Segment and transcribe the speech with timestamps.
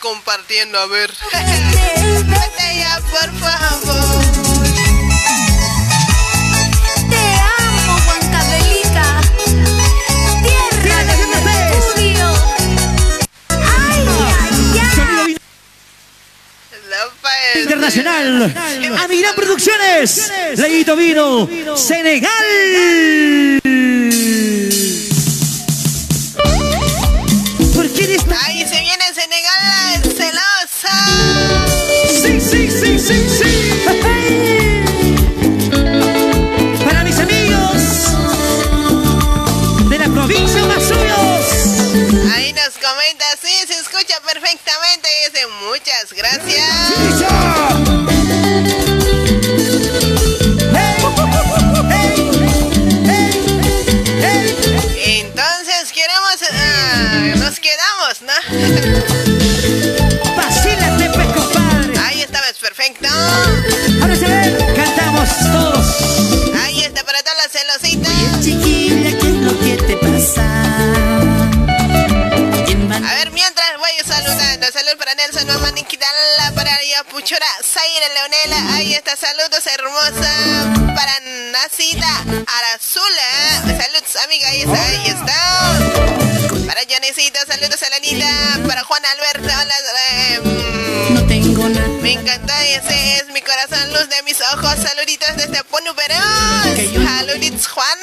[0.00, 1.12] compartiendo, a ver.
[2.24, 4.24] Botella, por favor.
[7.10, 7.24] Te
[7.58, 9.20] amo, Huancabelica.
[10.42, 12.26] Tierra de estudio.
[13.48, 14.06] Ay,
[14.40, 14.80] ay,
[15.24, 15.36] ay.
[17.62, 18.54] Internacional.
[19.04, 20.30] Amirán Producciones.
[20.56, 21.48] Leito Vino.
[21.76, 22.30] Senegal.
[46.30, 46.77] Gracias.
[92.20, 94.76] Encanta, ese es mi corazón, luz de mis ojos.
[94.82, 95.62] Saluditos desde
[95.94, 96.14] Perú.
[97.04, 97.98] Saluditos, Juan.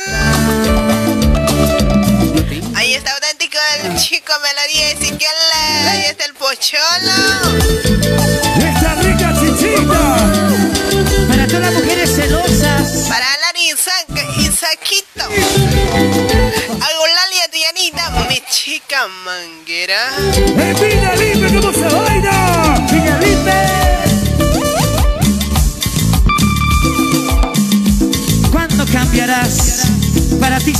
[2.76, 5.30] Ahí está auténtico el chico Melodía Ezequiel.
[5.90, 6.82] Ahí está el pocholo.
[8.58, 10.18] ¡Esta rica chichita!
[11.28, 13.08] Para todas las mujeres celosas.
[13.10, 13.72] Para Lari
[14.38, 15.26] y Saquito.
[16.70, 20.10] Agulalia Dianita, mi chica manguera.
[20.18, 21.16] ¡En Villa
[21.62, 21.86] cómo se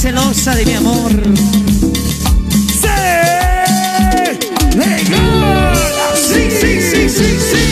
[0.06, 1.12] celosa de mi amor.
[6.30, 7.66] Sí, sí, sí, sí, sí.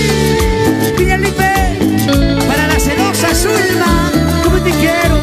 [0.98, 1.54] Villalipe,
[2.48, 4.12] para la celosa Zulma,
[4.44, 5.18] como te quiero.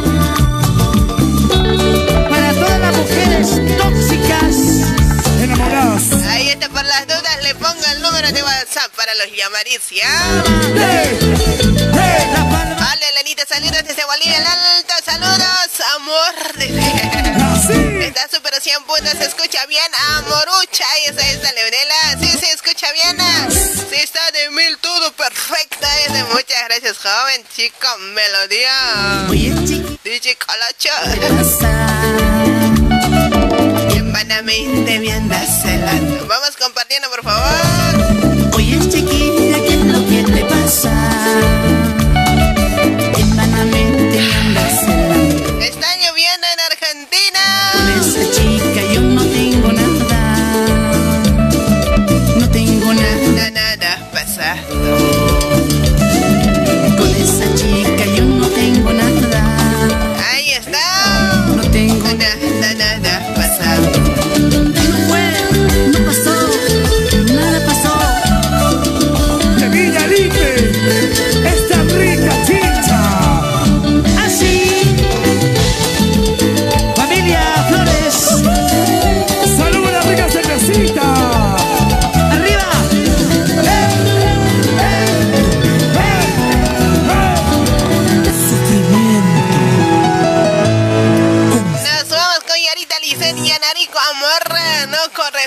[2.29, 4.55] Para todas las mujeres tóxicas,
[5.43, 6.13] enamoradas.
[6.29, 10.09] Ahí está, por las dudas, le pongo el número de WhatsApp para los llamaricias.
[12.79, 16.35] Vale, Lenita, saludos desde Bolivia el Alto, saludos, amor.
[16.59, 18.07] De...
[18.07, 19.87] Está súper 100 puntos, se escucha bien,
[20.17, 23.17] amorucha, ahí está, esta Leonela, sí, se escucha bien,
[23.51, 29.27] sí, está de mil, todo perfecto, dice, muchas gracias, joven, chico, melodía.
[30.03, 30.91] DJ Colacho.
[33.95, 38.55] En vanamente bien Vamos compartiendo, por favor.
[38.57, 39.20] Oye, chiquita,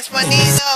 [0.09, 0.43] correspondido.
[0.43, 0.72] ¡Qué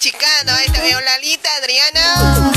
[0.00, 0.52] Tony Machicano.
[0.54, 2.52] Ahí también Lalita, Adriana.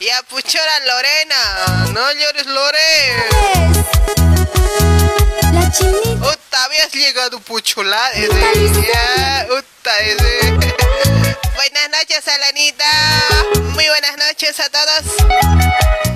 [0.00, 1.90] Y a Puchora Lorena.
[1.92, 3.14] No llores, Lore.
[5.52, 8.10] la chinita Uta, habías llegado Puchola.
[8.12, 8.82] Ese.
[8.92, 10.52] Ya, uta, ese.
[11.54, 12.84] Buenas noches, Alanita.
[13.74, 15.02] Muy buenas noches a todos.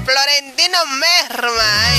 [0.05, 1.98] Florentino Merma.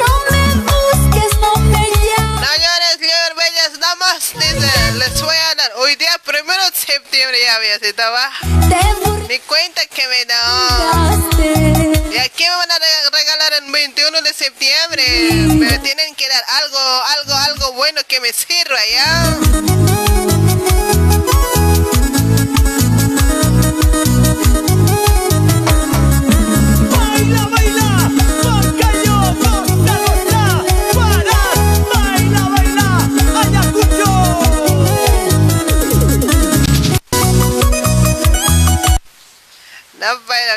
[0.00, 4.32] No me busques, no me llames, No damas.
[4.34, 5.72] Dice, les voy a dar.
[5.76, 8.30] Hoy día, primero de septiembre, ya había estaba.
[8.68, 8.80] te
[9.28, 10.42] Ni cuenta que me da.
[12.12, 15.04] ¿Y aquí me van a re- regalar el 21 de septiembre?
[15.54, 19.38] Me tienen que dar algo, algo, algo bueno que me sirva, ¿ya?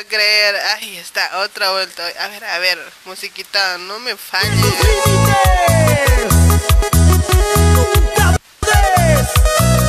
[0.04, 0.56] Creer.
[0.76, 2.04] Ahí está, otra vuelta.
[2.20, 4.50] A ver, a ver, musiquita, no me falle.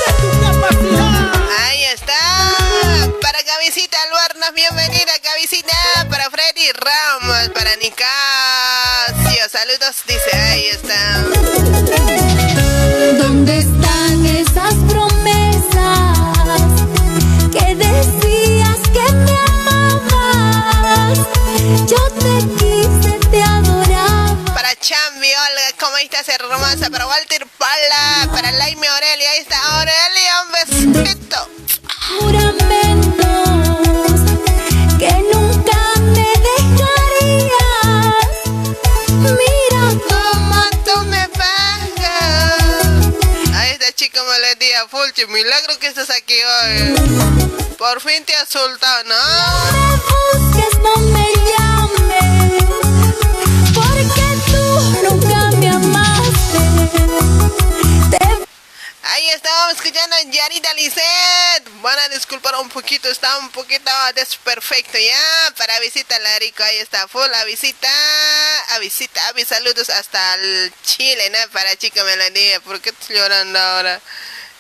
[0.07, 1.33] de tu capacidad.
[1.67, 2.55] Ahí está.
[3.21, 5.77] Para Cabecita Albarnas, bienvenida Cabecita.
[6.09, 9.49] Para Freddy Ramos, para Nicasio.
[9.51, 11.25] Saludos, dice, ahí está.
[13.19, 15.46] ¿Dónde están esas promesas
[25.97, 26.91] Olga, ¿cómo estás, hermosa?
[26.91, 31.49] Para Walter Pala, para Laime Aurelia, ahí está Aurelia, un besito.
[32.19, 33.31] Juramentos
[34.99, 37.55] que nunca me dejarías.
[39.21, 42.65] Mira ¿Cómo tú me pagas?
[43.55, 46.95] Ahí está, chico, melodía, Fulchi, milagro que estás aquí hoy.
[47.79, 49.15] Por fin te has soltado, ¿no?
[49.73, 51.76] me busques, no me llames,
[59.47, 61.81] Escuchando a Yarita Lisset.
[61.81, 65.55] Van a disculpar un poquito, está un poquito desperfecto ya.
[65.57, 67.89] Para visita Larico, ahí está full a visita.
[68.75, 71.51] A visita, a mis saludos hasta el Chile, ¿no?
[71.53, 72.59] Para chica Melodía.
[72.61, 74.01] ¿Por qué estás llorando ahora?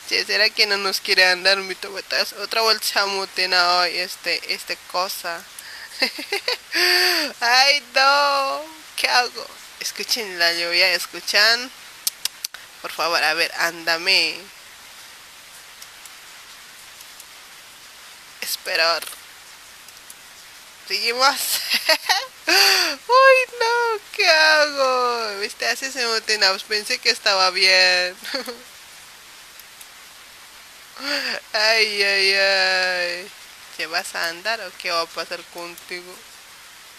[0.09, 2.35] ¿Será que no nos quiere andar mi tobetas?
[2.35, 5.43] Otra vuelta chamutina hoy, este, este cosa.
[7.40, 8.64] Ay, no.
[8.95, 9.47] ¿Qué hago?
[9.81, 11.73] Escuchen la lluvia, escuchan.
[12.83, 14.55] Por favor, a ver, ándame.
[18.46, 19.02] Esperar.
[20.86, 21.36] Seguimos.
[22.46, 25.38] Uy, no, ¿qué hago?
[25.40, 26.62] Viste, hace ese motenaus.
[26.62, 28.16] Pensé que estaba bien.
[31.52, 33.30] ay, ay, ay.
[33.76, 36.14] ¿Te vas a andar o qué va a pasar contigo?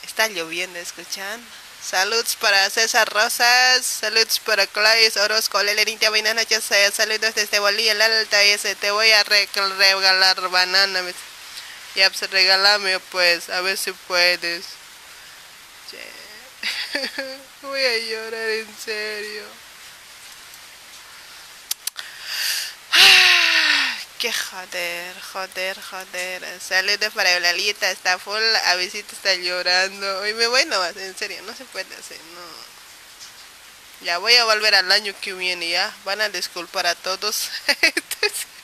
[0.04, 1.42] Está lloviendo, ¿escuchan?
[1.82, 7.94] Saludos para César Rosas, saludos para Claes Orozco, Lelenita, buenas noches, eh, saludos desde Bolivia,
[7.94, 11.02] el Alta, ese, te voy a re- regalar banana.
[11.98, 14.66] Ya pues regálame pues, a ver si puedes.
[17.64, 19.44] Voy a llorar en serio.
[24.20, 26.62] Qué joder, joder, joder.
[26.62, 28.44] Saludos para Eulalita, está full.
[28.66, 30.20] A visita está llorando.
[30.20, 32.42] Hoy me voy nomás, en serio, no se puede hacer, no.
[34.06, 35.96] Ya voy a volver al año que viene, ya.
[36.04, 37.50] Van a disculpar a todos.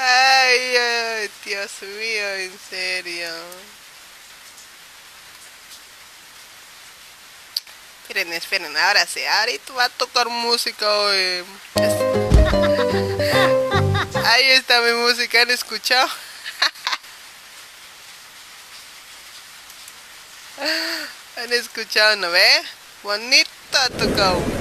[0.00, 3.28] ay, ay, Dios mío, en serio.
[8.02, 11.44] Esperen, esperen, ahora sí, ahorita va a tocar música hoy.
[14.24, 16.08] Ahí está mi música, ¿han escuchado?
[21.36, 22.62] ¿Han escuchado, no ve?
[23.02, 24.59] Bonito ha tocado.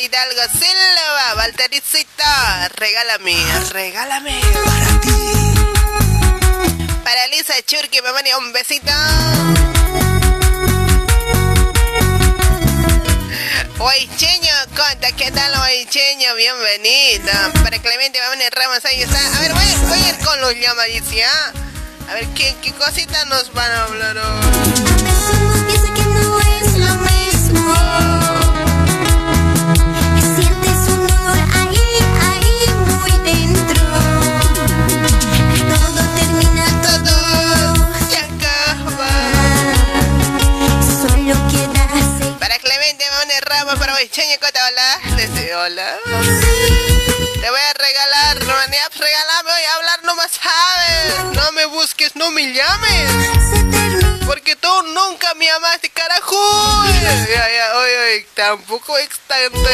[0.00, 0.40] Hidalgo.
[0.58, 3.36] Silva, Waltericita, regálame,
[3.70, 4.40] regálame.
[4.64, 5.32] Para ti.
[7.04, 8.92] Para Lisa Churki, mamá, un besito.
[13.78, 16.34] Oicheño, conta, ¿qué tal Oicheño?
[16.34, 17.32] Bienvenido.
[17.62, 19.36] Para Clemente, mamá, Ramos, ahí está.
[19.36, 21.52] A ver, voy, voy a ir con los llamados, ¿ya?
[22.08, 22.72] A ver, ¿qué, qué
[23.26, 24.72] nos van a hablar hoy?
[25.94, 28.09] Que no es lo mismo.
[44.00, 44.08] Ramos, para hoy.
[44.08, 45.00] Cheño Cota, hola.
[45.16, 45.98] Desde hola.
[47.40, 51.34] Te voy a regalar, Romania, regálame hoy, hablar no más sabes.
[51.34, 53.10] No me busques, no me llames.
[54.26, 56.36] Porque tú nunca me amaste, carajo.
[57.02, 59.68] Ya, ya, hoy, hoy, tampoco es tanto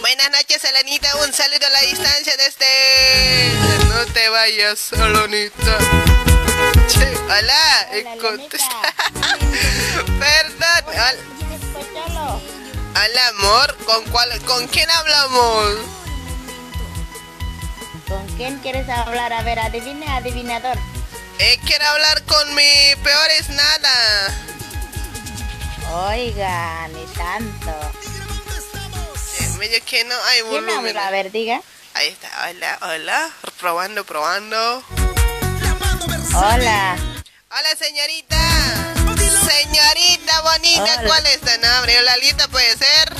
[0.00, 1.14] Buenas noches, Elenita.
[1.16, 3.52] Un saludo a la distancia de este.
[3.88, 5.78] No te vayas, Alonita.
[7.28, 8.16] hola, hola
[10.18, 10.84] Perdón.
[10.86, 11.14] Hola.
[12.94, 13.76] Hola, amor.
[13.84, 15.76] ¿Con, cuál, ¿Con quién hablamos?
[18.08, 19.32] ¿Con quién quieres hablar?
[19.32, 20.78] A ver, adivine, adivinador.
[21.38, 24.34] Eh, quiero hablar con mi peor es nada.
[25.92, 27.72] Oiga, ni tanto.
[29.56, 30.66] Eh, medio que no hay volumen.
[30.66, 31.06] ¿Quién habla?
[31.06, 31.62] A ver, diga.
[31.94, 32.28] Ahí está.
[32.48, 33.30] Hola, hola.
[33.58, 34.84] Probando, probando.
[36.34, 36.96] Hola.
[37.50, 38.36] Hola, señorita.
[39.16, 42.02] Señorita bonita, ¿cuál es tu nombre?
[42.02, 43.14] Lalita puede ser.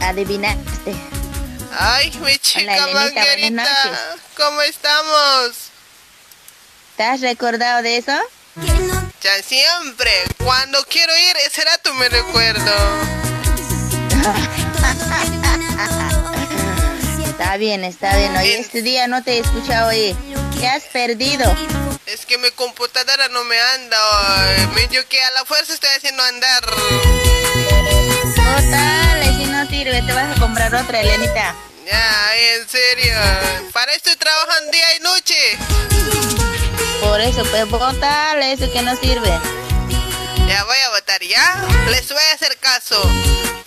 [0.00, 0.94] Adivinaste.
[1.78, 5.52] Ay, mi chica manguerita, ¿cómo estamos?
[6.96, 8.12] ¿Te has recordado de eso?
[9.20, 10.10] Ya siempre.
[10.38, 13.20] Cuando quiero ir, ese rato me recuerdo.
[17.24, 18.36] está bien, está bien.
[18.36, 20.14] Hoy este día no te he escuchado hoy.
[20.58, 21.50] ¿Qué has perdido?
[22.06, 23.96] Es que mi computadora no me anda.
[24.74, 26.64] Medio que a la fuerza estoy haciendo andar.
[28.34, 31.54] Total, si no sirve, te vas a comprar otra, Elenita.
[31.86, 33.16] Ya, en serio.
[33.72, 35.56] Para esto trabajan día y noche.
[37.00, 39.30] Por eso, pues votar eso que no sirve.
[40.46, 41.64] Ya voy a votar, ¿ya?
[41.90, 43.00] Les voy a hacer caso.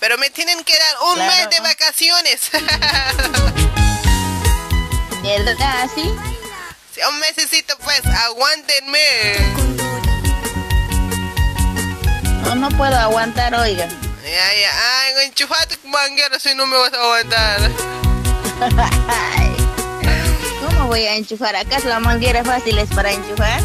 [0.04, 2.50] Pero me tienen que dar un mes de vacaciones.
[5.22, 5.88] ¿Verdad?
[5.94, 6.12] ¿Sí?
[7.08, 8.98] un mesecito pues, aguántenme.
[12.42, 13.88] No, no puedo aguantar, oiga.
[13.88, 17.70] Ya, ya, ay, enchufate manguera si no me vas a aguantar.
[20.66, 21.56] ¿Cómo voy a enchufar?
[21.56, 23.62] ¿Acaso la manguera fácil es para enchufar?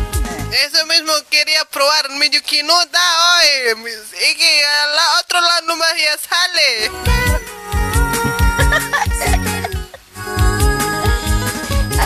[0.51, 3.75] Eso mismo quería probar, medio que no da hoy.
[4.31, 6.91] Y que a la otro lado nomás ya sale.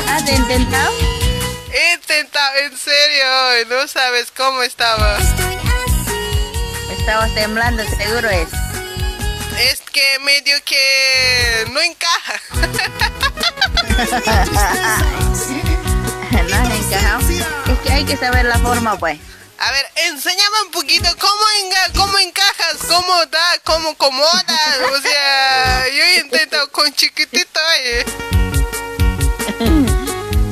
[0.07, 0.91] ¿Has intentado?
[1.93, 3.25] intentado, en serio,
[3.69, 5.17] no sabes cómo estaba.
[6.91, 8.49] Estabas temblando, seguro es.
[9.59, 12.41] es que medio que no encaja.
[16.31, 19.19] no que hay que saber la forma, pues.
[19.59, 21.43] A ver, enséñame un poquito cómo,
[21.95, 24.79] cómo encajas, cómo da, cómo acomodas.
[24.91, 27.59] O sea, yo he intentado con chiquitito.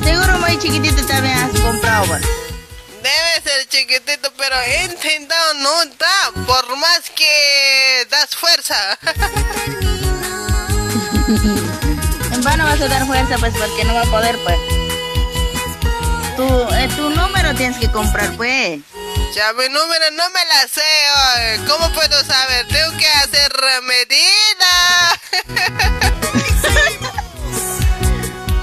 [0.04, 2.22] Seguro muy chiquitito también has comprado, pues.
[3.02, 8.98] Debe ser chiquitito, pero he intentado, no da, por más que das fuerza.
[12.32, 14.81] en vano vas a dar fuerza, pues, porque no va a poder, pues.
[16.36, 18.80] Tu, eh, tu número tienes que comprar, pues.
[19.34, 22.66] Ya mi número no me la sé, ¿cómo puedo saber?
[22.68, 25.20] Tengo que hacer medida.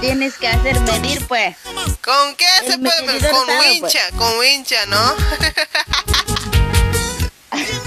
[0.00, 1.56] Tienes que hacer medir, pues.
[2.02, 3.30] ¿Con qué se puede medir?
[3.30, 4.20] Con wincha, pues.
[4.20, 5.14] con wincha, ¿no?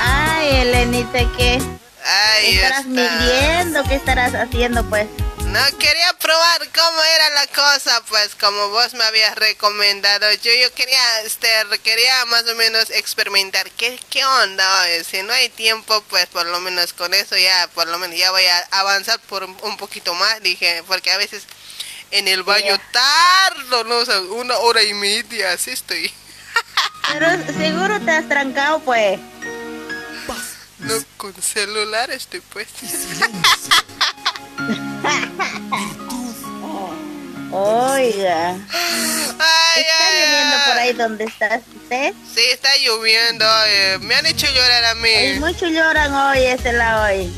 [0.00, 1.62] Ay, Elenita, ¿qué?
[2.04, 3.84] Ay, estarás midiendo?
[3.84, 5.06] ¿Qué estarás haciendo, pues?
[5.52, 10.32] No, quería probar cómo era la cosa, pues como vos me habías recomendado.
[10.42, 11.46] Yo, yo quería, este,
[11.82, 14.64] quería más o menos experimentar qué, qué onda.
[15.04, 18.30] Si no hay tiempo, pues por lo menos con eso ya, por lo menos ya
[18.30, 21.42] voy a avanzar por un, poquito más, dije, porque a veces
[22.12, 23.98] en el baño tardo, no,
[24.34, 26.10] una hora y media, así estoy.
[27.08, 29.20] Pero seguro te has trancado, pues.
[30.78, 32.68] No, con celular estoy pues.
[37.52, 38.56] Oiga.
[39.76, 42.14] ¿Está lloviendo por ahí donde estás usted?
[42.34, 43.44] Sí, está lloviendo.
[43.66, 45.38] Eh, me han hecho llorar a mí.
[45.38, 47.30] mucho lloran hoy ese lado hoy.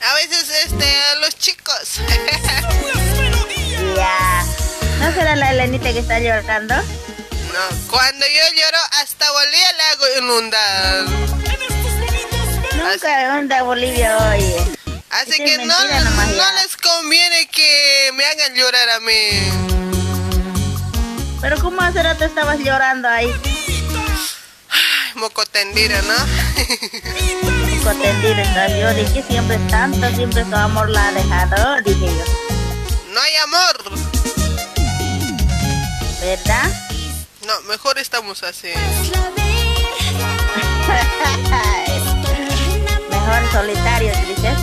[0.00, 0.86] A veces este,
[1.20, 2.00] los chicos.
[3.96, 4.44] ya.
[5.00, 6.74] ¿No será la Elenita que está llorando?
[6.74, 11.04] No, cuando yo lloro hasta Bolivia le hago inundar.
[12.74, 14.78] Nunca onda Bolivia hoy.
[15.10, 19.78] Así que no, no les conviene que me hagan llorar a mí.
[21.40, 23.32] Pero ¿cómo hace rato estabas llorando ahí?
[24.70, 26.14] Ay, moco tendida, ¿no?
[27.76, 32.24] moco tendida, yo dije siempre es tanto, siempre su amor la ha dejado, dije yo.
[33.12, 33.84] No hay amor.
[36.20, 36.70] ¿Verdad?
[37.46, 38.68] No, mejor estamos así.
[43.10, 44.57] mejor solitario, dices.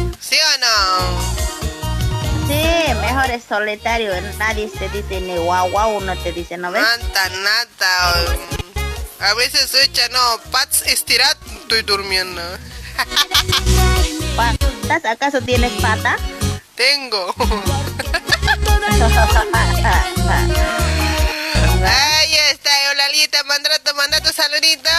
[2.48, 4.12] ¿Sí mejor es solitario.
[4.38, 6.84] Nadie te dice ni guau guau, no te dice, ¿no ves?
[6.84, 8.38] Nada, nada.
[9.20, 10.20] A veces echa, no,
[10.52, 12.42] pats estirat, estoy durmiendo.
[14.36, 15.06] ¿Patas?
[15.06, 16.18] ¿Acaso tienes pata?
[16.76, 17.34] Tengo.
[21.88, 24.92] Ahí está, hola Lita, mandando, mandando saluditos.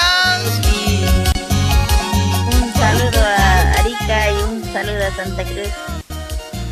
[5.16, 5.70] Santa Cruz.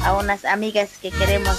[0.02, 1.56] A unas amigas que queremos.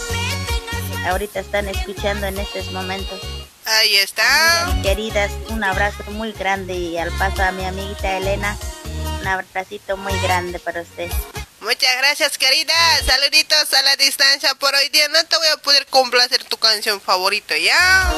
[1.07, 3.19] Ahorita están escuchando en estos momentos.
[3.65, 4.77] Ahí está.
[4.83, 8.55] queridas, un abrazo muy grande y al paso a mi amiguita Elena,
[9.19, 11.09] un abracito muy grande para usted.
[11.61, 12.75] Muchas gracias, querida.
[13.03, 15.07] Saluditos a la distancia por hoy día.
[15.07, 18.13] No te voy a poder complacer tu canción favorita, ¿ya?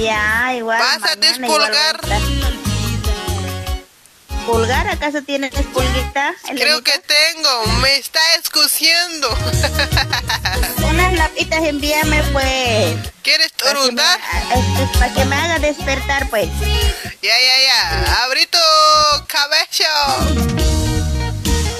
[0.00, 0.78] Ya, igual.
[0.78, 2.00] ¿Vas a despulgar?
[4.50, 4.88] ¿Pulgar?
[4.88, 6.34] ¿Acaso tienes pulguita?
[6.56, 7.66] Creo que tengo.
[7.80, 9.28] Me está escuciendo.
[10.88, 12.96] Unas lapitas envíame, pues.
[13.22, 14.18] ¿Quieres torundar?
[14.98, 16.48] Para que me haga despertar, pues.
[17.22, 18.24] Ya, ya, ya.
[18.24, 18.58] Abrí tu
[19.28, 19.86] cabello.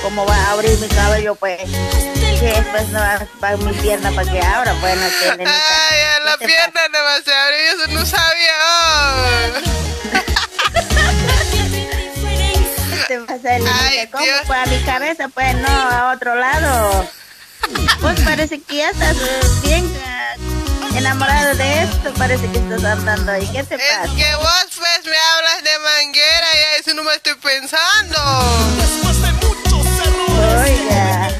[0.02, 1.62] ¿Cómo va a abrir mi cabello, pues?
[2.38, 6.88] Que después no va mi pierna para que abra, pues no tiene Ay, la pierna
[6.92, 8.54] no va a abrir, eso no sabía.
[13.10, 13.48] te pasa,
[13.88, 14.24] Ay, ¿Cómo?
[14.46, 17.10] Pues a mi cabeza, pues no, a otro lado.
[18.00, 23.32] Pues parece que ya estás eh, bien eh, enamorado de esto, parece que estás andando
[23.32, 23.48] ahí.
[23.48, 24.04] ¿Qué te pasa?
[24.04, 28.18] Es que vos pues me hablas de manguera y eso no me estoy pensando.
[30.62, 31.30] Oiga.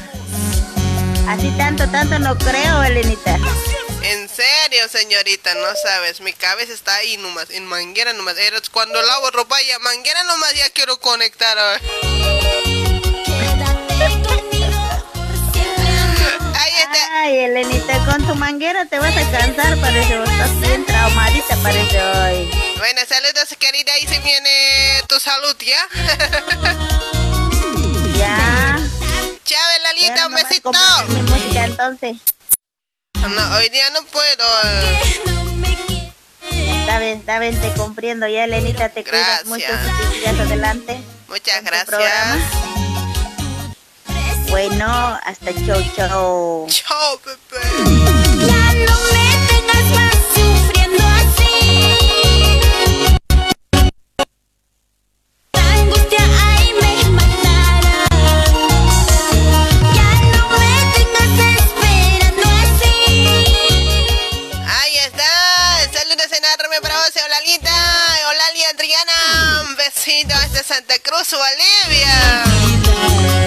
[1.29, 3.37] Así tanto, tanto no creo, Elenita.
[4.03, 8.35] En serio, señorita, no sabes, mi cabeza está ahí nomás, en manguera nomás.
[8.71, 11.57] Cuando lavo ropa ya manguera nomás ya quiero conectar.
[16.55, 17.21] Ahí está.
[17.21, 20.23] Ay, Elenita, con tu manguera te vas a cansar, parece.
[20.23, 22.49] Estás bien traumadita, parece hoy.
[22.77, 23.93] Bueno, saludos, querida.
[23.93, 25.87] Ahí se viene tu salud, ¿ya?
[28.17, 28.79] ya.
[29.45, 30.71] Chao, Lalita, un besito.
[31.09, 32.17] Mi música entonces.
[33.29, 34.45] No, hoy día no puedo.
[36.51, 38.27] Está bien, está bien, te comprendo.
[38.27, 39.65] Ya, Elenita, te cuidas mucho.
[40.13, 40.99] Días adelante.
[41.27, 42.39] Muchas gracias.
[44.49, 46.67] Bueno, hasta chau, chau.
[46.67, 47.57] Chau, Pepe.
[70.63, 73.40] Santa Cruz, Bolivia.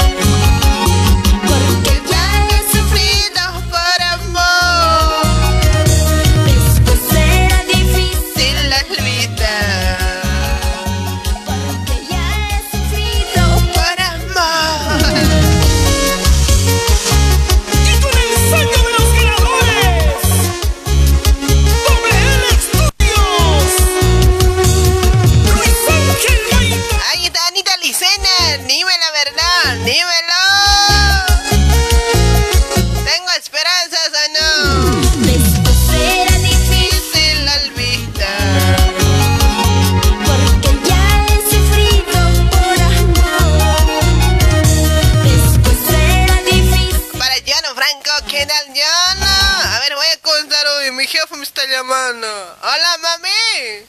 [51.64, 52.26] Está llamando.
[52.62, 53.86] Hola, mami.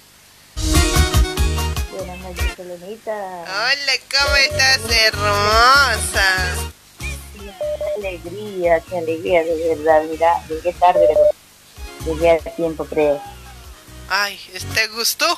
[1.91, 3.11] Buenas noches, Elenita.
[3.11, 6.27] Hola, ¿cómo estás, hermosa?
[6.99, 10.03] Qué alegría, qué alegría, de verdad.
[10.09, 11.21] Mira, llegué tarde, pero
[12.05, 13.21] llegué a tiempo, creo.
[14.09, 14.39] Ay,
[14.73, 15.37] ¿te gustó?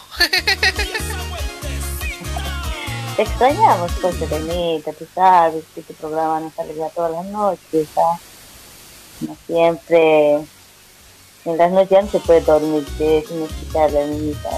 [3.15, 8.19] Te extrañamos, pues, Elenita, tú sabes que este programa nos alegra todas las noches, ¿ah?
[9.21, 10.45] No siempre.
[11.47, 14.49] En las noches ya no se puede dormir eh, sin escuchar la niñita.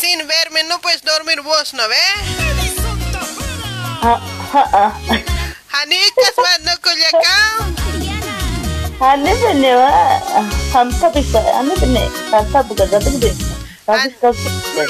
[0.00, 1.98] Sin verme, no puedes dormir vos, ¿no ves?
[4.00, 4.18] Ah,
[4.54, 5.00] ah, ah.
[5.68, 7.76] Janicas, mano, Culiacán.
[8.98, 10.20] Hane bene wa
[10.72, 13.36] hamta bisa hane bene tanta buka jatuh gede.
[13.84, 14.88] Tapi sekali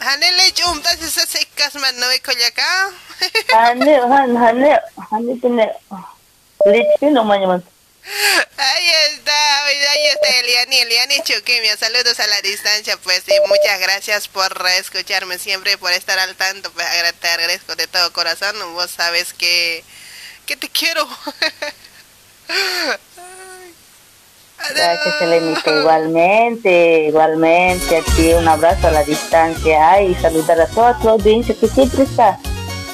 [0.00, 2.96] Hanele chumtas esas secas, mano, de Culiacán.
[3.52, 5.68] hane han hane hane bene
[6.64, 7.71] lecce namanya mas.
[8.04, 14.28] Ahí está, ahí está Eliani, Eliani Chuquimia, saludos a la distancia, pues, y muchas gracias
[14.28, 16.86] por escucharme siempre, por estar al tanto, pues,
[17.20, 19.84] te agradezco de todo corazón, vos sabes que,
[20.46, 21.08] que te quiero.
[24.70, 30.02] Gracias Elenita, igualmente, igualmente a ti un abrazo a la distancia.
[30.02, 32.38] Y saludar a toda tu audiencia que siempre está.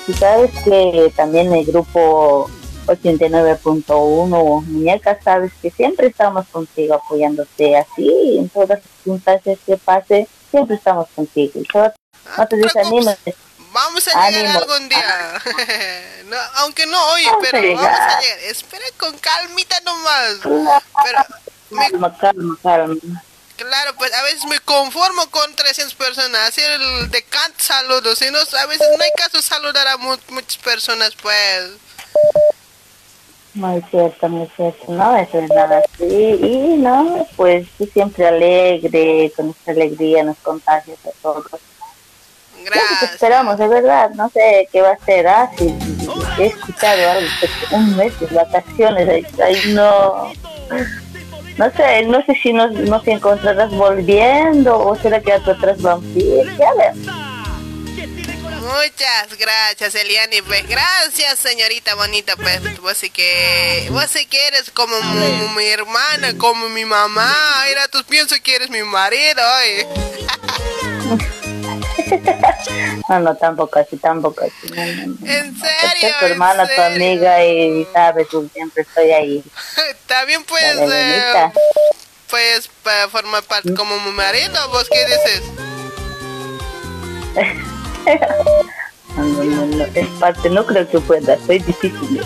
[0.07, 2.51] Y sabes que también el grupo
[2.89, 10.29] 89.1 Muñeca, sabes que siempre estamos contigo apoyándote así en todas las circunstancias que pase,
[10.51, 11.61] siempre estamos contigo.
[12.37, 13.19] No te desanimes.
[13.71, 14.59] Vamos a llegar Ánimo.
[14.61, 15.43] algún día.
[16.29, 18.39] No, aunque no hoy, Vamos a pero vamos a llegar.
[18.51, 20.35] Espera con calmita nomás.
[20.43, 21.19] Claro, Pero,
[21.71, 23.23] me- Calma, calma, calma.
[23.57, 26.49] claro, pues a veces me conformo con 300 personas.
[26.49, 28.21] Hacer el de cant saludos.
[28.21, 31.71] Y no, a veces no hay caso saludar a mu- muchas personas, pues.
[33.55, 36.05] Muy cierto, muy cierto, no, eso es nada así.
[36.05, 41.45] Y no, pues siempre alegre, con esta alegría nos contagias a todos.
[42.65, 43.13] Gracias.
[43.13, 45.75] esperamos, de verdad, no sé qué va a ser, ah, si,
[46.39, 47.31] he escuchado algo,
[47.73, 50.33] un mes de vacaciones, ahí, ahí no,
[51.57, 55.79] no sé, no sé si nos, nos encontrarás volviendo o será que a tu atrás
[56.15, 56.95] ir, ya ver.
[58.69, 60.43] Muchas gracias, Eliani.
[60.43, 62.37] Pues gracias, señorita bonita.
[62.37, 67.65] Pues vos sí que, vos sí que eres como mi, mi hermana, como mi mamá.
[67.67, 69.43] Mira, tú pienso que eres mi marido.
[69.59, 69.89] oye.
[73.09, 75.27] No, no, tampoco así, tampoco así, no, no, no.
[75.27, 76.15] En Es serio.
[76.19, 79.45] tu en hermana, tu amiga y sabes, siempre estoy ahí.
[80.07, 81.51] También puedes, eh,
[82.31, 82.71] puedes
[83.11, 84.69] formar parte como mi marido.
[84.71, 85.43] ¿Vos qué dices?
[89.17, 92.21] No, no, no, es parte, no creo que pueda, soy difícil.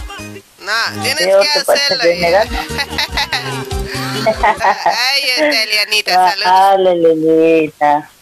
[0.60, 2.02] No, tienes Creo que que hacerlo.
[2.04, 2.26] de ya.
[2.26, 2.48] negar.
[4.26, 6.14] Ahí está, Elianita.
[6.30, 6.44] Saludos.
[6.44, 8.08] Dale, Lenita.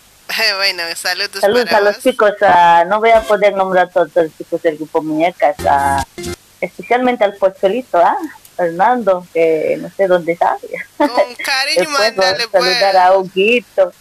[0.58, 2.04] Bueno, saludos, Saludos para a los vos.
[2.04, 6.04] chicos, ah, no voy a poder nombrar a todos los chicos del grupo Muñecas, ah,
[6.60, 8.16] especialmente al Pocholito, ¿ah?
[8.56, 10.56] Fernando, que no sé dónde está.
[10.96, 11.08] Con
[11.44, 12.62] cariño, Después mándale, a pues.
[12.64, 13.92] saludar a Huguito,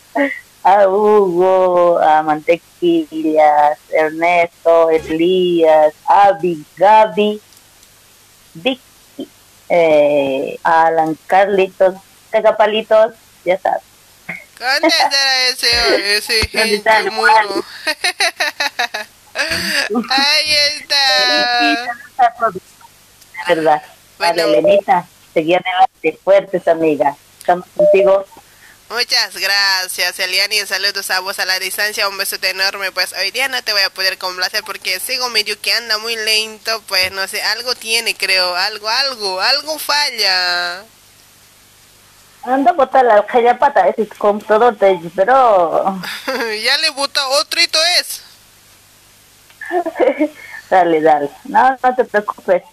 [0.64, 7.42] a Hugo, a Mantequillas, Ernesto, Elías, Abby, Gaby,
[8.56, 9.30] Vicky,
[9.70, 11.96] eh, Alan, Carlitos,
[12.32, 13.14] Cagapalitos,
[13.46, 13.84] ya sabes.
[14.60, 16.90] ¿Dónde estará ese, ese gente?
[20.10, 21.06] Ahí está.
[23.48, 23.82] Verdad.
[24.18, 24.44] Bueno.
[24.44, 27.16] Elenita, seguí adelante, fuertes, amiga.
[27.40, 28.26] Estamos contigo.
[28.90, 30.66] Muchas gracias, Eliani.
[30.66, 32.10] Saludos a vos a la distancia.
[32.10, 32.92] Un beso enorme.
[32.92, 36.16] Pues hoy día no te voy a poder complacer porque sigo medio que anda muy
[36.16, 36.82] lento.
[36.88, 38.56] Pues no sé, algo tiene, creo.
[38.56, 40.84] Algo, algo, algo falla.
[42.44, 46.02] Anda a botar la pata ese computador de pero.
[46.64, 47.62] ya le bota otro
[48.00, 48.24] es.
[50.70, 51.30] dale, dale.
[51.46, 52.64] No, no te preocupes.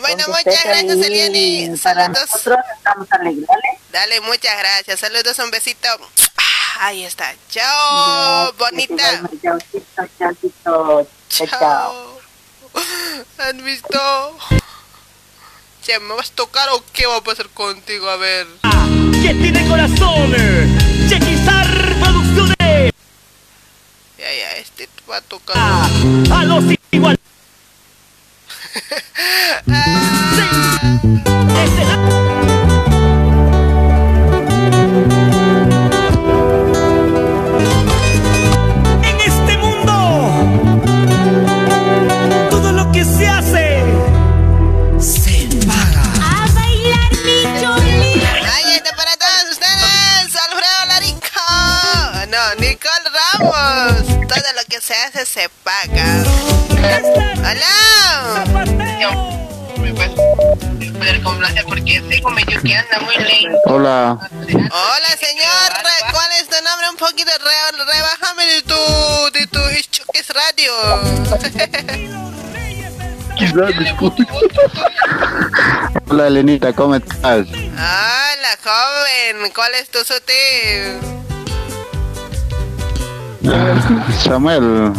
[0.00, 1.76] Bueno, muchas gracias, Eliani.
[1.76, 2.30] Saludos.
[2.76, 3.78] estamos alegres, ¿vale?
[3.90, 5.00] Dale, muchas gracias.
[5.00, 5.88] Saludos, un besito.
[6.36, 7.34] Ah, ahí está.
[7.50, 9.22] Chao, bonita.
[9.42, 9.58] Chao,
[10.18, 11.06] chao, chao.
[11.28, 12.20] Chao.
[13.38, 14.38] ¿Han visto?
[15.82, 18.08] Che, ¿me vas a tocar o qué va a pasar contigo?
[18.08, 18.46] A ver.
[19.22, 20.32] ¿Qué tiene corazón?
[21.08, 21.66] Chequizar
[22.00, 22.92] Producciones.
[24.18, 25.58] Ya, ya, este va a tocar.
[25.58, 27.18] a los igual.
[76.08, 77.46] Hola, Elenita, ¿cómo estás?
[77.50, 79.52] Hola, joven.
[79.54, 80.98] ¿Cuál es tu sote?
[84.24, 84.92] Samuel.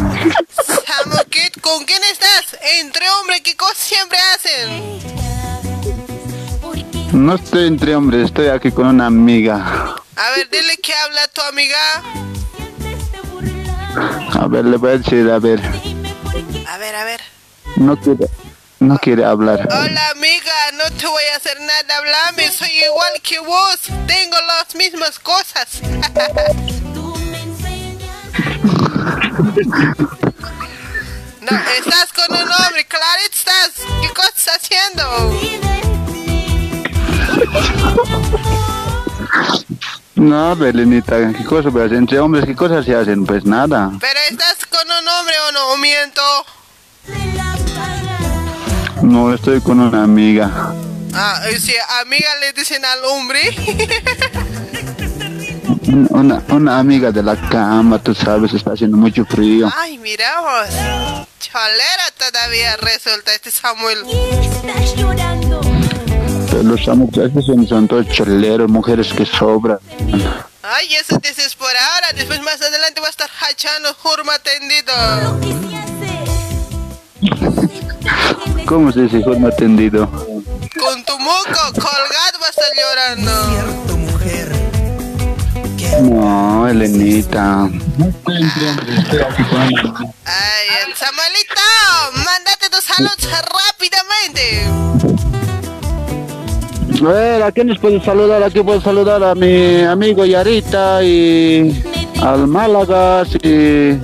[0.85, 1.25] Samuel,
[1.61, 2.55] ¿con quién estás?
[2.79, 5.01] Entre hombres, ¿qué cosas siempre hacen?
[7.11, 9.95] No estoy entre hombres, estoy aquí con una amiga.
[10.15, 12.03] A ver, dile que habla tu amiga.
[14.39, 15.59] A ver, le voy a decir, a ver.
[16.67, 17.21] A ver, a ver.
[17.77, 18.27] No quiere,
[18.83, 19.67] no quiere hablar.
[19.71, 22.51] Hola, amiga, no te voy a hacer nada, hablame.
[22.51, 23.79] Soy igual que vos.
[24.07, 25.81] Tengo las mismas cosas.
[31.41, 33.71] No, estás con un hombre, claro estás.
[34.01, 35.03] ¿Qué cosa estás haciendo?
[40.15, 43.25] No, Belenita, ¿qué cosa pues entre hombres qué cosas se hacen?
[43.25, 43.91] Pues nada.
[43.99, 45.67] ¿Pero estás con un hombre o no?
[45.73, 46.21] ¿O miento?
[49.03, 50.73] No, estoy con una amiga.
[51.13, 53.41] Ah, si amiga le dicen al hombre.
[56.09, 59.69] Una, una amiga de la cama, tú sabes, está haciendo mucho frío.
[59.75, 60.69] Ay, mira vos.
[61.39, 63.99] Cholera todavía resulta este Samuel.
[64.41, 65.61] Estás llorando.
[66.49, 69.77] Pero los muchachos son, son todos choleros, mujeres que sobran.
[70.63, 72.07] Ay, eso dices por ahora.
[72.15, 74.93] Después más adelante va a estar hachando jurma tendido.
[78.73, 80.09] ¿Cómo se dice forma tendido?
[80.09, 83.31] Con tu moco colgado va a estar llorando.
[83.51, 84.51] Cierto, mujer.
[86.01, 87.65] No, Elenita.
[87.65, 87.71] Ay,
[90.95, 91.61] Samuelito,
[92.15, 94.65] mándate tus saludos rápidamente.
[96.99, 98.41] A ver, ¿a quién les puedo saludar?
[98.41, 101.79] Aquí puedo saludar a mi amigo Yarita y
[102.19, 103.99] al Málaga y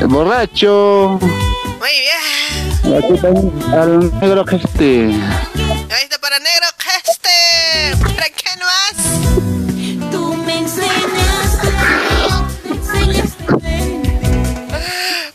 [0.00, 1.20] el borracho.
[1.20, 2.31] Muy bien.
[2.84, 5.06] Aquí también al negro que esté.
[5.06, 6.66] Ahí está para negro
[7.06, 7.96] este.
[8.02, 8.96] ¿Para quién más?
[10.10, 11.68] Tú me enseñaste.
[12.68, 13.44] enseñaste.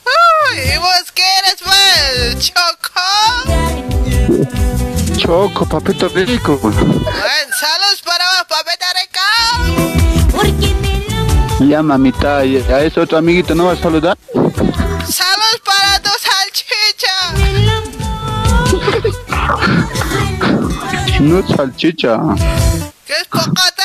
[0.06, 2.52] Uy, ¿y vos qué eres, pues?
[2.52, 3.02] ¿Choco?
[5.18, 6.60] Choco, papito rico.
[6.62, 6.76] Bueno,
[7.60, 8.46] saludos para vos,
[8.76, 8.84] del
[11.60, 14.18] amor Ya, mamita, ¿y a ese otro amiguito no va a saludar?
[21.20, 22.20] No es salchicha.
[23.06, 23.84] ¿Qué es cocota?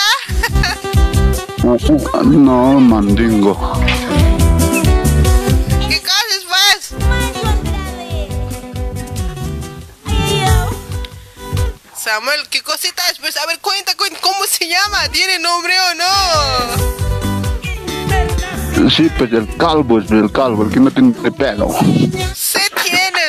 [2.25, 3.57] No, mandingo.
[5.89, 6.95] ¿Qué haces, pues?
[11.97, 13.21] Samuel, ¿qué cosita es?
[13.21, 15.09] Pues, a ver, cuenta, cuenta, ¿cómo se llama?
[15.13, 16.05] ¿Tiene nombre o no?
[18.91, 21.69] Sí, pues el calvo es el calvo, el que no tiene pelo.
[22.35, 23.21] Se tiene,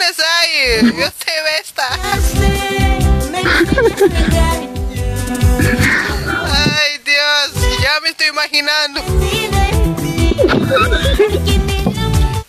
[0.00, 0.86] ¿acaso eres calvo?
[0.86, 1.88] Tienes ahí, yo te esta.
[3.30, 3.90] Me hiciste
[8.50, 9.00] caminando.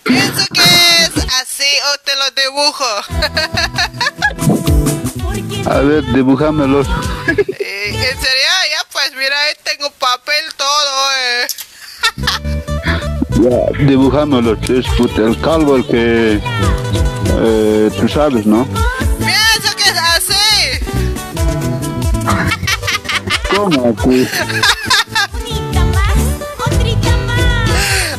[0.03, 0.63] Pienso que
[1.03, 2.85] es así o te lo dibujo.
[5.69, 6.87] A ver, dibujámelos.
[7.27, 8.51] Eh, ¿En serio?
[8.71, 11.11] Ya pues mira, ahí tengo papel todo.
[11.17, 11.47] Eh.
[13.41, 14.57] Ya, dibujámelos.
[14.69, 16.41] Es puta, el calvo el que...
[17.43, 18.67] Eh, tú sabes, ¿no?
[19.17, 20.85] Pienso que es así.
[23.55, 23.95] ¿Cómo?
[23.95, 24.29] Pues,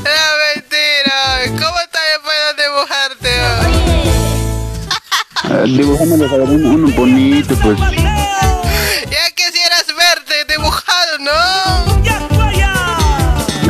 [0.03, 1.19] No, mentira.
[1.51, 3.31] ¿Cómo también puedo dibujarte?
[5.77, 7.79] dibujámelos a ver, uno, uno bonito, pues.
[7.79, 12.03] Ya quisieras verte dibujado, ¿no?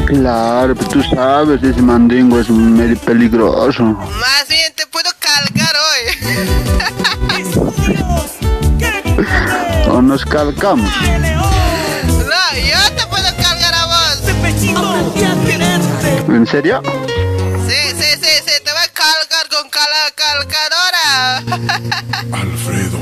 [0.06, 3.96] Claro, pues tú sabes, ese mandingo es medio peligroso.
[10.32, 10.90] Calcamos.
[11.02, 14.22] No, yo te puedo cargar a vos.
[16.28, 16.80] ¿En serio?
[17.68, 21.42] Sí, sí, sí, sí, te voy a calcar con cala calcadora.
[22.32, 22.98] Alfredo.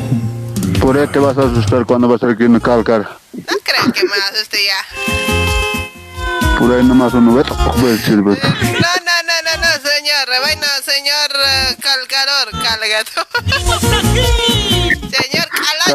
[0.81, 3.09] Por ahí te vas a asustar cuando vas a tener que me calcar.
[3.33, 4.85] No crees que me asuste ya.
[6.59, 7.45] Por ahí nomás uno ve,
[7.81, 8.11] pues, sí.
[8.11, 9.00] No, no, no, no,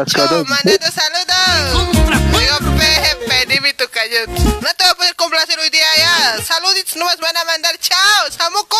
[0.04, 0.46] Cascador.
[0.46, 1.96] mandando saludos.
[2.38, 4.34] Digo, peje, dime tu cayón.
[4.34, 6.44] No te voy a poder complacer hoy día ya.
[6.44, 7.74] Saluditos, no me van a mandar.
[7.78, 8.76] Chao, Samuco.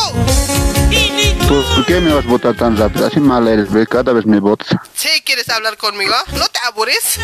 [1.49, 3.07] Pues, ¿Por qué me vas a votar tan rápido?
[3.07, 3.89] Así mal eres, ¿ves?
[3.89, 4.69] Cada vez me votas.
[4.95, 6.15] ¿Sí quieres hablar conmigo?
[6.33, 7.19] ¿No te aburres?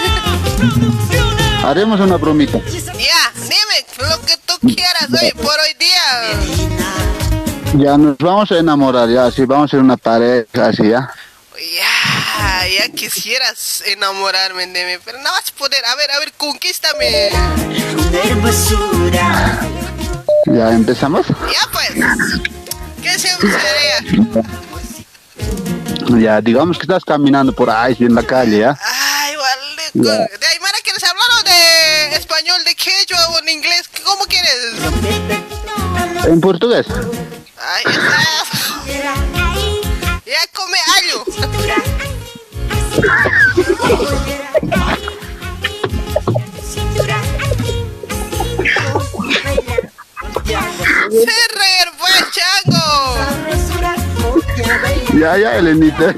[1.62, 2.58] Haremos una bromita.
[2.58, 6.02] ya, dime lo que tú quieras hoy, por hoy día.
[7.74, 11.10] Ya nos vamos a enamorar, ya, así vamos a ser una pareja, así, ya.
[11.54, 11.91] Ya,
[12.68, 15.84] ya quisieras enamorarme de mí, pero no vas a poder.
[15.84, 17.30] A ver, a ver, conquístame.
[20.46, 21.26] Ya empezamos.
[21.28, 21.90] Ya pues.
[23.02, 23.96] ¿Qué siempre sería?
[26.18, 28.78] Ya, digamos que estás caminando por ahí en la calle, ¿ya?
[28.80, 29.90] Ay, vale.
[29.94, 30.12] Ya.
[30.12, 33.88] ¿De Aymara quieres hablar o de español, de quechua o en inglés?
[34.04, 34.54] ¿Cómo quieres?
[36.24, 36.86] En portugués.
[37.58, 39.22] Ay, esa.
[40.24, 41.24] Ya come algo.
[51.10, 52.86] Reír, pues, chango.
[55.18, 56.14] Ya, ya, Elenita.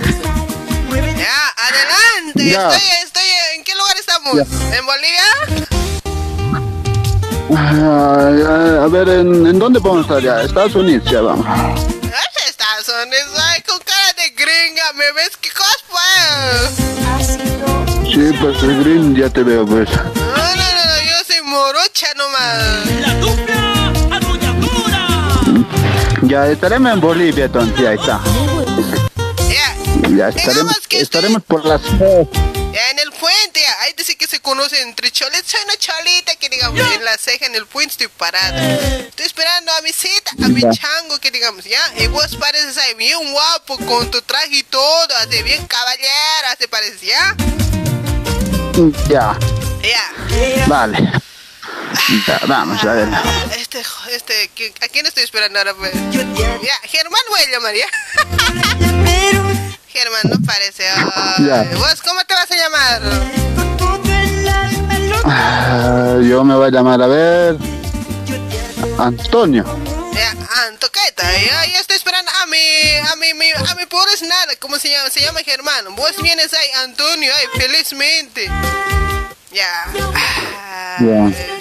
[1.17, 2.45] Ya, adelante.
[2.51, 2.71] Ya.
[2.71, 4.35] Estoy, estoy, ¿en qué lugar estamos?
[4.37, 5.25] ¿En Bolivia?
[7.57, 10.43] Ah, a ver, ¿en, en dónde podemos estar ya?
[10.43, 11.47] Estados Unidos, ya vamos.
[11.47, 12.87] ¿Dónde estás?
[12.87, 13.63] ¿Dónde soy?
[13.63, 15.37] Con cara gringa, ¿me ves?
[15.41, 16.77] ¿Qué cosa, pues?
[18.13, 19.89] Sí, pues el green ya te veo, pues.
[19.91, 22.85] No, no, no, no, yo soy morocha nomás.
[26.23, 28.21] Ya estaremos en Bolivia, entonces, ya está.
[29.49, 31.83] Ya, Ya estaremos, estaremos por las...
[32.75, 35.47] ya en el puente, ahí dice que se conoce entre choletas.
[35.51, 38.77] Soy una cholita que, digamos, en la ceja, en el puente estoy parada.
[38.99, 41.81] Estoy esperando a mi cita, a mi chango, que digamos, ya.
[41.99, 46.67] Y vos pareces ahí bien guapo, con tu traje y todo, así bien caballero, así
[46.67, 47.37] pareces, ¿ya?
[49.09, 49.39] Ya,
[49.83, 50.67] Ya.
[50.67, 50.99] vale.
[52.27, 53.09] Ya, vamos, a ver.
[53.57, 55.75] Este, este, ¿qui- ¿a quién estoy esperando ahora?
[55.75, 55.93] Pues?
[56.11, 57.87] Ya, Germán voy a llamar, ¿ya?
[59.95, 60.85] Germán, no parece.
[60.89, 61.69] Ay.
[61.77, 63.03] ¿Vos cómo te vas a llamar?
[65.25, 67.57] Ah, Yo me voy a llamar, a ver...
[68.99, 69.65] Antonio.
[70.13, 70.31] Ya,
[70.69, 74.79] Antoqueta, ya, ya estoy esperando a mi, a mi, mi- a mi pobre nada, ¿cómo
[74.79, 75.11] se llama?
[75.11, 75.95] Se llama Germán.
[75.97, 78.47] Vos vienes ahí, Antonio, ay, felizmente.
[79.53, 79.85] Ya.
[80.99, 81.59] Ay.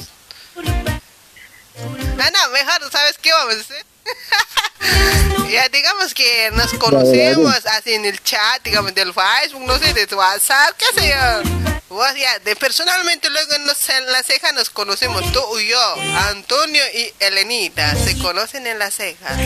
[2.18, 3.86] No, no, mejor, ¿sabes qué vamos a hacer?
[5.52, 10.14] ya, digamos que nos conocemos así en el chat, digamos, del Facebook, no sé, de
[10.16, 11.74] WhatsApp, qué sé yo.
[11.90, 15.96] Vos ya, de personalmente luego nos, en la ceja nos conocemos, tú y yo,
[16.30, 19.38] Antonio y Elenita, se conocen en la ceja.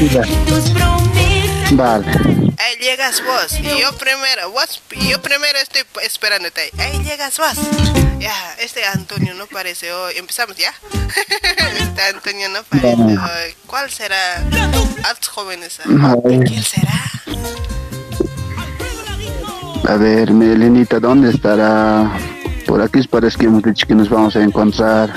[1.71, 2.36] Vale.
[2.57, 6.71] Ahí llegas vos, y yo primero, vos, yo primero estoy esperándote ahí.
[6.79, 7.53] Ahí llegas vos.
[8.19, 10.15] Ya, este Antonio no parece hoy.
[10.17, 10.73] Empezamos ya.
[11.79, 13.55] este Antonio no parece hoy.
[13.67, 14.37] ¿Cuál será?
[15.03, 15.79] Altos jóvenes.
[15.85, 16.39] Ay.
[16.47, 17.03] ¿Quién será?
[19.87, 22.11] A ver, mi Elenita, ¿dónde estará?
[22.65, 25.13] Por aquí parece que hemos dicho que nos vamos a encontrar.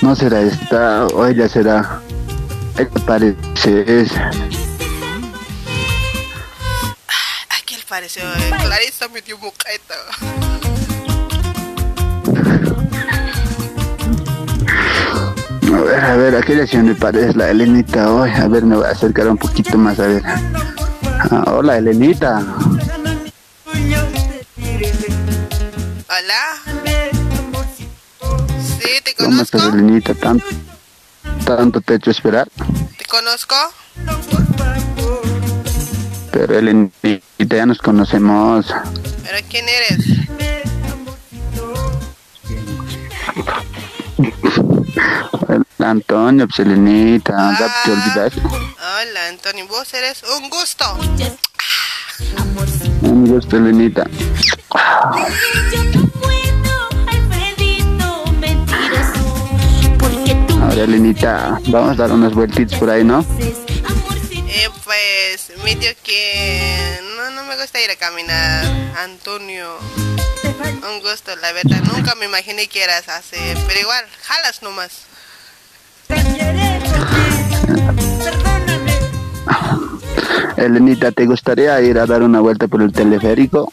[0.00, 2.00] No será esta, o ella será.
[2.78, 4.10] Ella parece es.
[7.90, 8.60] ¿A quién parece hoy?
[8.62, 9.94] Clarissa me dio moqueta.
[15.74, 18.30] A ver, a A ver, aquella sí me parece la Elenita hoy.
[18.30, 20.22] A ver, me voy a acercar un poquito más, a ver.
[20.24, 22.38] Ah, hola, Elenita.
[26.08, 26.42] Hola.
[28.80, 29.78] Sí, te ¿Cómo estás, conozco.
[29.78, 30.14] Elenita?
[30.14, 30.46] ¿Tanto,
[31.44, 32.48] tanto te he hecho esperar?
[32.96, 33.56] ¿Te conozco?
[36.32, 38.66] Pero Elenita, ya nos conocemos.
[39.24, 40.06] ¿Pero quién eres?
[45.78, 47.94] Antonio, pues Elenita, ya te Ah.
[47.94, 48.40] olvidaste.
[48.42, 49.66] Hola, Antonio.
[49.68, 50.84] Vos eres un gusto.
[53.02, 54.04] Un gusto, Elenita.
[60.62, 63.24] Ahora, Elenita, vamos a dar unas vueltitas por ahí, ¿no?
[64.52, 68.64] Eh, pues, medio que no, no me gusta ir a caminar,
[68.98, 69.78] Antonio.
[70.92, 71.80] Un gusto, la verdad.
[71.94, 73.36] Nunca me imaginé que eras así,
[73.68, 75.06] pero igual, jalas nomás.
[80.56, 83.72] Elenita, ¿te gustaría ir a dar una vuelta por el teleférico?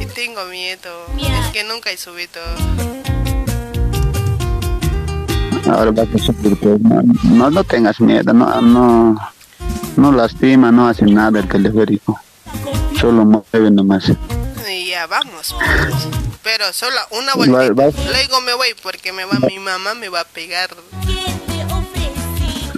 [0.00, 2.42] Y tengo miedo, es que nunca he subido.
[5.70, 9.32] Ahora vas a subir, pues, no, no, no tengas miedo, no, no,
[9.96, 12.18] no lastima, no hace nada el teleférico.
[13.00, 14.04] Solo mueve nomás.
[14.70, 15.54] Y ya, vamos.
[16.42, 20.24] Pero solo una va- Luego me voy porque me va, mi mamá me va a
[20.24, 20.70] pegar.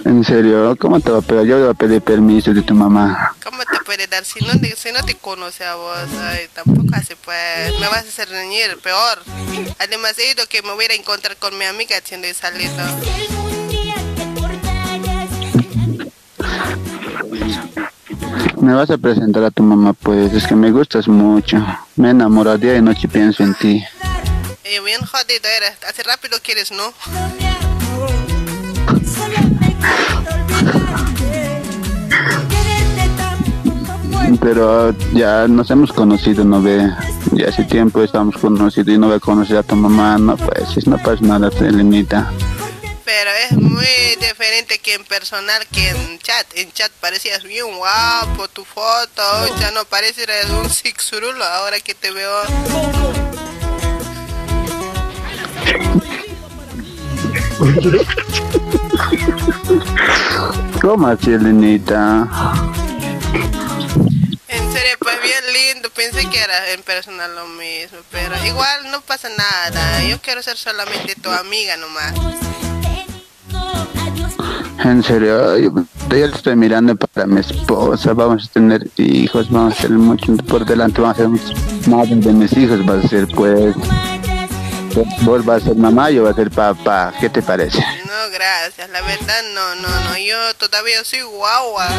[0.05, 1.45] En serio, ¿cómo te va a pegar?
[1.45, 3.35] Yo le voy a pedir permiso de tu mamá.
[3.43, 5.97] ¿Cómo te puede dar si no te, si no te conoce a vos?
[6.21, 7.73] Ay, tampoco hace pues.
[7.79, 9.23] Me vas a hacer reñir, peor.
[9.79, 12.71] Además he ido que me voy a encontrar con mi amiga haciendo el salido.
[18.61, 21.63] Me vas a presentar a tu mamá, pues, es que me gustas mucho.
[21.95, 23.83] Me enamoro día y noche pienso en ti.
[24.63, 25.77] Eh, bien jodido eres.
[25.87, 26.93] Hace rápido quieres, ¿no?
[34.41, 36.89] Pero ya nos hemos conocido, ¿no ve?
[37.33, 40.87] Ya hace tiempo estamos conocidos y no voy a conocer a tu mamá, no pues,
[40.87, 42.31] no pasa nada, Elenita.
[43.05, 43.85] Pero es muy
[44.19, 46.47] diferente que en personal que en chat.
[46.55, 49.57] En chat parecías bien guapo, tu foto.
[49.59, 52.41] Ya no pareces un sixurulo ahora que te veo.
[60.81, 62.27] ¿Cómo así, Elenita?
[64.47, 65.91] En serio, pues bien lindo.
[65.91, 67.99] Pensé que era en personal lo mismo.
[68.09, 70.03] Pero igual no pasa nada.
[70.03, 72.13] Yo quiero ser solamente tu amiga nomás.
[74.83, 75.71] En serio, yo,
[76.09, 81.01] estoy mirando para mi esposa, vamos a tener hijos, vamos a hacer mucho por delante,
[81.01, 83.75] vamos a ser madre de mis hijos, va a ser pues,
[85.21, 87.79] vos vas a ser mamá, yo voy a ser papá, ¿qué te parece?
[87.79, 88.89] No, gracias.
[88.89, 90.17] La verdad, no, no, no.
[90.17, 91.89] Yo todavía soy guagua.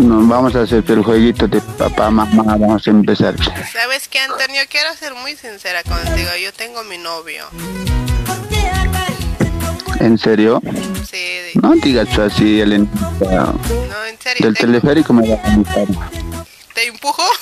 [0.00, 3.34] Nos vamos a hacer el jueguito de papá, mamá, vamos a empezar.
[3.72, 4.62] ¿Sabes qué, Antonio?
[4.70, 6.30] Quiero ser muy sincera contigo.
[6.42, 7.44] Yo tengo mi novio.
[10.00, 10.60] ¿En serio?
[11.10, 13.00] Sí, No digas así, Elenita.
[13.20, 14.46] no, en serio.
[14.46, 15.86] Del te- teleférico me va a gustar.
[16.74, 17.22] ¿Te empujo?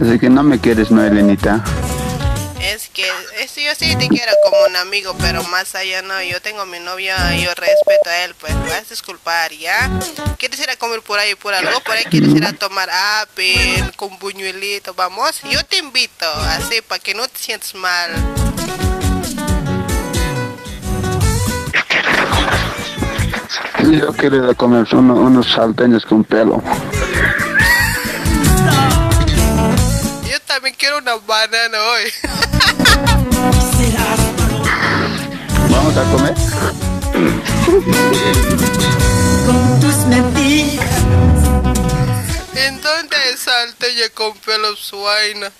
[0.00, 1.62] Así que no me quieres, ¿no, Elenita?
[2.62, 3.04] Es que
[3.40, 6.22] es, yo sí te quiero como un amigo, pero más allá no.
[6.22, 9.90] Yo tengo mi novio y yo respeto a él, pues vas a disculpar, ¿ya?
[10.38, 11.80] ¿Quieres ir a comer por ahí, por algo?
[11.80, 15.40] Por ahí quieres ir a tomar apple con buñuelito, vamos.
[15.42, 18.10] Yo te invito, así, para que no te sientas mal.
[23.90, 26.62] Yo quiero ir a comer uno- unos salteños con pelo.
[30.52, 32.12] También quiero una banana hoy.
[35.70, 36.34] ¿Vamos a comer?
[39.46, 40.84] Con tus mentiras.
[42.54, 45.50] ¿En dónde hay salteña con pelo suaina?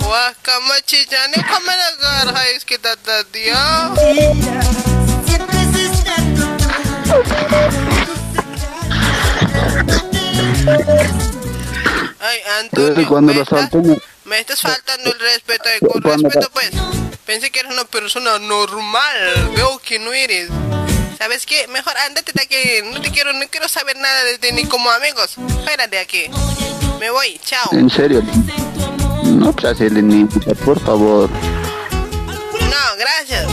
[0.00, 2.48] Guacamachichane, ¿cómo la agarra?
[2.48, 3.94] Es que tata estado
[12.20, 13.98] Ay, Antonio, cuando los estás, salteños...
[14.28, 15.68] me estás faltando el respeto.
[15.68, 16.70] eh, Con respeto, pues.
[17.24, 19.50] Pensé que eres una persona normal.
[19.54, 20.48] Veo que no eres.
[21.18, 21.66] ¿Sabes qué?
[21.68, 22.88] Mejor ándate de aquí.
[22.92, 25.34] No te quiero, no quiero saber nada de ti ni como amigos.
[25.64, 26.26] Fuera de aquí.
[27.00, 27.38] Me voy.
[27.44, 27.68] Chao.
[27.72, 28.22] ¿En serio?
[29.24, 31.28] No, así, Elenita, por favor.
[31.30, 33.46] No, gracias.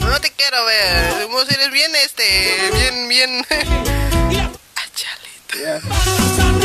[0.00, 1.26] No te quiero ver.
[1.28, 3.46] Vos eres bien, este, bien, bien.
[4.76, 6.61] Ah, chalito.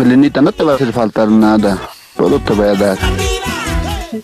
[0.00, 1.78] Elenita, no te va a hacer faltar nada.
[2.16, 2.98] Todo te voy a dar.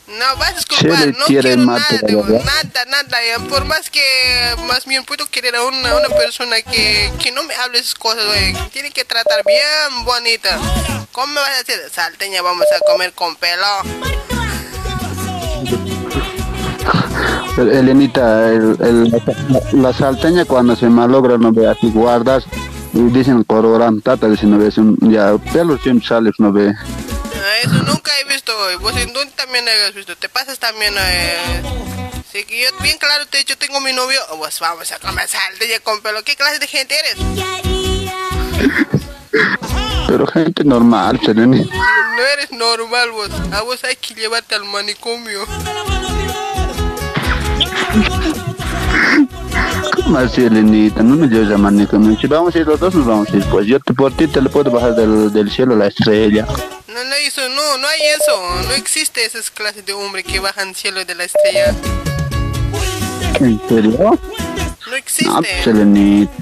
[0.07, 4.01] No, vas a disculpar, no quiero nada, nada, nada, por más que,
[4.67, 8.25] más bien puedo querer a una, una persona que, que no me hable esas cosas,
[8.27, 10.59] güey, tiene que tratar bien bonita.
[11.11, 11.77] ¿Cómo me vas a decir?
[11.93, 13.67] Salteña, vamos a comer con pelo.
[17.57, 19.11] Elenita, el,
[19.73, 22.45] la, salteña cuando se malogra, no ve así guardas
[22.93, 24.71] dicen cororan, tata, dicen, no ve,
[25.13, 26.75] ya pelo siempre sales, no ve.
[27.63, 31.63] Eso nunca he visto, vos en dónde también has visto, te pasas también, eh.
[32.33, 35.29] Sí, que yo bien claro te he dicho, tengo mi novio, pues vamos a comer
[35.29, 37.17] salteña con pelo, ¿qué clase de gente eres?
[40.07, 41.65] Pero gente normal, Seleni.
[41.65, 45.45] No eres normal vos, a vos hay que llevarte al manicomio.
[49.97, 51.03] ¿Cómo así, Elenita?
[51.03, 52.19] No me lleves a manicomio.
[52.19, 53.45] Si vamos a ir los dos, nos vamos a ir.
[53.45, 56.47] Pues yo te, por ti te le puedo bajar del, del cielo la estrella.
[56.89, 58.69] No, no, eso, no, no hay eso.
[58.69, 61.75] No existe esas clases de hombre que bajan cielo de la estrella.
[63.41, 64.19] ¿En serio?
[64.89, 65.25] No existe.
[65.27, 66.33] No, pues, Elenita.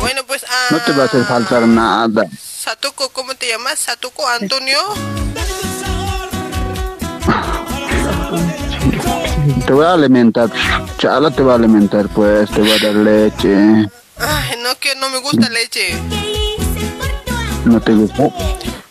[0.00, 0.44] Bueno, pues...
[0.48, 2.26] Ah, no te va a hacer faltar nada.
[2.40, 3.78] Satuco, ¿cómo te llamas?
[3.78, 4.78] ¿Satuco Antonio?
[9.66, 10.48] Te voy a alimentar,
[10.98, 13.88] chala te va a alimentar, pues, te voy a dar leche.
[14.18, 15.98] Ay, no, que no me gusta leche.
[17.64, 18.28] ¿No te gusta?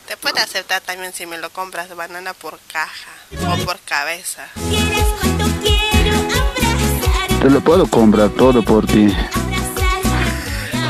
[0.08, 3.12] Te puedo aceptar también si me lo compras banana por caja
[3.50, 4.48] o por cabeza.
[7.42, 9.08] Te lo puedo comprar todo por ti.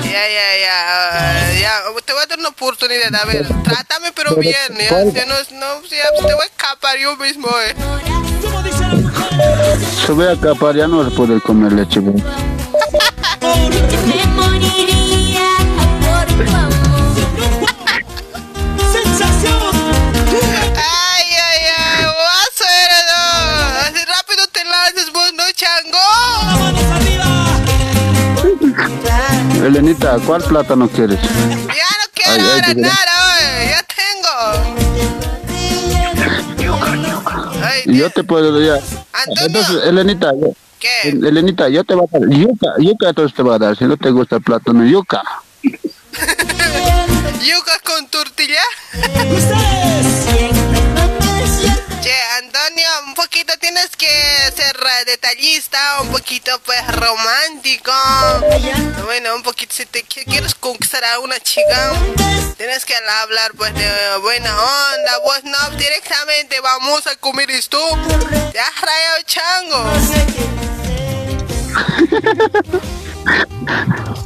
[0.03, 4.55] Ya, ya, ya, ya, te voy a dar una oportunidad, a ver, trátame pero bien,
[4.77, 8.20] ya, no, no, ya, te voy a escapar yo mismo, eh.
[10.05, 12.21] Se voy a escapar, ya no poder comer leche, güey.
[20.33, 23.23] Ay, ay, ay, vaso era, no.
[23.81, 26.05] Así rápido te lanzas vos, ¿no, chango?
[29.65, 31.19] Elenita, ¿cuál plátano quieres?
[31.21, 34.33] Ya no quiero ay, ahora nada, oye, ya tengo.
[37.63, 38.79] Ay, yo te puedo ya.
[39.13, 39.45] Antonio.
[39.47, 40.31] Entonces, Elenita,
[40.79, 41.09] ¿Qué?
[41.09, 43.97] Elenita, yo te voy a dar yuca, yuca entonces te va a dar, si no
[43.97, 45.21] te gusta el plátano, yuca.
[47.43, 48.61] ¿Yuca con tortilla?
[53.61, 54.07] Tienes que
[54.55, 57.91] ser detallista, un poquito pues romántico.
[59.05, 61.93] Bueno, un poquito si te quieres conquistar a una chica,
[62.57, 67.79] tienes que hablar pues de buena onda, vos no directamente vamos a comer esto.
[68.53, 69.83] Ya rayado chango.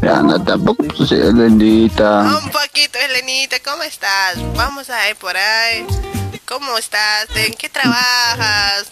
[0.01, 2.21] Ya no, tampoco pues, Elenita.
[2.21, 4.35] Un poquito, Elenita, ¿cómo estás?
[4.55, 5.85] Vamos a ir por ahí.
[6.45, 7.27] ¿Cómo estás?
[7.35, 8.91] ¿En qué trabajas?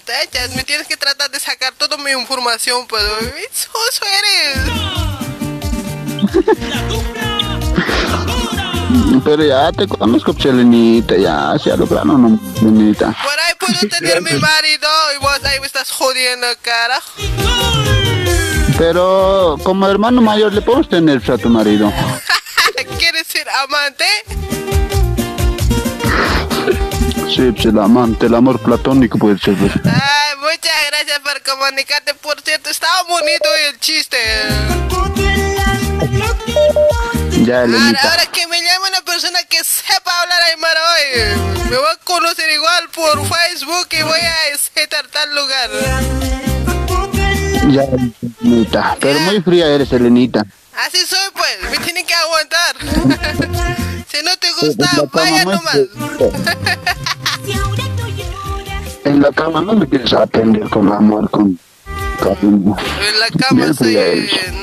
[0.56, 3.04] Me tienes que tratar de sacar toda mi información, pues.
[3.52, 4.58] ¡Soso eres!
[9.24, 13.16] Pero ya te conozco, Chelenita, ya, sea lo plano, no, Elenita.
[13.24, 17.12] Por ahí puedo tener mi marido y vos ahí me estás jodiendo, carajo.
[18.78, 21.94] Pero como hermano mayor le podemos tener a tu marido.
[22.98, 24.06] ¿Quieres ser amante?
[27.30, 29.56] Sí, pues el amante, el amor platónico puede ser.
[29.56, 29.72] Pues.
[29.86, 32.14] Ay, muchas gracias por comunicarte.
[32.16, 34.18] Por cierto, estaba bonito el chiste.
[37.46, 37.62] Ya.
[37.62, 41.98] Ahora, ahora que me llame una persona que sepa hablar aymara hoy, me voy a
[42.04, 45.70] conocer igual por Facebook y voy a estar tal lugar.
[47.70, 47.84] Ya,
[48.42, 48.98] Elenita.
[49.00, 50.46] Pero muy fría eres, Elenita.
[50.76, 51.72] Así soy, pues.
[51.72, 52.76] Me tienen que aguantar.
[54.12, 55.76] si no te gusta, vaya nomás.
[59.06, 61.60] en la cama no me quieres atender con amor, con
[62.22, 62.76] cariño.
[63.08, 63.98] En la cama sí,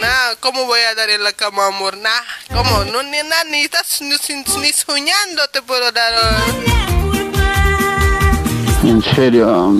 [0.00, 1.96] nada, ¿cómo voy a dar en la cama amor?
[1.96, 2.10] Nah,
[2.48, 2.84] ¿cómo?
[2.86, 6.14] No, ni nada, ni estás ni, ni soñando te puedo dar.
[8.82, 9.72] En serio,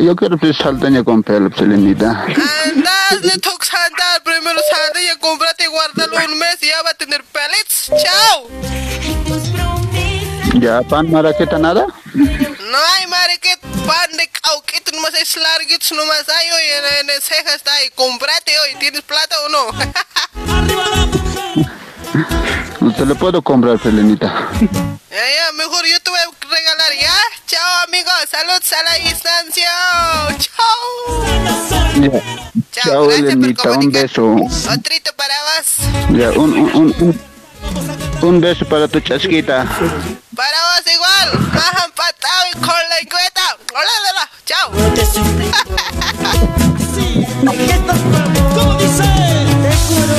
[0.00, 2.24] yo quiero que salteña con pelo, Selenita.
[2.64, 6.94] Andas, le toca saltar, primero salteña, cómprate y guárdalo un mes y ya va a
[6.94, 7.90] tener pellets.
[8.02, 8.48] ¡Chao!
[10.60, 11.86] ¿Ya pan maraqueta nada?
[12.14, 16.62] No hay maraqueta, pan de cauquito, nomás es larguito, nomás hay hoy
[17.00, 17.90] en, en ceja está ahí.
[17.94, 21.68] Cómprate hoy, ¿tienes plata o no?
[22.80, 24.48] No te lo puedo comprar, Felenita.
[25.54, 27.12] Mejor yo te voy a regalar, ¿ya?
[27.46, 28.12] Chao, amigos.
[28.30, 29.70] Saludos a la distancia.
[30.38, 31.24] Chao.
[32.00, 32.10] Ya.
[32.70, 33.72] Chao, Chao Felenita.
[33.72, 34.36] Un beso.
[35.16, 35.78] Para vos.
[38.22, 39.64] Un, beso para tu chasquita.
[40.36, 41.38] Para vos igual.
[41.52, 43.56] Bajan patado y con la encuesta.
[43.74, 44.30] Hola, hola.
[44.46, 44.70] Chao.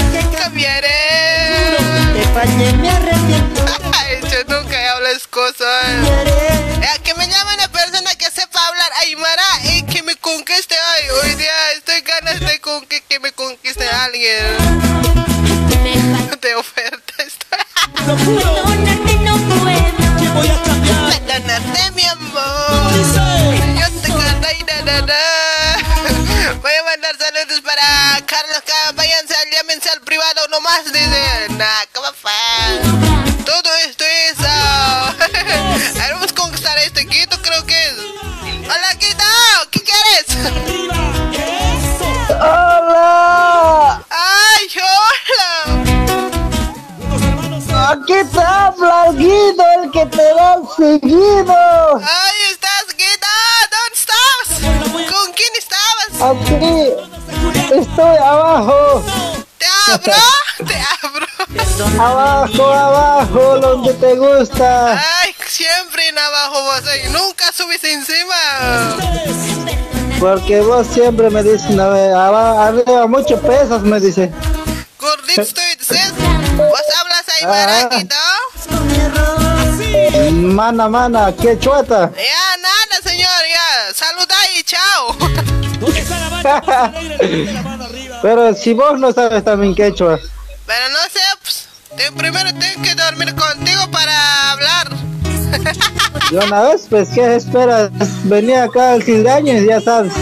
[2.39, 3.65] Te fallé, me arrepiento.
[3.97, 5.83] Ay, yo nunca hablo cosas.
[6.81, 10.73] Eh, que me llame una persona que sepa hablar Aymara y que me conquiste.
[10.73, 12.61] Ay, hoy día estoy ganas de
[13.09, 14.57] que me conquiste a alguien.
[16.41, 17.59] De oferta estoy.
[18.05, 20.33] Perdónate, no puedo.
[20.33, 21.11] Voy a cambiar.
[21.11, 22.93] Perdónate, mi amor.
[23.79, 25.38] Yo te canto y da, da, da.
[60.07, 60.55] Abro?
[60.67, 61.25] ¿Te abro?
[62.01, 64.93] Abajo, abajo, donde te gusta.
[65.21, 68.35] Ay, siempre en abajo vos, ay, nunca subes encima.
[70.19, 74.31] Porque vos siempre me dices, no, arriba mucho pesas, me dice.
[74.99, 75.41] Gordito.
[76.57, 78.15] ¿Vos hablas ahí, maraquito?
[80.31, 82.11] Mana, mana, qué chueta.
[82.15, 83.93] Ya, nada, señor, ya.
[83.93, 85.15] Saluda y chao.
[88.21, 90.19] Pero si vos no sabes también quechua.
[90.65, 91.67] Pero no sé, pues,
[91.97, 94.89] te- primero tengo que dormir contigo para hablar.
[96.31, 97.89] Y una vez, pues, ¿qué esperas?
[98.25, 100.13] Venía acá al Sildaño, ya sabes.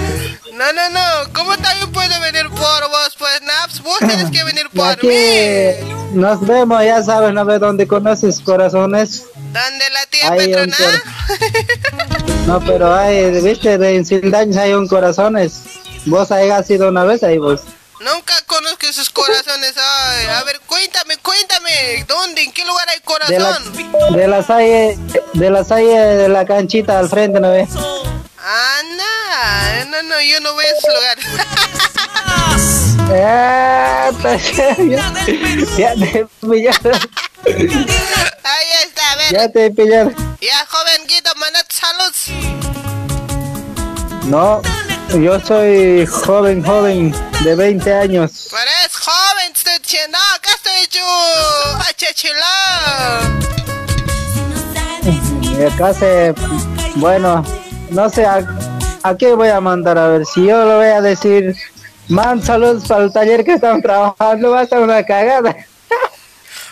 [0.53, 1.33] No, no, no.
[1.33, 3.15] ¿Cómo también puedo venir por vos?
[3.19, 5.91] Pues, Naps, vos tienes que venir por Aquí mí.
[6.13, 9.25] nos vemos, ya sabes, no ves dónde conoces corazones.
[9.35, 10.77] ¿Dónde la tía un Petrona?
[12.47, 15.63] No, pero hay, viste, en Sildaños hay un corazones.
[16.05, 17.61] Vos ahí has ido una vez ahí vos.
[17.99, 19.73] Nunca conozco esos corazones.
[19.77, 22.05] Ay, a ver, cuéntame, cuéntame.
[22.07, 22.43] ¿Dónde?
[22.43, 23.73] ¿En qué lugar hay De corazón?
[24.15, 24.97] de la salle,
[25.33, 27.69] de la salle de la canchita al frente, ¿no ves?
[28.39, 31.17] Ah, no, no, no, yo no voy a ese lugar.
[33.09, 34.11] Ya,
[35.95, 36.99] te pillaron,
[37.45, 39.31] Ahí está, a ver.
[39.31, 40.13] ya te pillaron.
[40.41, 42.13] Ya, joven Guido, mandad salud.
[44.25, 44.61] No,
[45.13, 48.47] yo soy joven, joven, de 20 años.
[48.51, 50.17] Pero es joven, diciendo.
[50.35, 51.05] Acá estoy yo.
[51.89, 53.21] Achachilá.
[55.57, 56.33] Y acá se,
[56.95, 57.43] bueno,
[57.89, 58.45] no sé, a,
[59.03, 59.97] a qué voy a mandar?
[59.97, 61.55] A ver, si yo lo voy a decir,
[62.09, 65.55] man, saludos para el taller que están trabajando, va a estar una cagada.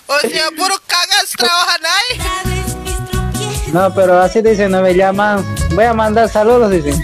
[0.08, 3.72] O sea, puro cagas trabajan ahí.
[3.74, 7.02] No, pero así dicen, no me llaman, voy a mandar saludos, dicen.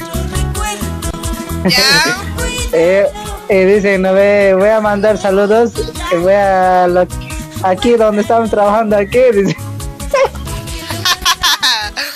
[2.73, 3.05] Eh,
[3.49, 5.71] y dicen, no ve, voy a mandar saludos,
[6.13, 7.05] y voy a, lo-
[7.63, 9.57] aquí donde estamos trabajando, aquí, dicen.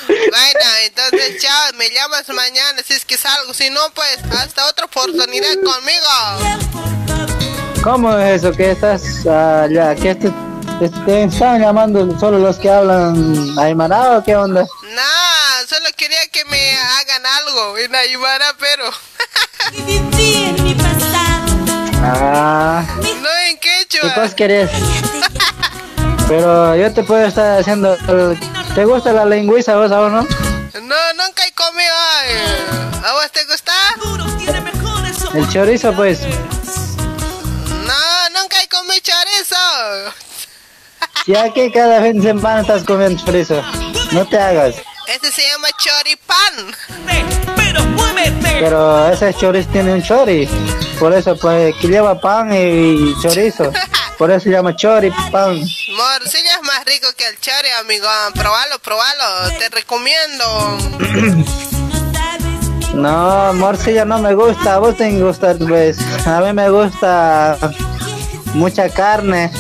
[0.08, 4.86] Bueno, entonces chao, me llamas mañana si es que salgo, si no pues hasta otra
[4.86, 6.08] oportunidad conmigo.
[7.84, 8.52] ¿Cómo es eso?
[8.54, 9.94] que estás allá?
[9.96, 10.32] ¿Que te
[11.24, 14.62] están llamando solo los que hablan aymara o qué onda?
[14.62, 15.02] No,
[15.68, 18.86] solo quería que me hagan algo en Aymara, pero
[22.04, 22.84] Ah,
[23.22, 24.14] no en ¿qué quechua.
[24.14, 24.70] cosa querés?
[26.28, 27.96] Pero yo te puedo estar haciendo...
[28.74, 30.22] ¿Te gusta la lingüiza vos o no?
[30.24, 31.94] No, nunca he comido.
[33.06, 33.72] ¿A vos te gusta?
[35.34, 36.22] El chorizo pues.
[36.22, 39.56] No, nunca he comido chorizo.
[41.28, 43.62] Ya que cada fin de semana estás comiendo chorizo.
[44.12, 44.76] No te hagas.
[45.08, 46.76] Ese se llama choripán.
[48.60, 50.48] Pero ese chorizo tiene un chori.
[51.00, 53.72] Por eso pues que lleva pan y chorizo.
[54.18, 55.60] Por eso se llama chori, pan.
[55.98, 58.08] Morcilla es más rico que el chori, amigo.
[58.34, 59.58] Probalo, probalo.
[59.60, 60.78] Te recomiendo.
[62.96, 65.98] No, morcilla no me gusta, a vos te gusta, pues.
[66.26, 67.58] A mí me gusta
[68.54, 69.52] mucha carne.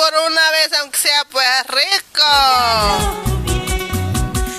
[0.00, 2.24] Por una vez, aunque sea pues rico.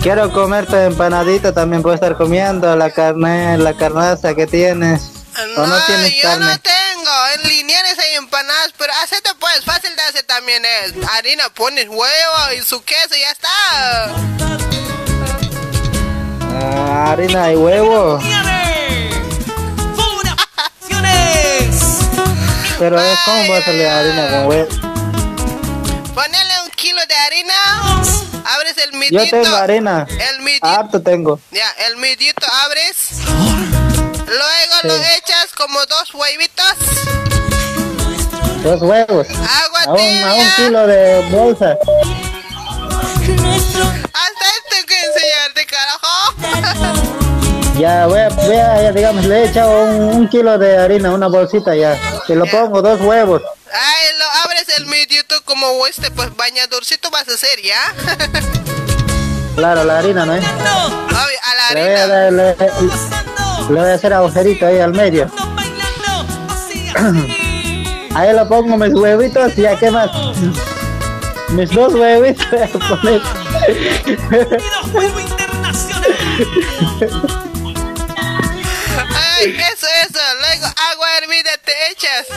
[0.04, 5.02] Quiero comerte empanadita, también puedo estar comiendo la carne, la carnaza que tienes.
[5.58, 6.46] ¿O no tienes yo carne?
[6.46, 7.12] no tengo.
[7.34, 10.94] En lineales hay empanadas, pero hacete pues, fácil de hacer también es.
[11.10, 13.50] Harina, pones huevo y su queso y ya está.
[16.54, 18.20] Ah, harina y huevo.
[22.78, 24.80] Pero es como vas a hacer harina con huevo.
[26.14, 27.53] Ponele un kilo de harina
[28.43, 29.24] Abres el midito.
[29.24, 30.05] Yo tengo arena.
[30.09, 30.66] El midito.
[30.68, 31.39] Harto tengo.
[31.51, 32.95] Ya, el midito abres.
[34.26, 35.01] Luego lo Sí.
[35.18, 36.74] echas como dos huevitos.
[38.64, 39.28] Dos huevos.
[39.30, 41.78] Agua A un, a un kilo de bolsa.
[44.14, 46.34] Hasta esto que enseñarte, carajo.
[47.80, 51.12] Ya voy a, voy a- ya, digamos, le he echado un, un kilo de harina,
[51.12, 51.97] una bolsita ya.
[52.28, 53.41] Y lo pongo dos huevos.
[53.74, 54.26] Ay, lo
[54.78, 57.93] el midito como este, pues bañadorcito vas a hacer, ¿ya?
[59.55, 60.43] Claro, la harina, ¿no es?
[60.45, 62.32] Obvio, a la Le voy a, harina.
[62.32, 65.30] le, le voy a hacer agujerito ahí al medio.
[68.15, 70.09] Ahí lo pongo mis huevitos y ya qué más.
[71.49, 73.22] Mis dos huevitos voy a poner.
[79.15, 80.19] Ay, eso, eso.
[80.39, 82.28] Luego agua hervida te echas.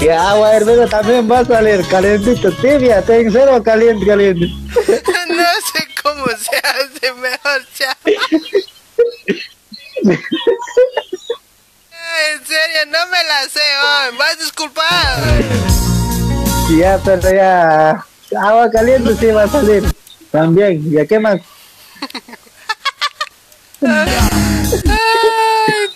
[0.00, 4.46] Y agua hervida también va a salir calentito, tibia, ten cero caliente, caliente.
[5.28, 7.94] No sé cómo se hace mejor, chao.
[12.00, 14.16] Ay, En serio, no me la sé, oh.
[14.16, 15.44] vas a disculpar.
[16.76, 18.04] Ya, pero ya
[18.40, 19.84] agua caliente sí va a salir.
[20.30, 21.40] También, ¿ya qué más?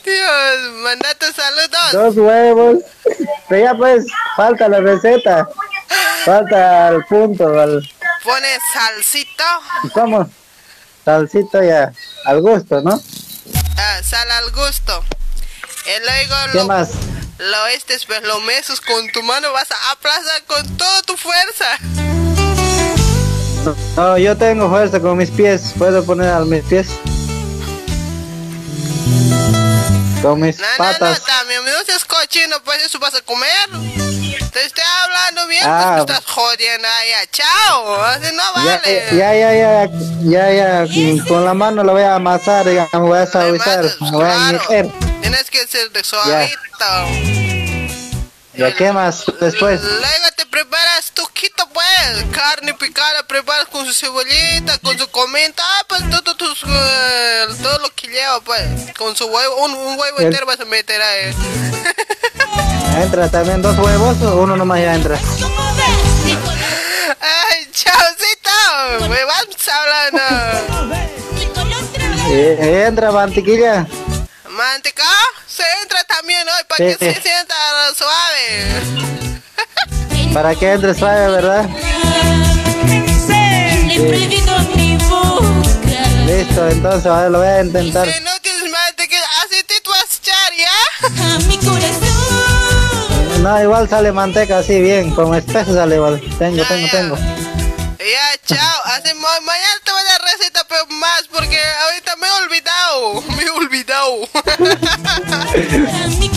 [0.04, 1.92] Dios, mandate saludos.
[1.92, 2.78] Dos huevos.
[3.48, 5.48] Pero ya pues, falta la receta.
[6.24, 7.82] Falta el punto, al,
[8.24, 9.44] Pones salsito,
[9.92, 10.30] ¿cómo?
[11.04, 11.92] Salsito ya,
[12.24, 13.00] al gusto, ¿no?
[13.76, 15.04] ah, sal al gusto.
[15.84, 16.90] Y luego ¿Qué lo, más?
[17.38, 21.66] lo estes, pues lo meses con tu mano, vas a aplastar con toda tu fuerza.
[23.96, 25.72] No, yo tengo fuerza con mis pies.
[25.78, 26.88] Puedo poner a mis pies.
[30.22, 31.24] Con mis No, no, no, patas.
[31.24, 33.50] también no seas cochino, pues eso vas a comer.
[34.52, 35.94] Te estoy hablando bien, Ah.
[35.96, 39.06] pues me estás jodiendo ya, chao, así no Ya, vale.
[39.16, 43.26] ya, ya, ya, ya, ya, con la mano lo voy a amasar, digamos, voy a
[43.26, 44.88] suavizar, voy a meter.
[45.22, 46.28] tienes que ser de suavito.
[46.78, 47.61] ¿Ya
[48.76, 49.80] qué más después?
[49.82, 55.62] Luego te preparas tu quito, pues, carne picada, preparas con su cebollita, con su comenta,
[55.64, 58.62] ah, pues todo, tus, eh, todo lo que lleva, pues,
[58.96, 61.34] con su huevo, un, un huevo El- entero vas a meter ahí.
[63.02, 65.18] Entra también dos huevos o uno nomás ya entra.
[67.20, 70.22] Ay, chaucito, me vas hablando.
[72.28, 73.86] Eh, entra mantequilla.
[74.50, 75.04] Manteca,
[75.52, 77.54] se entra también hoy para Sí, que se sienta
[77.96, 78.82] suave.
[80.32, 81.68] Para que entre suave, ¿verdad?
[86.26, 88.06] Listo, entonces ahora lo voy a intentar.
[88.10, 90.70] Si no tienes manteca, así te vas a echar, ¿ya?
[93.40, 96.20] No, igual sale manteca así bien, como espeso sale igual.
[96.38, 96.92] Tengo, Ya, tengo, ya.
[96.92, 97.16] tengo.
[97.16, 98.80] Ya, chao.
[98.84, 103.22] Así, ma- mañana te voy a dar receta pero más porque ahorita me he olvidado.
[103.36, 103.71] Me he olvidado.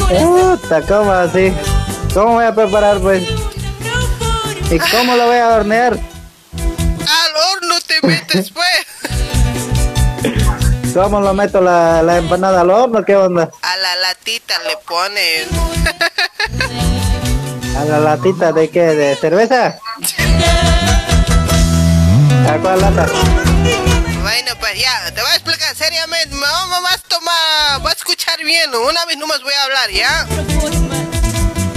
[0.09, 1.53] Puta, ¿cómo así?
[2.13, 3.23] ¿Cómo voy a preparar pues?
[4.71, 5.93] ¿Y cómo lo voy a hornear?
[5.93, 8.85] Al horno te metes, pues.
[10.93, 13.03] ¿Cómo lo meto la, la empanada al horno?
[13.03, 13.51] ¿Qué onda?
[13.61, 15.47] A la latita le pones.
[17.77, 18.79] ¿A la latita de qué?
[18.79, 19.77] ¿De cerveza?
[22.49, 23.07] ¿A cuál lata?
[24.21, 26.33] Bueno, pues ya, te voy a explicar seriamente.
[26.33, 27.03] Me vamos más
[28.43, 28.73] bien.
[28.75, 30.27] Una vez nomás voy a hablar, ¿ya?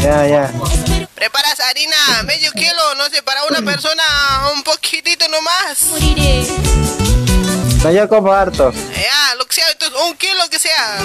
[0.03, 0.53] Ya, ya.
[1.15, 4.03] Preparas harina, medio kilo, no sé, para una persona
[4.55, 5.79] un poquitito nomás.
[7.83, 8.73] No, yo como harto.
[8.73, 10.99] Ya, lo que sea, entonces un kilo que sea.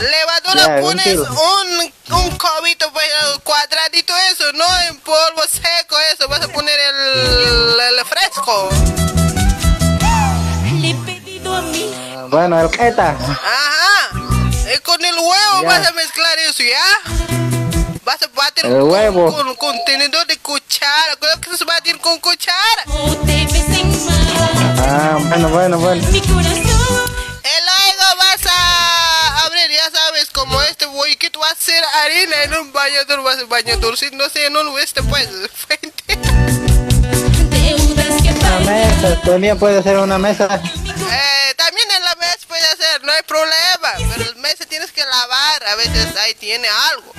[0.00, 1.22] Levadura Ya, un pones kilo.
[1.24, 3.08] un, un cobito, pues
[3.44, 8.68] cuadradito eso, no en polvo seco eso, vas a poner el, el fresco.
[10.02, 13.10] Ah, Bueno, el queta.
[13.10, 14.10] Ajá.
[14.76, 15.68] Y con el huevo Ya.
[15.68, 16.84] vas a mezclar eso, ¿ya?
[18.04, 19.34] Vas a batir El con, huevo.
[19.34, 21.16] con contenedor de cuchara.
[21.18, 22.84] Creo que se va a batir con cuchara.
[24.88, 26.06] Ah, bueno, bueno, bueno.
[26.10, 32.54] Y luego vas a abrir, ya sabes, como este huequito va a ser harina en
[32.54, 36.18] un bañador, vas a bañador, si no sé, en un este pues, fuente.
[38.40, 40.60] Una mesa, también puede ser una mesa.
[40.62, 42.02] Eh, también en
[43.02, 47.12] no hay problema, pero el mesa tienes que lavar, a veces ahí tiene algo.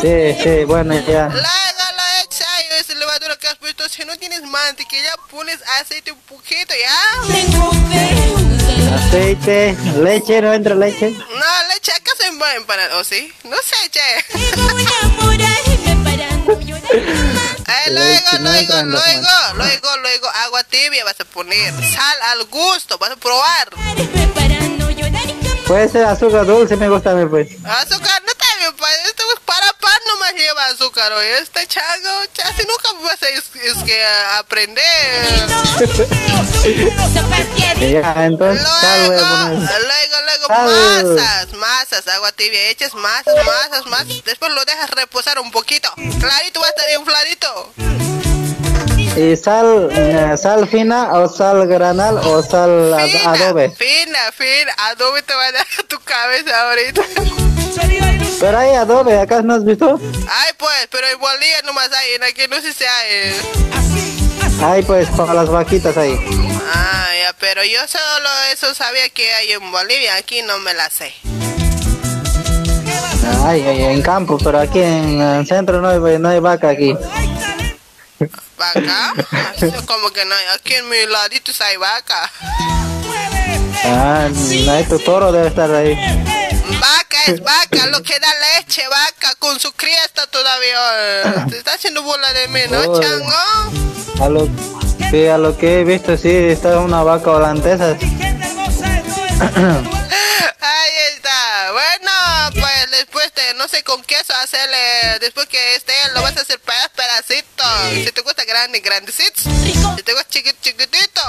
[0.00, 1.30] Sí, sí, bueno, ya.
[2.74, 6.98] Ahí, esa levadura que has puesto, si no tienes mantequilla, pones aceite un poquito, ¿ya?
[8.96, 11.10] Aceite, leche, ¿no entra leche?
[11.10, 12.92] No, leche, ¿acaso en va a empanar?
[12.92, 13.32] ¿O sí?
[13.44, 14.00] No sé, che.
[17.66, 23.10] Eh, luego, luego, luego, luego, luego, agua tibia vas a poner, sal al gusto, vas
[23.12, 23.70] a probar.
[25.66, 27.48] Puede ser azúcar dulce, me gusta a mí, pues.
[27.64, 32.10] Azúcar, no está bien, pues, esto es para pan nomás lleva azúcar, oye, este chango,
[32.34, 35.48] casi nunca vas a es, es que a aprender.
[37.92, 44.90] ya, entonces, luego, luego, masas, masas, agua tibia, echas masas, masas, masas, después lo dejas
[44.90, 47.74] reposar un poquito, clarito, va a estar infladito.
[49.16, 53.70] ¿Y sal, eh, sal fina o sal granal o sal Fina, adobe?
[53.70, 57.02] Fina, fina, adobe te va a dar tu cabeza ahorita.
[58.40, 60.00] Pero hay adobe, ¿acá no has visto?
[60.28, 63.34] Ay, pues, pero en Bolivia nomás hay, en aquí no sé si hay.
[64.62, 66.18] Hay pues para las vaquitas ahí.
[66.74, 70.90] Ah, ya, pero yo solo eso sabía que hay en Bolivia, aquí no me la
[70.90, 71.12] sé.
[73.44, 76.96] Hay en campo, pero aquí en el centro no hay, no hay vaca aquí.
[78.56, 79.12] ¿Vaca?
[79.86, 82.30] Como que no hay, aquí en mi ladito hay vaca.
[83.84, 84.28] Ah,
[84.88, 85.94] tu toro debe estar ahí.
[86.80, 91.46] Vaca es vaca, lo que da leche, vaca, con su criesta todavía.
[91.50, 93.06] Te está haciendo bola de mí, ¿no, Oye.
[93.06, 94.24] chango?
[94.24, 94.48] A lo,
[95.10, 97.90] sí, a lo que he visto, sí, está una vaca holandesa.
[100.60, 101.72] Ahí está.
[101.72, 102.10] Bueno,
[102.54, 104.76] pues después de no sé con queso hacerle,
[105.20, 107.66] después que esté, lo vas a hacer pedaz, pedacitos.
[107.92, 109.42] Si te gusta grande, grandecitos.
[109.44, 111.20] Si te gusta chiquito, chiquitito.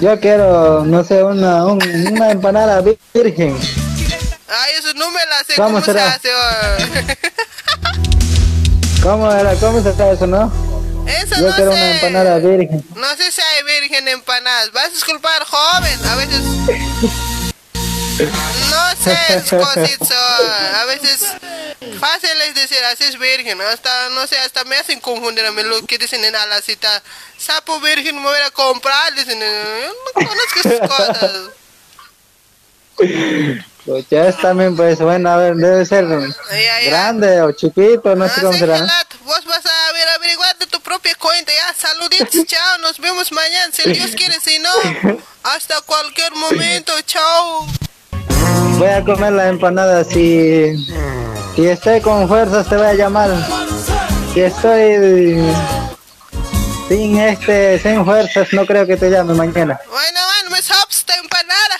[0.00, 2.82] Yo quiero, no sé, una, un- una empanada
[3.14, 3.58] virgen.
[4.48, 5.54] Ay, eso no me la sé.
[5.56, 6.14] ¿Cómo ¿Cómo, se será?
[6.14, 6.30] hace?
[9.02, 9.54] ¿Cómo era?
[9.54, 10.52] ¿Cómo se está eso, no?
[11.06, 11.78] Eso Yo no quiero sé.
[11.78, 12.84] una empanada virgen.
[12.94, 14.72] No sé si hay virgen empanadas.
[14.72, 16.06] Vas a disculpar, joven.
[16.06, 16.42] A veces.
[18.24, 19.16] No sé,
[19.56, 20.14] cosito.
[20.74, 21.26] A veces.
[22.00, 23.60] Fácil es decir, así es virgen.
[23.60, 27.02] Hasta, no sé, hasta me hacen confundir a mí lo que dicen en la cita.
[27.36, 29.14] Sapo virgen, me voy a comprar.
[29.14, 31.32] Dicen, yo no conozco esas cosas.
[33.88, 36.80] Pues también, pues bueno, a ver, debe ser ya.
[36.90, 38.80] grande o chiquito, no sé cómo será.
[39.24, 41.52] vos vas a ver, averiguar de tu propia cuenta.
[41.52, 42.78] Ya, saluditos, chao.
[42.78, 44.38] Nos vemos mañana, si Dios quiere.
[44.40, 44.70] Si no,
[45.42, 46.92] hasta cualquier momento.
[47.02, 47.66] Chao.
[48.78, 50.86] Voy a comer la empanada si,
[51.56, 53.30] si estoy con fuerzas te voy a llamar.
[54.32, 55.42] Si estoy
[56.88, 59.80] sin este sin fuerzas no creo que te llame mañana.
[59.90, 61.78] Bueno, bueno, me sobs esta empanada.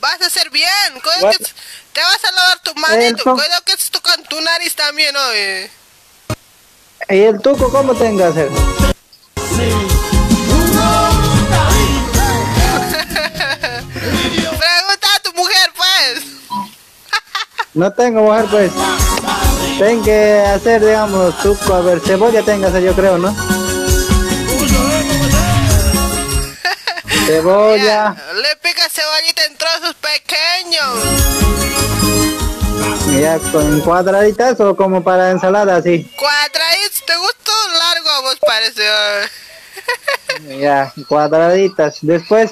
[0.00, 0.68] Vas a hacer bien.
[1.02, 3.22] Cuidado que te vas a lavar tu manito.
[3.34, 5.70] Cuidado que te tocan tu nariz también, oye.
[7.08, 8.85] ¿Y el tuco cómo tengo que hacer?
[17.76, 18.72] No tengo mujer pues.
[19.78, 23.36] Tengo que hacer digamos tuco, a ver, cebolla hacer yo creo, ¿no?
[27.26, 30.86] Cebolla, Ya, le picas cebollita en trozos pequeños.
[33.20, 36.10] ya con cuadraditas o como para ensalada así.
[36.16, 38.82] Cuadraditos, ¿te gustó largo a vos parece?
[40.58, 41.98] Ya, cuadraditas.
[42.00, 42.50] Después,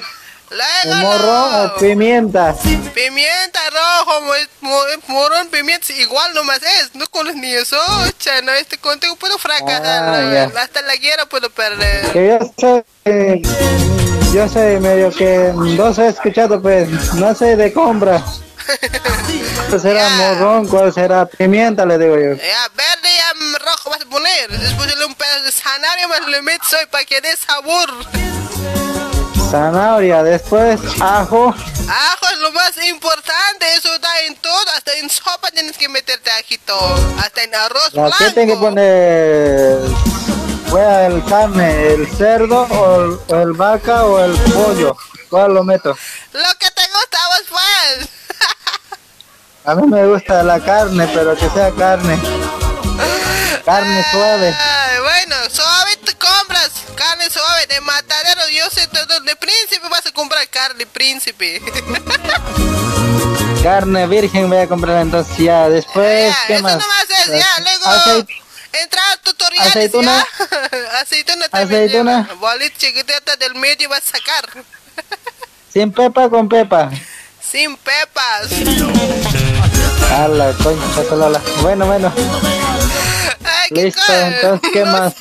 [0.55, 1.63] Luego, morrón no.
[1.63, 2.55] o pimienta.
[2.93, 4.33] Pimienta rojo, mo-
[4.69, 7.77] mo- morón, pimienta, igual nomás es, no conoces ni eso,
[8.19, 10.61] cha, no, este contigo puedo fracasar, Ah, no, ya.
[10.61, 12.11] hasta la guerra puedo perder.
[12.11, 13.41] Que yo eh,
[14.33, 18.23] yo soy medio que dos he escuchado, pues, no sé de compra.
[19.69, 20.67] ¿Cuál será morrón?
[20.67, 21.85] ¿Cuál será pimienta?
[21.85, 22.33] Le digo yo.
[22.35, 26.73] Ya, verde y rojo vas a poner, después un pedazo de zanahoria más le metes
[26.73, 27.89] hoy para que dé sabor.
[29.55, 31.47] Zanahoria, después ajo.
[31.47, 36.29] Ajo es lo más importante, eso da en todo, hasta en sopa tienes que meterte
[36.29, 36.77] ajito,
[37.23, 38.17] hasta en arroz ¿La blanco.
[38.17, 39.79] que tengo que poner?
[40.67, 44.97] Fuera el carne, el cerdo o el, o el vaca o el pollo.
[45.29, 45.95] ¿Cuál lo meto?
[46.33, 48.09] Lo que te gusta vos, pues.
[49.63, 52.19] A mí me gusta la carne, pero que sea carne.
[53.65, 54.55] Carne suave.
[55.01, 55.74] Bueno, suave
[59.25, 61.61] de príncipe vas a comprar carne príncipe.
[63.63, 65.67] Carne virgen voy a comprar entonces ya.
[65.69, 66.73] Después, ya, ¿qué eso más?
[66.77, 67.59] nomás es, ya.
[67.63, 68.29] Luego Aceit-
[68.83, 70.23] entra a tutoriales aceituna.
[70.51, 70.99] ya.
[71.01, 71.81] aceituna también.
[71.85, 72.29] Aceituna.
[72.39, 74.49] Bolita chiquitita del medio vas a sacar.
[75.73, 76.91] Sin pepa con pepa.
[77.41, 78.51] Sin pepas.
[80.11, 81.41] A la concha.
[81.61, 82.13] Bueno, bueno.
[83.65, 84.27] Ay, qué Listo, cosa.
[84.27, 85.13] entonces, ¿qué No más?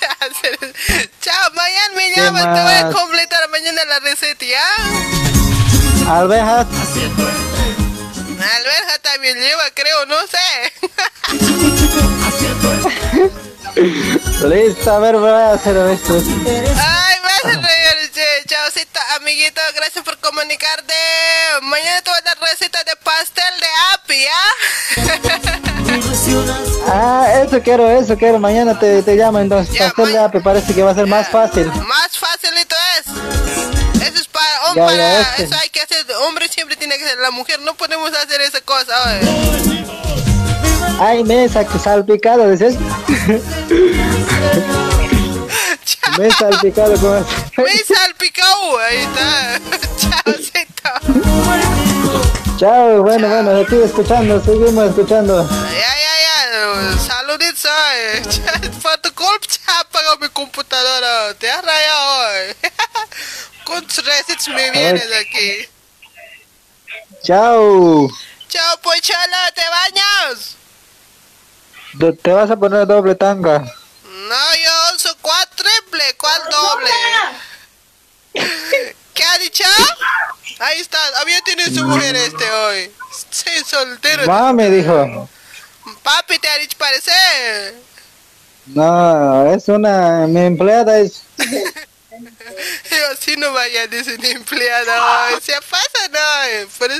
[1.23, 4.63] Chao, mañana me ¿Qué llamas, te voy a completar mañana la receta, ¿ya?
[6.19, 6.67] Alvejas.
[8.57, 10.73] Alberja también lleva, creo, no sé.
[14.47, 16.15] Listo, a ver, voy a hacer esto.
[16.15, 18.45] Ay, me hace reír, che.
[19.17, 20.95] Amiguito, gracias por comunicarte.
[21.63, 25.61] Mañana te voy a dar receta de pastel de api, ¿ah?
[26.87, 28.39] Ah, eso quiero, eso quiero.
[28.39, 29.73] Mañana te, te llamo entonces.
[29.75, 31.67] Ya, Pastel de ape parece que va a ser más fácil.
[31.67, 34.03] Más facilito es.
[34.03, 35.45] Eso es para, Ya, ya, para este.
[35.45, 36.05] eso hay que hacer.
[36.27, 37.19] Hombre siempre tiene que ser.
[37.19, 39.85] La mujer no podemos hacer esa cosa, oye.
[40.99, 42.75] Ay, mesa que salpicado, dices.
[46.19, 47.27] Me he salpicado con.
[47.57, 48.14] Me salpicado,
[48.79, 49.61] ahí está.
[50.25, 50.91] Chaucito.
[52.59, 55.47] Chao, bueno, bueno, aquí escuchando, seguimos escuchando.
[55.49, 56.99] Ya, ya, ya.
[56.99, 58.71] Saluditos, oye.
[58.83, 61.35] Por tu culpa, apagó mi computadora.
[61.35, 62.57] Te has rayado hoy.
[63.65, 65.69] ¿Cuántos resets me vienes aquí?
[67.23, 68.09] Chao.
[68.49, 70.57] Chao, pues, ¿te bañas?
[72.23, 73.59] Te vas a poner doble tanga.
[73.59, 76.91] No, yo uso cuál triple, cuál doble.
[78.35, 79.65] ¿Qué ha dicho?
[80.61, 82.91] Ahí está, había tiene su mujer este hoy.
[83.31, 84.27] Sí, soltero.
[84.27, 85.29] Mami dijo.
[86.03, 87.75] Papi, te ha dicho parecer.
[88.67, 91.23] No, es una, mi empleada es.
[91.39, 95.35] Yo así no vaya a decir empleada hoy.
[95.43, 96.69] Se pasa, no.
[96.79, 96.95] Pero,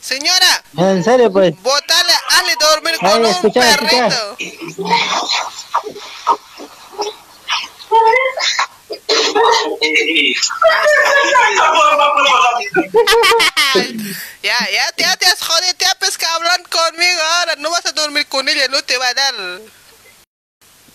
[0.00, 1.54] señora, En serio, pues.
[1.62, 4.10] botale, hazle dormir con Ay, un escucha, escucha.
[14.42, 17.56] ya, ya, ya te has jodido, te has pescado hablando conmigo ahora.
[17.56, 19.34] No vas a dormir con ella, no te va a dar.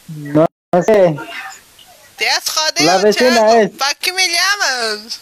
[0.07, 1.15] No, no sé.
[2.17, 3.71] Te has jodido, La vecina es.
[3.71, 5.19] ¿Para qué me llamas?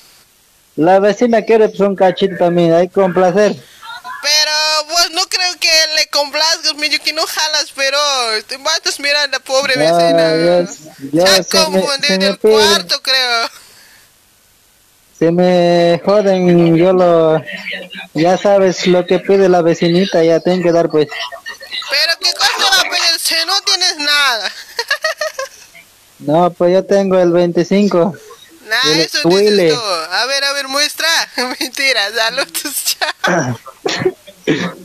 [0.76, 3.56] La vecina quiere pues, un cachito también, hay que complacer.
[4.22, 4.52] Pero
[4.92, 7.98] pues no creo que le complazcas, que no jalas, pero
[8.48, 10.36] te matas mirando a la pobre No, vecina.
[10.36, 10.74] yo,
[11.12, 13.50] yo Se ha confundido en el pide- cuarto, creo.
[15.18, 17.42] se me joden, yo lo,
[18.14, 21.08] ya sabes lo que pide la vecinita, ya tengo que dar pues.
[21.90, 24.52] Pero qué cosa va a pedir si no tienes nada.
[26.20, 28.14] No, pues yo tengo el 25.
[28.72, 29.30] Nah, eso tú.
[29.30, 31.08] A ver, a ver, muestra.
[31.60, 33.60] Mentira, saludos, chao.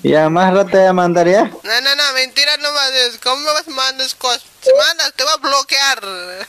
[0.02, 1.44] Ya más rato ya mandaría.
[1.44, 3.18] No, no, no, mentira nomás es.
[3.22, 4.42] ¿Cómo me vas a mandar cosas?
[4.60, 6.02] Si mandas, te va a bloquear.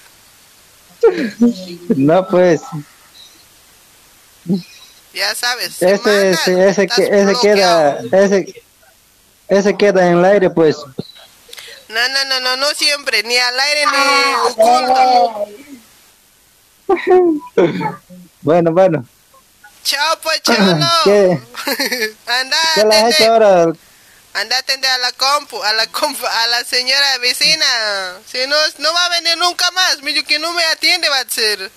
[1.96, 2.62] No, pues,
[5.14, 5.76] Ya sabes.
[5.76, 8.64] si ese, mandas, ese, ese, que- ese queda, ese,
[9.48, 10.76] ese queda en el aire, pues.
[10.78, 13.24] No, no, no, no, no siempre.
[13.24, 15.48] Ni al aire ni oculto.
[18.42, 19.06] Bueno, bueno.
[19.84, 20.56] Chao, pues, chao,
[21.04, 21.40] ¿Qué?
[22.28, 23.74] Anda, ¿Qué le has hecho ahora?
[24.34, 27.66] Anda a atender a la compu, a la compu, a la señora vecina.
[28.30, 30.02] Si no, no va a venir nunca más.
[30.04, 31.72] Medio que no me atiende va a ser.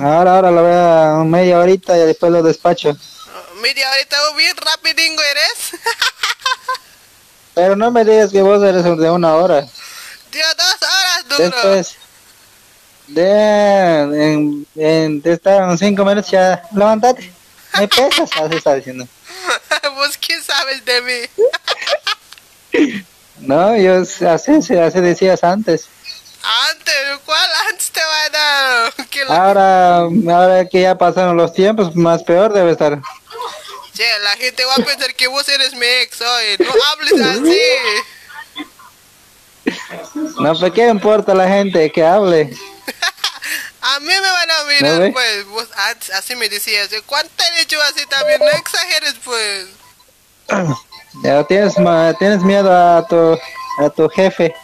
[0.00, 2.96] Ahora, ahora lo voy a media horita y después lo despacho.
[3.60, 5.80] Media ahorita bien rapidingo eres.
[7.54, 9.66] Pero no me digas que vos eres de una hora.
[10.30, 11.50] Tío, dos horas duro.
[11.50, 12.01] Después
[13.14, 17.32] de, en, en, de estar en cinco minutos ya levántate.
[17.78, 19.08] Me pesas, así está diciendo.
[19.94, 21.20] Vos quién sabes de mí.
[23.38, 25.88] No, yo así, así, así decías antes.
[26.70, 26.94] Antes,
[27.24, 28.92] ¿cuál antes te va a dar?
[29.28, 33.00] Ahora, ahora que ya pasaron los tiempos, más peor debe estar.
[33.94, 36.56] Che, la gente va a pensar que vos eres mi ex hoy.
[36.58, 37.60] No hables así.
[40.40, 42.56] No, pues qué importa la gente que hable.
[43.82, 45.46] A mí me van a ¿No mirar, pues.
[45.46, 46.88] Vos antes, así me decías.
[47.04, 48.38] ¿Cuánto he dicho así también?
[48.40, 49.66] No exageres, pues.
[51.22, 53.38] Ya tienes, miedo a tu,
[53.78, 54.54] a tu jefe.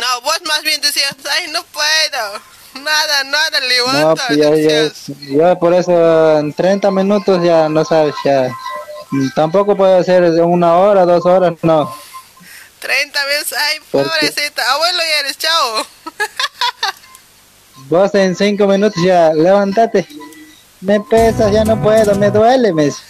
[0.00, 2.40] No, vos más bien decías, ay, no puedo.
[2.74, 4.26] Nada, nada, No, levanta.
[4.26, 4.92] pues ya, ya,
[5.30, 8.50] yo por eso en 30 minutos ya no sabes, ya.
[9.34, 11.94] Tampoco puede ser una hora, dos horas, no.
[12.80, 14.72] 30 veces, ay, pobrecita.
[14.72, 15.86] Abuelo, ya eres, chao.
[17.88, 20.06] Vos en cinco minutos ya, levántate.
[20.80, 23.02] Me pesas, ya no puedo, me duele, me dice.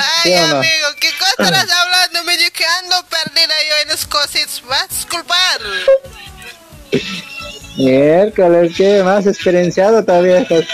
[0.00, 0.56] Ay, ¿Sí no?
[0.56, 2.24] amigo, ¿qué cosa estás hablando?
[2.24, 4.62] Me que ando perdida yo en las cositas.
[4.68, 5.60] Vas a disculpar.
[7.76, 10.64] Miércoles, que más experienciado todavía estás.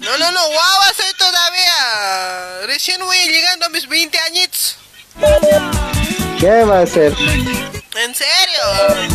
[0.00, 2.66] No, no, no, guau, soy todavía.
[2.66, 4.76] Recién voy llegando a mis 20 añitos.
[6.38, 7.12] ¿Qué va a ser?
[7.12, 8.62] ¿En serio?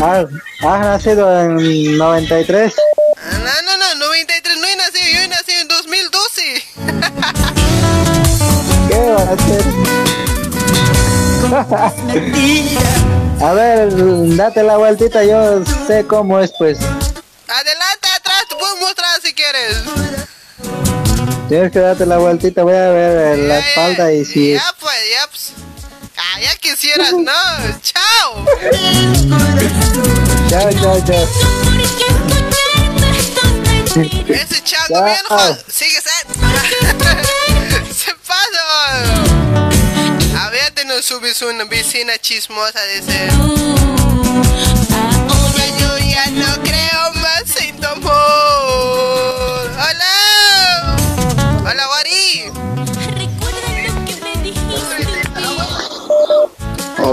[0.03, 0.25] Has,
[0.63, 2.73] has nacido en 93.
[3.17, 6.41] Ah, No, no, no, 93 no he nacido, yo he nacido en 2012.
[8.89, 9.63] ¿Qué va a ser?
[13.43, 13.89] A ver,
[14.35, 16.77] date la vueltita, yo sé cómo es, pues.
[16.79, 19.77] Adelante, atrás, te puedo mostrar si quieres.
[21.49, 24.53] Tienes que darte la vueltita, voy a ver la espalda y si...
[24.53, 25.53] Ya pues, ya pues.
[26.41, 27.31] Ya quisieras, ¿no?
[27.83, 28.45] Chao.
[30.49, 31.27] Chao, chao, chao.
[34.27, 36.09] Ese chango bien, jo- sigue se.
[38.27, 38.63] pasa.
[40.43, 43.27] A ver, te nos subes una vecina chismosa ese.
[45.57, 49.71] Ya yo ya no creo más en tu amor.
[49.77, 50.95] Hola.
[51.69, 52.51] Hola, Wari.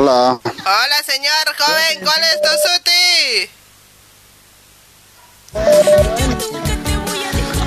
[0.01, 0.39] Hola.
[0.45, 3.51] Hola, señor joven, ¿cuál es tu suti?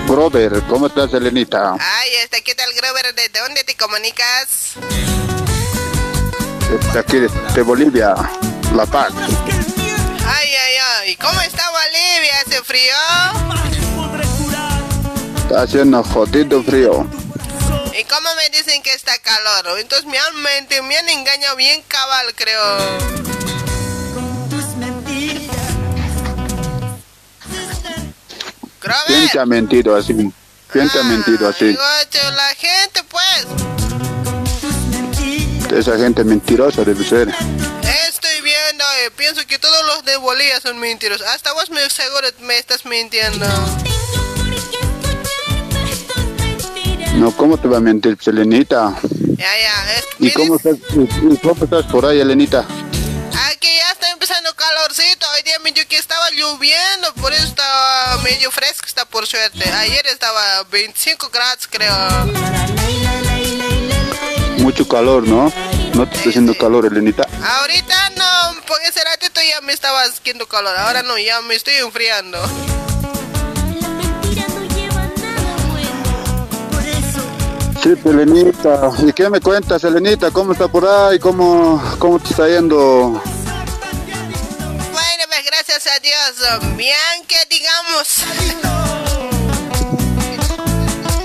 [0.07, 1.73] Grover, ¿cómo estás, Elenita?
[1.77, 3.13] Ay, este, ¿qué tal, Grover?
[3.13, 4.75] ¿De dónde te comunicas?
[6.93, 8.15] De aquí de, Bolivia,
[8.75, 9.11] La Paz.
[10.25, 11.17] Ay, ay, ay.
[11.17, 12.39] ¿Cómo está Bolivia?
[12.45, 12.95] ¿Hace frío?
[15.35, 17.05] Está haciendo jodido frío.
[17.97, 19.79] ¿Y cómo me dicen que está calor?
[19.79, 23.21] Entonces me han mentido, me han engañado bien cabal, creo.
[29.07, 30.13] ¿Quién te ha mentido así?
[30.71, 31.73] ¿Quién te ha mentido así?
[31.73, 33.47] La gente, pues.
[35.71, 37.29] Esa gente mentirosa debe ser.
[38.07, 41.27] Estoy viendo, eh, pienso que todos los de Bolivia son mentirosos.
[41.27, 43.45] Hasta vos me seguro me estás mintiendo.
[47.21, 48.95] No, ¿cómo te va a mentir, pues, Elenita?
[49.37, 49.93] Ya, ya.
[49.95, 52.61] es- ¿Y cómo estás, y- y cómo estás por ahí, Elenita?
[52.61, 55.27] Aquí ya está empezando calorcito.
[55.35, 59.69] Hoy día me dijo que estaba lloviendo, por eso estaba medio fresco, está por suerte.
[59.71, 61.93] Ayer estaba 25 grados, creo.
[64.57, 65.53] Mucho calor, ¿no?
[65.93, 67.27] ¿No te está haciendo calor, Elenita?
[67.59, 70.75] Ahorita no, por ese ratito ya me estaba haciendo calor.
[70.75, 72.39] Ahora no, ya me estoy enfriando.
[77.81, 78.91] Sí, pues, Elenita.
[78.99, 80.29] ¿Y qué me cuentas, Elenita?
[80.29, 81.17] ¿Cómo está por ahí?
[81.17, 83.19] ¿Cómo, cómo te está yendo?
[84.91, 88.07] Bueno, pues gracias a Dios, bien que digamos.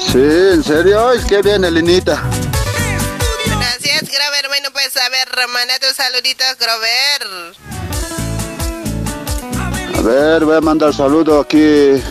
[0.00, 1.10] Sí, ¿en serio?
[1.10, 2.22] Ay, qué bien, Elenita.
[3.44, 4.48] Gracias, Grover.
[4.48, 7.26] Bueno, pues a ver, manda tus saluditos, Grover.
[9.94, 12.02] A ver, voy a mandar saludos aquí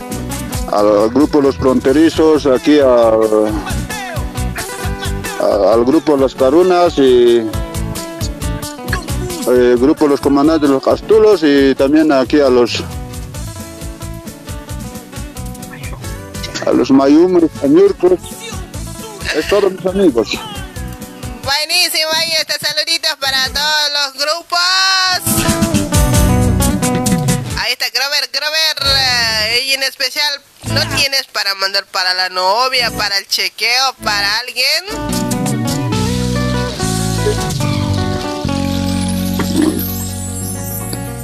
[0.72, 3.52] al grupo Los Fronterizos, aquí al,
[5.46, 7.48] al grupo Las Carunas y
[9.48, 12.84] el grupo Los Comandantes los Castulos y también aquí a los
[16.66, 18.20] a los Mayumes, a Ñurcos.
[19.36, 20.30] Es todos mis amigos.
[21.44, 24.60] Buenísimo, ahí está, saluditos para todos los grupos.
[27.60, 28.75] Ahí está Grover, Grover.
[29.48, 30.42] Eh, y en especial,
[30.72, 34.86] ¿no tienes para mandar para la novia, para el chequeo, para alguien?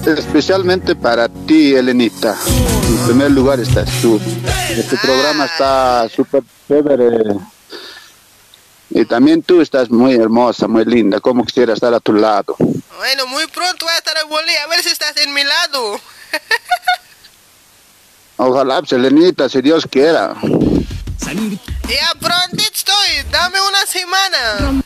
[0.06, 2.36] Especialmente para ti, Elenita.
[2.88, 4.20] En primer lugar estás tú.
[4.70, 7.36] Este programa está súper chévere.
[8.90, 11.20] Y también tú estás muy hermosa, muy linda.
[11.20, 12.56] Como quisiera estar a tu lado.
[12.98, 16.00] Bueno, muy pronto voy a estar en Bolivia, a ver si estás en mi lado.
[18.44, 20.36] Ojalá, pues, Elenita, si Dios quiera.
[20.42, 24.82] Ya pronto estoy, dame una semana.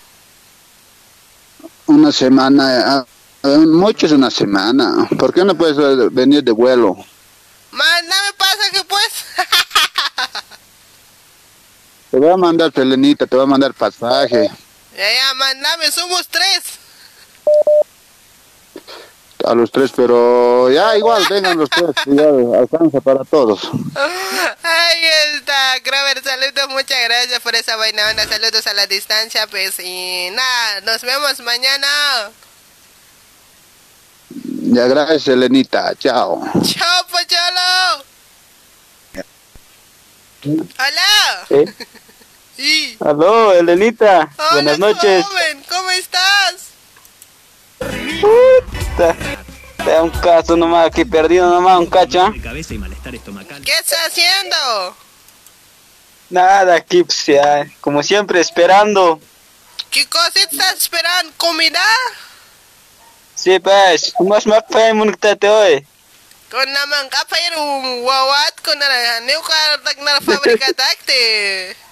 [1.86, 3.06] Una semana, ah,
[3.44, 5.08] ah, mucho es una semana.
[5.18, 6.98] ¿Por qué no puedes eh, venir de vuelo?
[7.72, 9.24] Mándame pasaje, pues.
[12.12, 14.52] Te voy a mandar, Elenita, te voy a mandar pasaje.
[14.98, 16.62] Ya, ya, mándame, somos tres.
[19.46, 21.92] A los tres, pero ya igual, vengan los tres.
[22.06, 22.24] Ya
[22.60, 23.70] alcanza para todos.
[24.64, 25.06] Ahí
[25.36, 30.30] está, Grover, saludos, muchas gracias por esa vaina, onda, saludos a la distancia, pues, y
[30.32, 31.88] nada, nos vemos mañana.
[34.68, 35.94] Ya, gracias, Elenita.
[35.96, 36.42] Chao.
[36.64, 38.04] Chao, Pocholo.
[40.44, 41.46] Hola.
[41.50, 41.74] ¿Eh?
[42.58, 42.98] Sí.
[43.00, 44.30] Aló, Elenita.
[44.38, 45.26] Hola, Buenas noches.
[45.26, 46.56] joven, ¿cómo estás?
[47.80, 52.22] Puta, Te da un caso nomás, aquí perdido nomás, un cacho.
[52.22, 52.34] ¿ah?
[52.34, 54.96] ¿Qué estás haciendo?
[56.30, 59.20] Nada, aquí, pues, ya, como siempre, esperando.
[59.92, 61.34] ¿Qué cosita estás esperando?
[61.38, 61.84] ¿Comida?
[63.36, 64.92] Sí, pues, más más fue
[65.38, 65.88] te hoy.
[66.50, 69.28] Con naman ka pa yun, wawat ko na lang.
[69.28, 69.60] Ano ka
[69.98, 71.76] na fábrica takte?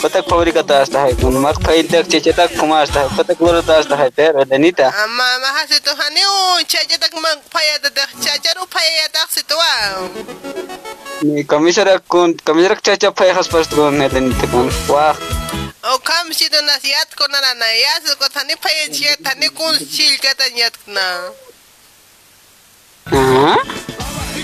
[0.00, 4.44] Kotak fabrica hasta hay con más painter checheta como hasta kotak loro hasta hay pero
[4.44, 4.92] Lenita.
[5.04, 7.88] Ama mahasi tu hani u chacha tak mang paya ta
[8.20, 10.08] chacha ru paya ta si tu wa.
[11.22, 15.16] Ni kamisara con kamisara chacha pajas pas con Lenita con wah.
[15.84, 19.48] O kam si tu nasihat ko na na ya su ko thani paya chia thani
[19.48, 21.06] kun sil ka ta nyat na.
[23.16, 23.56] Ah.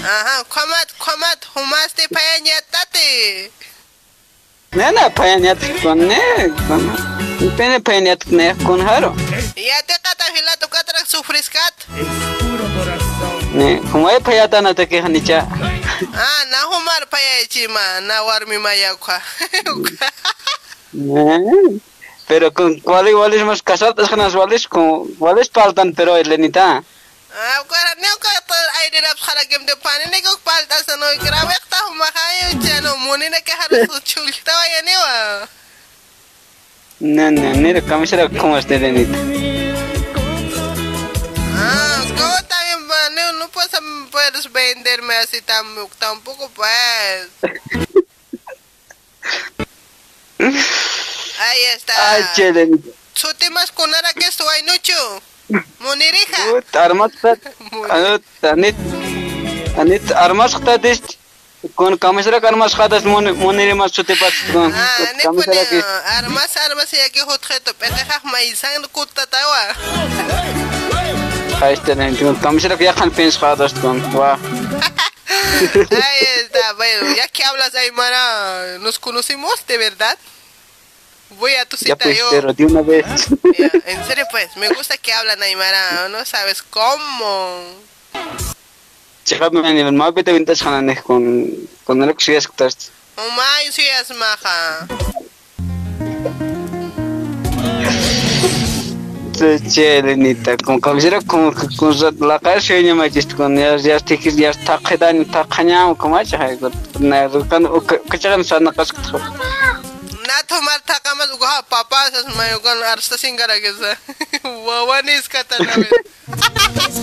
[0.04, 3.52] Aha, kwamat kwamat humas te paya nyat tate.
[4.74, 6.18] Nena payanyat con ne
[6.66, 6.82] con
[7.56, 9.14] pene payanyat ne con haro.
[9.54, 11.74] Ya te kata hila tu katra sufriskat.
[13.54, 15.46] Ne como hay payata na te que hanicha.
[16.14, 19.20] Ah, na humar paya chima na warmi maya kwa.
[20.92, 21.40] Ne.
[22.28, 26.82] Pero con cuál igual es más casadas con las cuales con cuáles faltan pero Lenita.
[33.18, 35.48] De na ka haru su chulta wa ya ne wa.
[37.00, 39.18] No, no, mira, camisera como este Lenita.
[41.56, 43.70] Ah, como también no, no puedes,
[44.10, 45.64] puedes venderme así tan,
[45.98, 47.28] tampoco pues.
[51.38, 52.12] Ahí está.
[52.12, 52.90] Ay, che Lenita.
[53.14, 54.62] Su temas con ara que esto hay.
[55.52, 56.42] მონერიხა
[56.84, 57.30] არმაცდა
[57.96, 58.12] ანუ
[59.80, 61.06] ანუ არმაშხდა დეშტ
[61.80, 63.04] გონ კამისრა კარმაშხადას
[63.44, 64.72] მონერი მასწωτებას გონ
[65.24, 65.78] კამისრა კი
[66.16, 69.62] არმას არმას იაკი ხოთხეთო პეტეხახ მაისან კუტატავა
[71.60, 74.32] ხაისტენ გონ კამისრა კი ახან პენს ხადას გონ ვა
[75.54, 80.18] Ahí está, bueno, ya que hablas, Aymara, nos conocimos de verdad.
[81.30, 82.28] Voy a tu Ya cita pues, yo.
[82.30, 83.04] pero de una vez.
[83.86, 87.60] En serio pues, me gusta que hablan Aymara, no sabes cómo.
[89.24, 91.50] Chegab men el más bete vintas khanan con
[91.84, 92.68] con el que es que
[93.16, 94.86] Umay suyas maja.
[99.72, 102.60] Che Lenita, con como que con la cara
[103.36, 106.38] con ya ya te que ya está quedan está caña como acha
[107.00, 107.28] na
[108.44, 108.72] sana
[110.26, 113.98] Na tomar takamas uga papa sas mayo con arsta singara que sa.
[114.42, 115.92] Wawanis kata na vet.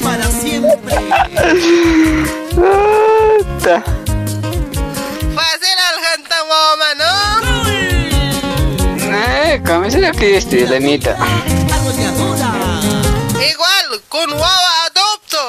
[0.02, 0.96] Para siempre.
[3.62, 3.84] Ta.
[5.38, 7.14] Fácil al gente mama, ¿no?
[9.14, 11.12] Eh, camisera que este Lenita.
[11.14, 12.52] Arrolladora.
[13.38, 15.44] Igual, con guava adopto.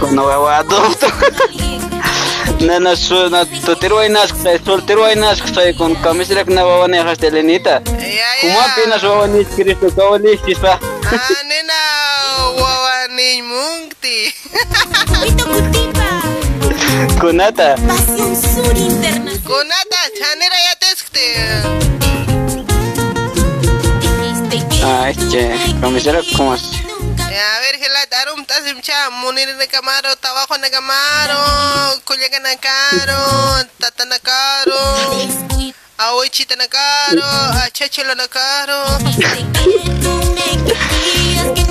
[0.00, 1.06] Con va adopto.
[2.60, 4.30] Na na su na to tero ay nas
[4.64, 5.40] soltero ay nas
[5.78, 7.80] con camisera que na va ne haste Lenita.
[7.86, 8.74] Ya, Kuma ya.
[8.76, 10.78] pina so ni Cristo kawali sisa.
[10.78, 11.78] Ah, nena,
[12.60, 14.34] wawa ni mungti.
[17.20, 17.74] Kunata.
[17.88, 18.76] Pasión Sur.
[19.48, 21.26] Konata, chanera ya teskte.
[24.84, 25.42] Ah, che,
[25.80, 26.62] camisera como es.
[27.40, 31.40] A ver, gela, tarum tasim cha, munir na kamaro, tawajo na kamaro,
[32.04, 34.82] kulyaga na karo, tata na karo,
[35.98, 36.66] awichita na
[37.64, 38.80] achachilo na karo.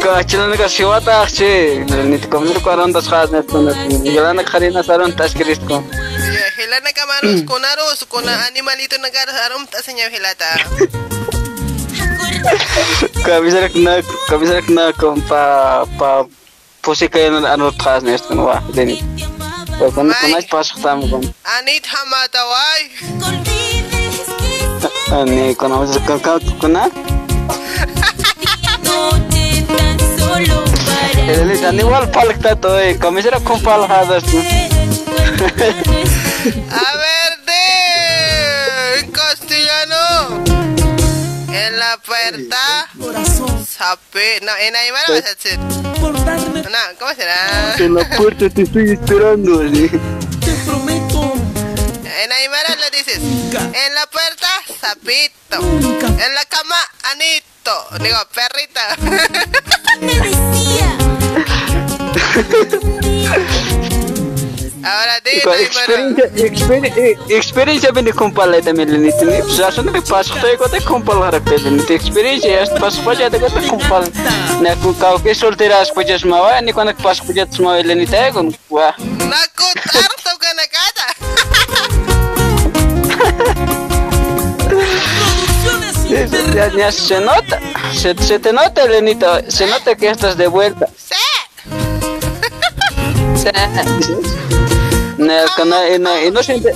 [0.02, 3.66] Kachilana ka siwata che, nit komir ko aron das khas net kon.
[4.04, 5.84] Gelana kharina saron tas krist ko.
[5.84, 10.50] Ya, gela na kamaros, kunaros, kuna animalito na karo, arum tasanya gelata.
[13.26, 13.99] Kabisar na
[14.30, 16.24] kabisar na kom pa pa
[16.82, 18.95] posi kay na ano khas net kon wa deni.
[19.80, 21.24] Kon kon nas pas khtam kon.
[21.57, 22.82] Anit hamataway.
[25.20, 26.20] Ani kon awas kon
[26.61, 26.88] kon na.
[31.30, 34.24] Ele tani wal palkta to e kamisera kon pal hadas.
[36.84, 36.86] A
[41.70, 42.90] En la puerta.
[43.64, 44.40] Sape.
[44.41, 45.36] No, en Aymara vas a
[46.26, 47.76] darme No, ¿cómo será?
[47.78, 49.62] En la puerta te estoy esperando.
[49.62, 49.88] así.
[49.88, 51.34] te prometo.
[52.24, 53.20] En Aymara le dices.
[53.20, 54.48] En la puerta,
[54.82, 55.60] sapito.
[55.60, 56.76] En la cama,
[57.12, 57.88] anito.
[58.02, 58.98] Digo, perrita.
[60.02, 60.98] Me decía.
[64.84, 65.64] Ahora di en Iko Aymara.
[65.64, 69.49] experiência, experiência, experiência bem de compala também ele tem.
[69.49, 73.01] Já só não me passa que eu até compala harap ele tem experiência, este passo
[73.03, 74.06] pode até até compala.
[74.61, 77.95] Na com kau que solteira as coisas mau, ni quando que passo podia tomar ele
[77.95, 78.95] nem tem com wah.
[78.99, 81.06] Nakut, harto ka na kata.
[84.69, 85.99] Producciones
[86.56, 87.60] Ya, ya se nota,
[87.93, 90.89] se, se te nota Elenita, se nota que estás de vuelta.
[90.97, 91.28] Sí.
[95.18, 96.76] некана и на иношните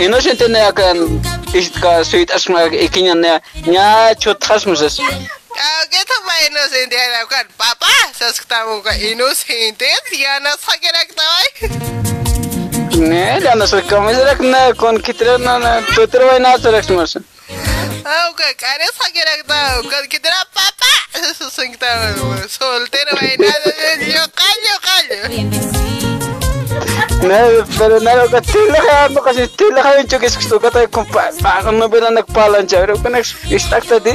[0.00, 1.22] иношните некан
[1.54, 4.98] иш така суит ашма икиня не ня чо тасмусес
[5.82, 7.86] Агета майно сендера кан папа
[8.18, 11.46] саскатаму ка иношинте яна сагерак давай
[13.08, 17.24] Не, я на сакаме зарак на кон китрена на тотервай на сараксмасан
[18.04, 22.34] na con kitro na na tutro vai na Ah, kare kita papa, sas sing tamu.
[22.48, 23.70] Soltero vai nada,
[24.06, 25.18] yo callo, callo.
[27.20, 30.88] ne pero na ko tila ka no kasi tila ka yung chukis gusto ka tayo
[30.88, 33.18] kung pa pa no bila nagpalan siya pero kung
[33.52, 34.14] istak ta di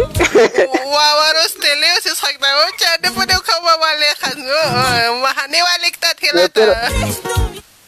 [0.95, 4.39] Wawaros teleo si sakta ocha, de puede kawa wale kan.
[5.21, 6.89] Mahani walik tat hilata.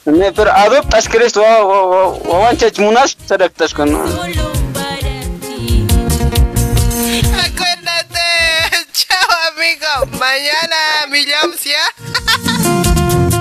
[0.06, 3.74] ne pero adopt as kres wa wa wa wa wancha munas sadak tas.
[10.28, 11.86] Mañana me llamas ya.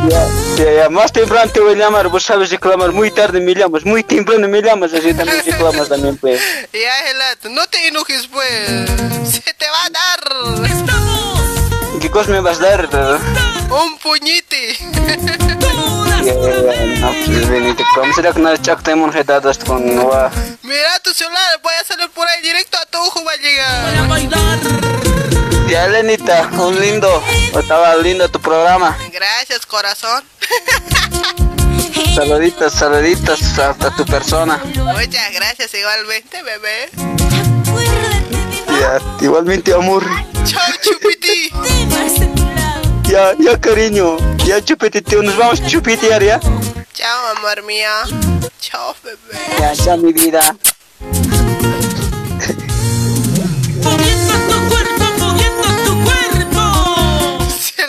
[0.08, 3.56] Ya, ya, ya, más temprano te voy a llamar, vos sabes reclamar, muy tarde me
[3.56, 6.40] llamas, muy temprano me llamas, así también reclamas también, pues.
[6.72, 8.88] Ya, Gelato, no te enojes, pues.
[9.28, 10.20] Se te va a dar
[12.00, 13.20] ¿Qué cosa me vas a dar?
[13.68, 14.76] un puñete.
[16.24, 19.84] Ya, ya, ya, no, pues, ¿cómo será que no chak temon hedadas con?
[19.86, 25.05] Mira tu celular, voy a salir por ahí directo a tu ojo, va a llegar.
[25.68, 27.22] Ya, Lenita, un lindo,
[27.58, 28.96] estaba lindo tu programa.
[29.12, 30.24] Gracias, corazón.
[32.14, 34.62] Saluditos, saluditos hasta tu persona.
[34.64, 36.90] Muchas gracias, igualmente, bebé.
[38.80, 40.04] Ya, igualmente, amor.
[40.44, 41.50] Chao, chupiti.
[43.02, 46.40] Ya, ya, cariño, ya, chupetiteo, nos vamos a chupitear, ya.
[46.92, 47.88] Chao, amor mío.
[48.60, 49.38] Chao, bebé.
[49.58, 50.56] Ya, ya, mi vida.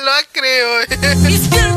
[0.08, 1.77] Lo creo.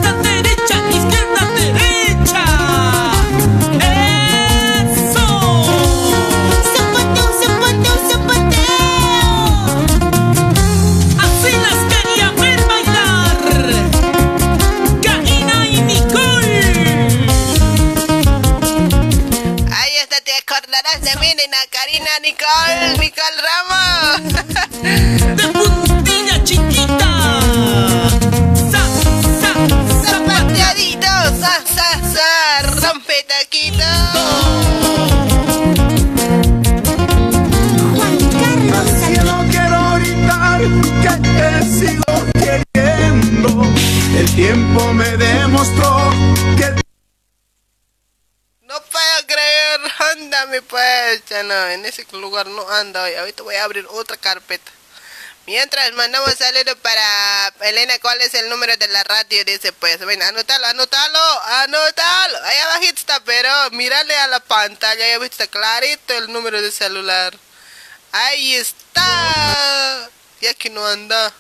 [51.91, 53.15] Ese lugar no anda hoy.
[53.15, 54.73] Ahorita voy a abrir otra carpeta.
[55.47, 59.45] Mientras mandamos saludos para Elena, ¿cuál es el número de la radio?
[59.45, 62.39] Dice pues, ven, anótalo, anótalo, anótalo.
[62.45, 67.37] Ahí abajito está, pero mírale a la pantalla, abajo está clarito el número de celular.
[68.13, 70.09] Ahí está.
[70.41, 71.33] Ya que no anda.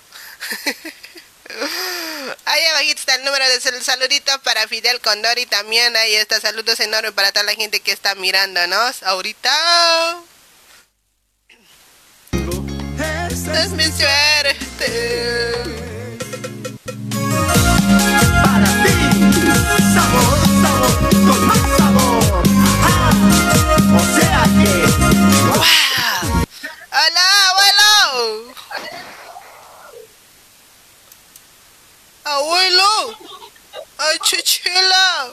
[2.44, 5.96] Ahí abajito está el número de cel- saludito para Fidel Condori también.
[5.96, 9.50] Ahí está, saludos enormes para toda la gente que está mirándonos ahorita.
[13.42, 14.88] Esta es mi suerte.
[18.44, 18.94] para ti
[19.94, 22.42] sabor, sabor, con más sabor.
[22.84, 23.08] Ajá.
[23.96, 24.70] O sea que
[25.56, 26.44] ¡Wow!
[26.92, 28.52] ¡Hola, abuelo!
[32.24, 32.90] ¡Abuelo!
[33.96, 35.30] ¡Ay, chichila!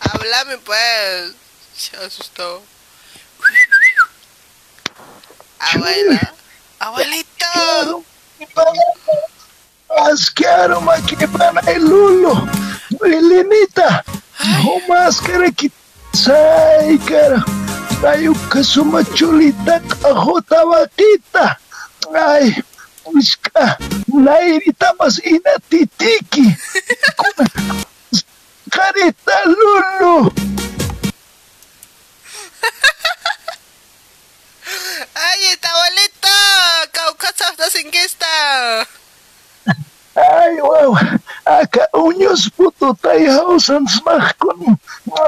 [0.00, 1.34] Háblame, pues.
[1.76, 2.64] Se asustó.
[5.60, 6.34] Abuela.
[6.84, 8.04] Abuelito.
[9.88, 12.46] Mas quero maquibana e Lulo.
[13.02, 14.04] Elenita.
[14.66, 15.72] O máscara que
[16.12, 17.42] sai, cara.
[18.06, 21.58] Aí o kasuma chulita kahota wakita.
[22.12, 22.62] Ai,
[23.16, 23.78] iska.
[24.06, 26.54] Nairita mas inatitiki.
[28.70, 30.30] Carita Lulu.
[35.14, 36.28] ¡Ay, está abuelito!
[36.92, 38.88] ¡Caucasa estás en qué está!
[40.14, 40.96] Ay, wow.
[41.44, 44.78] Acá uños puto tayhausan smach kun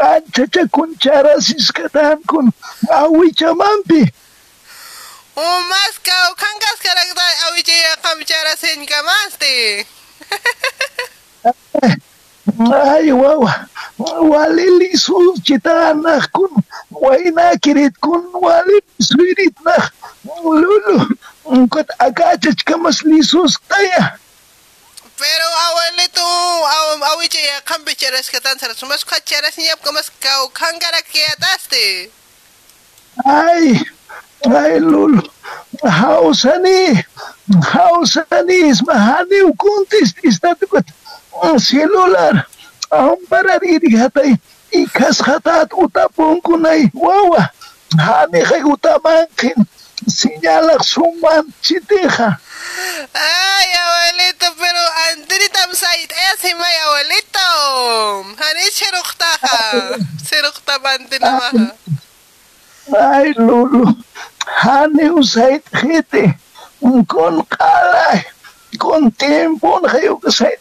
[0.02, 2.54] anchacha kun charasis katan kun
[2.90, 4.12] awichamampi.
[5.34, 6.34] ¡Oh, más cau!
[6.36, 7.22] ¡Cangas caracta!
[7.48, 9.86] ¡Awiche ya kamchara sen kamaste!
[12.46, 13.66] Ay, ah,
[13.98, 15.34] kun, walilisu
[16.32, 16.50] kun,
[16.90, 19.90] wainakiritkun, walilisuiritnak,
[20.30, 21.10] ah, lulu,
[21.66, 24.18] kot akachachkamas lisustaya.
[25.18, 26.22] Pero abuelito,
[27.10, 32.10] awiche ya kambi bicara que seratus, saras, mas cara cheres ni apkamas kau kangara kiataste.
[33.24, 33.80] Ay,
[34.46, 35.22] ay lulu,
[35.82, 37.02] hausani,
[37.72, 40.86] hausani, ismahani ukuntis, istatukot.
[41.58, 42.46] Celular,
[42.90, 44.36] ampara diri hatay,
[44.72, 47.50] ikas hatat utapon kunay, wawa.
[47.96, 49.56] Hani kay utamankin,
[50.08, 52.38] sinyalak suman chitija.
[53.14, 57.48] Ay, abuelito, pero Andri Tamsait, ese may abuelito.
[58.36, 58.68] Hani
[61.20, 61.66] na maha.
[62.86, 63.96] Ay, Lulu,
[64.46, 66.34] hani usait hiti,
[67.08, 68.24] con kalay,
[68.78, 70.60] con tiempo na kayo kasait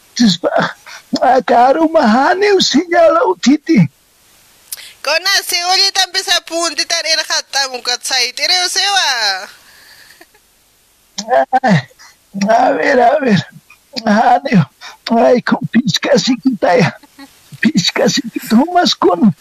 [1.45, 3.89] karumahani usiyala utiti
[5.01, 9.07] kona si oli tampisa punti tar ir hatta mukat tira, ire usewa
[11.63, 11.79] eh,
[12.49, 13.41] a ver a ver
[14.05, 14.65] hanio
[15.11, 16.97] ay con pizca quita, ya.
[17.61, 19.35] pizca siquitumas con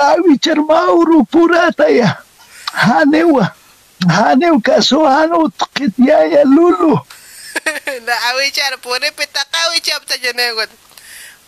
[0.00, 2.22] avichar mauro wa, ya.
[2.72, 3.54] hanewa
[4.06, 7.00] haneu que hanu tqitiyaya ya, lulu
[8.06, 10.70] na awichar po ni pita kawichap sa janegot.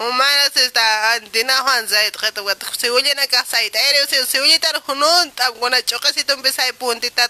[0.01, 3.76] Umana si ta di na hon sa ito kito wat si uli na kasay ta
[3.76, 7.28] ere si si uli tar hunun ta guna choka si tumpi sa ipun ta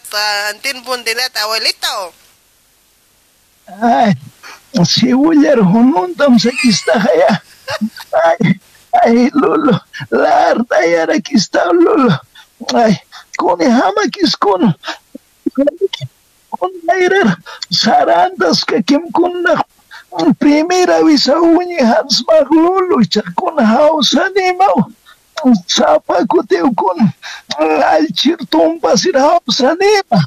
[0.54, 2.14] antin pun ti na ta wali o
[3.82, 4.14] Ay,
[4.86, 7.42] si uli ar hunun tam sa kista kaya.
[8.10, 8.58] Ay,
[9.02, 9.74] ay lulu,
[10.10, 12.10] lahar ta yara kista lulu.
[12.74, 12.98] Ay,
[13.38, 14.74] kuni hama kiskun.
[15.54, 15.86] Kuni.
[16.90, 17.36] غيره
[17.72, 19.60] sarantas kakimukunaq
[20.40, 24.76] primera wisawuñi hasmaqluluy chakuna hawsanimaw
[25.66, 27.06] chapaku tiwkuna
[27.94, 30.20] alchirtumpas hawsanima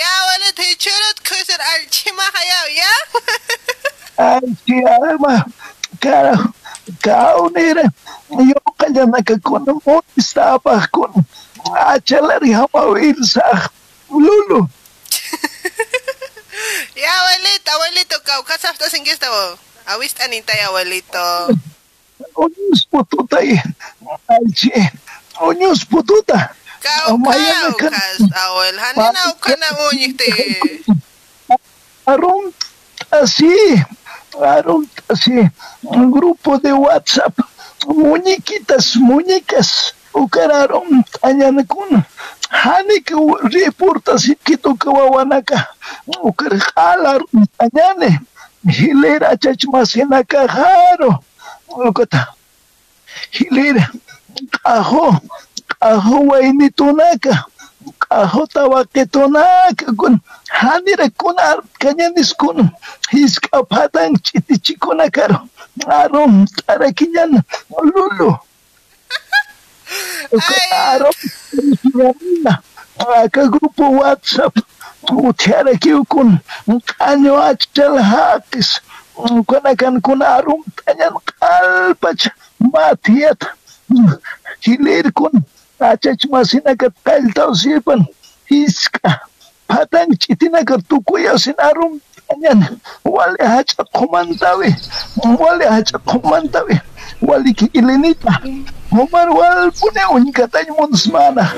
[0.00, 2.92] Ya, walid hichurut kusur alchima hayaw, ya?
[4.36, 5.44] Alchima,
[6.00, 6.52] carajo.
[7.02, 7.84] kaunere
[8.30, 11.24] yoqa yanakakuna muni sapaqkuna
[11.92, 13.60] achalarihama wirsaq
[14.10, 14.68] lulu
[17.00, 19.56] Ya abuelito, abuelito, kau kasafta singista mo.
[19.86, 21.56] Awis anita ya abuelito.
[25.40, 26.52] Onyus pututa.
[26.80, 28.76] Kau kau kas awel.
[28.76, 30.28] Hanina ka na unyik te.
[32.04, 32.52] Arum
[33.10, 33.52] así,
[34.36, 35.36] arum así,
[35.82, 37.36] un grupo de WhatsApp,
[37.86, 42.02] muñequitas, muñecas, ukararum tañan kun,
[42.50, 43.14] hani que
[43.52, 45.68] reporta si quito kawawanaka,
[46.22, 47.20] ukar jalar
[47.58, 48.18] tañane,
[48.66, 51.22] hilera chachmasinaka jaro,
[51.68, 52.34] ukata,
[53.30, 53.90] hilera,
[54.50, 55.20] kajo,
[55.80, 57.44] kajo wainitunaka,
[57.98, 60.20] kajo tawaketunaka kun,
[60.50, 62.70] hanira kun ar kañanis kun,
[63.12, 65.48] hiskapatan chitichikuna karo,
[65.86, 67.42] arum tarakiñan,
[67.78, 68.36] lulu.
[70.32, 71.14] Encontraram
[71.94, 72.62] menina
[73.32, 74.56] ka grupo WhatsApp.
[75.10, 76.38] Utiara kiu kun
[76.98, 78.80] kanyo achal hakis
[79.16, 82.28] kuna kan con arum tanyan kalpach
[82.60, 83.40] matiat
[84.60, 85.42] hilir kun
[85.80, 88.06] achach masina que tal tal sirpan,
[88.50, 89.24] isca,
[89.66, 91.98] patang chitina que tu cuya sin arum
[92.28, 94.68] tanyan wale hacha komantawe
[95.40, 96.80] wale hacha komantawe
[97.22, 98.30] wale ilinita.
[98.90, 100.02] Umarwal pune né?
[100.02, 101.54] tá uñkatañ munusmana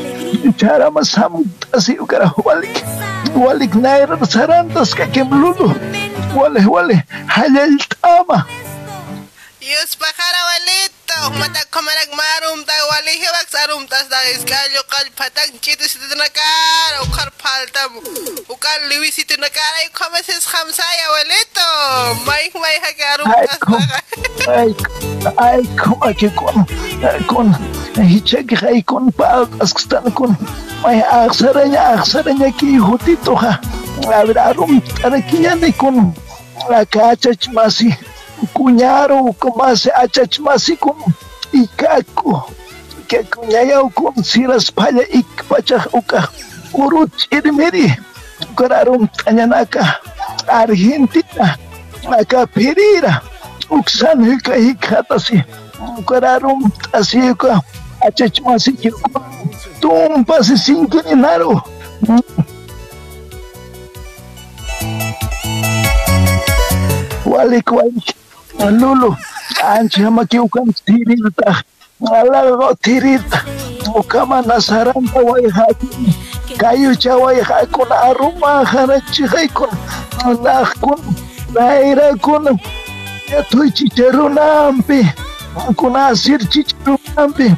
[0.58, 2.84] charamas hamun tasiu kara walik
[3.34, 5.68] walik nayrar sarantas vale, é lulu
[6.36, 6.96] wale wale
[7.26, 8.46] hayaltama
[9.60, 11.38] Dios pajara walit abuelito.
[11.38, 17.02] Mata komarag marum ta wali hiwak sarum tas da iskalyo kal patang chito si nakar
[17.04, 17.98] ukar paltam
[18.48, 19.88] ukar liwi si nakar ay
[20.46, 21.70] khamsay abuelito.
[22.26, 23.58] May may hagarum Ay, tas
[24.48, 24.74] ay,
[25.38, 26.66] ay, kom, aki kon,
[27.30, 27.48] kon,
[27.94, 29.46] hichek ay kon pa,
[30.14, 30.34] kon,
[30.82, 30.98] may
[32.58, 33.60] ki hutito ha,
[34.36, 36.10] arum tarakiyan kon,
[36.68, 38.11] akachach masi, kunyaro,
[38.54, 40.96] cunhado comase achachmasikum
[41.52, 42.42] ikaku
[43.00, 46.26] ikakuñayawkum siraspalla ikpachaj ukaj
[46.74, 47.86] uruch irmiri
[48.56, 49.82] kurarum tañanaka
[50.48, 51.56] Argentina
[52.10, 53.22] nakapirira
[53.70, 55.38] uksan hika hikatasi
[56.06, 57.60] kurarum tasiyuka
[58.06, 59.20] achachmasiyuka
[59.80, 61.60] tumpasi sinkininaru
[67.24, 68.08] Walik walik
[68.60, 69.16] lulu,
[69.64, 71.62] anchi hamaki ukan tirirta,
[72.06, 73.40] alago tirirta,
[73.94, 76.14] ukama nasaranta way haki,
[76.58, 79.70] kayu chaway hakun aruma harachi haikun,
[80.44, 80.98] nakun,
[81.54, 82.58] naira kun,
[83.30, 85.02] yatoy chicharunampi,
[85.76, 87.54] kun asir chicharunampi,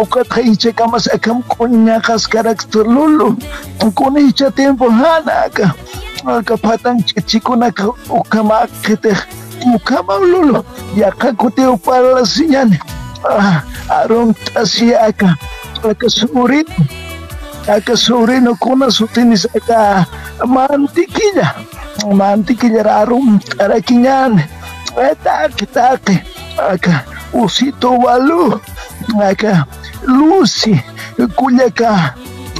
[0.00, 3.36] ukata hichakamas akam kuñakas karakter lulu
[3.94, 5.74] kuna hicha tiempo hanaka
[9.64, 10.64] ukamakete ukama lulu
[10.96, 12.78] yaka kuti upala sinyane
[13.88, 15.36] aron tasi aka.
[15.84, 16.74] Aka sobrino
[17.68, 20.06] aka sobrino kuna sutinis aka.
[20.46, 21.54] Mantiquilla
[22.12, 24.48] mantiquilla rarum tarakiñane
[25.24, 26.18] taki taki
[26.58, 28.60] aka usito balu
[29.22, 29.66] aka
[30.06, 30.74] Lucy
[31.36, 32.14] kullaka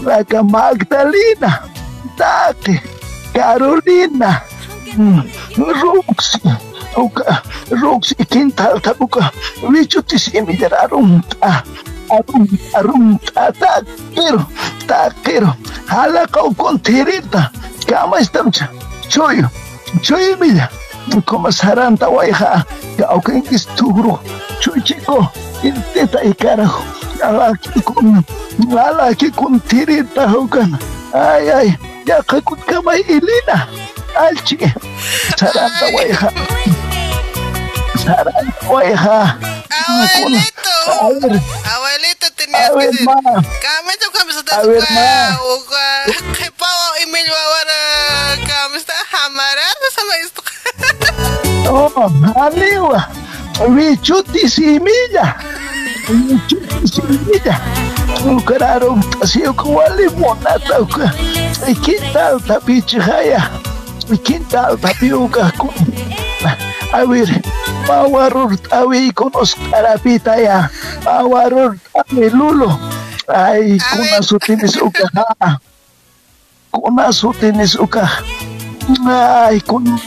[0.09, 1.69] aka Magdalena.
[2.17, 2.79] Taki
[3.35, 4.41] Carolina
[4.97, 5.23] mm,
[5.59, 6.39] Roxy
[6.97, 9.31] uka Roxy Quintal tabuka
[9.62, 11.62] wichutisimi arumta
[12.11, 14.47] arumta arumta takero
[14.87, 15.55] takero
[15.87, 17.51] halaka ukontirita
[17.87, 18.69] kama estamcha
[19.09, 19.49] choyo
[20.03, 20.69] choyo milla
[21.27, 22.65] como saranta waiha
[22.97, 24.21] que aunque esturo
[24.61, 25.31] chuchico
[25.62, 26.83] intenta y carajo
[27.23, 27.53] ala
[27.85, 28.25] con
[28.79, 30.79] ala con tirita hogan
[31.12, 33.69] ay ay ya que con cama ilina
[34.16, 34.57] alchi
[35.37, 36.31] saranta waiha
[38.05, 39.39] Caralho, hum, porra.
[39.89, 40.71] Abuelito.
[40.87, 43.07] A Abuelito tenías que decir.
[43.07, 44.57] Camisa, camiseta.
[44.57, 45.39] A ver, ma.
[45.41, 45.65] o
[46.59, 48.95] pavo y mil ahora camiseta
[49.25, 50.43] amarada, ¿sabes esto?
[51.71, 52.95] Oh, amigo.
[53.71, 55.37] Bichuti similla.
[56.09, 57.61] Bichuti similla.
[58.25, 60.79] Lucraram, assim, com a limonada.
[61.67, 63.51] E que tal, Tapiti Raya?
[64.13, 65.53] E que tal, Tapiuca?
[67.03, 67.27] Ver,
[67.91, 70.71] mawarur tawi con oscarapita ya,
[71.03, 72.71] mawarur tawi lulo,
[73.27, 75.11] ay, kuna sutinis uka,
[76.71, 78.07] kuna sutinis uka,
[79.51, 79.99] ay, kun,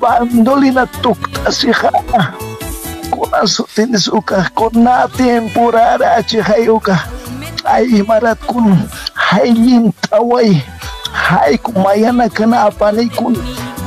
[0.00, 1.92] bandolina tukta si ha,
[3.12, 6.96] kuna sutinis uka, kuna temporada chihay uka,
[7.68, 8.72] ay, marat kun,
[9.12, 10.56] hayin taway,
[11.12, 13.36] hay kumayana kenapa nih kun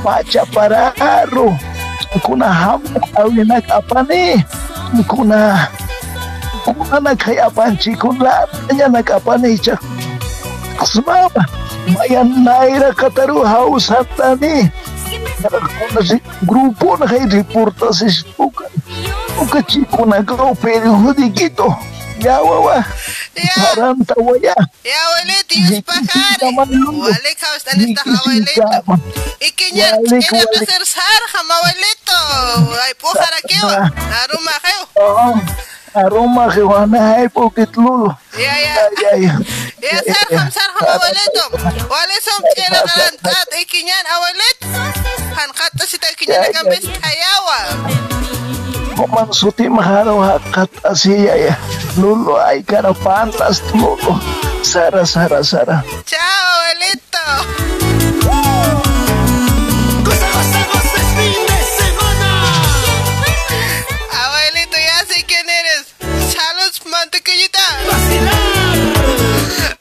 [0.06, 1.58] baca pararo
[2.24, 2.88] kuna hamu
[3.20, 4.40] awinak apa nih
[5.08, 5.68] kuna
[6.64, 9.80] kuna nak kayak panci kuna tanya nak apa nih cak
[10.86, 11.28] semua
[11.92, 14.72] mayan naira kataru haus hatta nih
[15.44, 16.18] kuna si
[16.48, 18.70] grupo na kayak reportasis bukan
[19.36, 21.68] bukan cikuna kau periode gitu
[22.20, 22.86] ya wawa
[23.56, 24.56] Parang tawa ya.
[24.84, 26.56] Ya, abuelito, y pajare.
[26.56, 28.64] Wale, kaus, tan esta abuelito.
[29.40, 32.20] Y que ya, que ya placer sarja, abuelito.
[32.80, 33.92] Ay, pujar aquí, va.
[34.24, 34.84] Aruma, geo.
[35.94, 38.18] Aroma que van a ir porque lulo.
[38.38, 38.76] Ya, ya.
[39.02, 39.34] Ya, ya.
[39.80, 41.44] Ya, sarja, sarja, abuelito.
[41.90, 43.48] Wale, son quieren adelantar.
[43.62, 44.68] Y que ya, abuelito.
[45.36, 46.88] Han kata si ta que ya, kambes
[48.96, 49.08] kayawa.
[49.08, 51.56] Kuman suti maharo hakat asiya ya.
[52.00, 54.20] Lulo ay cara pantas lulo.
[54.64, 55.84] Sara, sara, sara.
[56.06, 57.26] Chao, abuelito.
[64.12, 65.86] Abuelito, ya sé quién eres.
[66.34, 67.60] Saludos, mantequillita.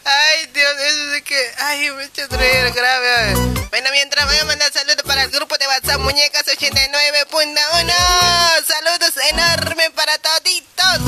[0.04, 1.40] Ay, Dios, eso es que.
[1.64, 3.53] Ay, me he hecho reír grave.
[3.74, 7.92] Bueno, mientras voy a mandar saludos para el grupo de WhatsApp Muñecas 89.1.
[8.68, 11.00] Saludos enormes para toditos.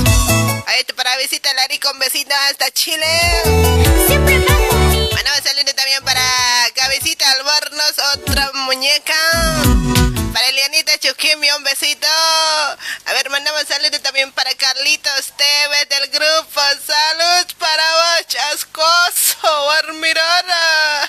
[0.66, 3.06] Ahí está para visita Lari con besitos hasta Chile.
[3.44, 6.20] Bueno, saludos también para
[6.74, 9.14] Cabecita Albornoz, otra muñeca.
[10.36, 12.06] Para Elianita Chuquimi, un besito.
[12.06, 16.60] A ver, mandamos saludos también para Carlitos Tevez del grupo.
[16.86, 21.08] Salud para vos, Chascoso, Armirara.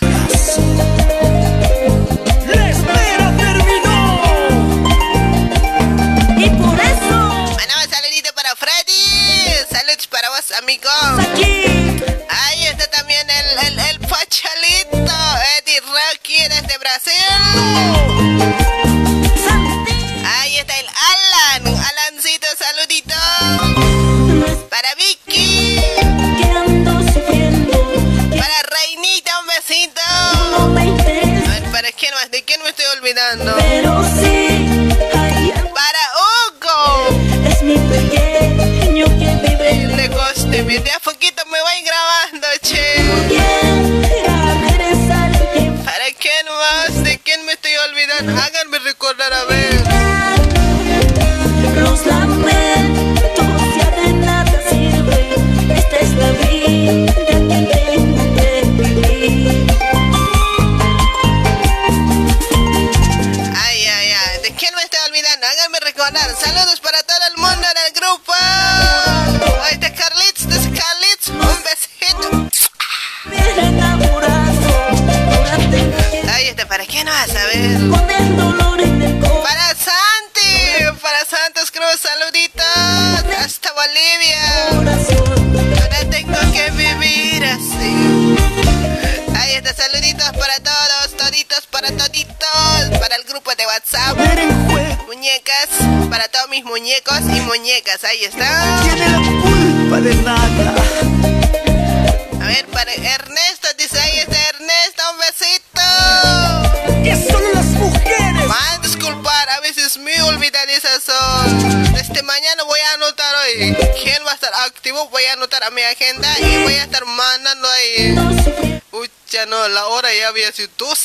[120.65, 120.95] do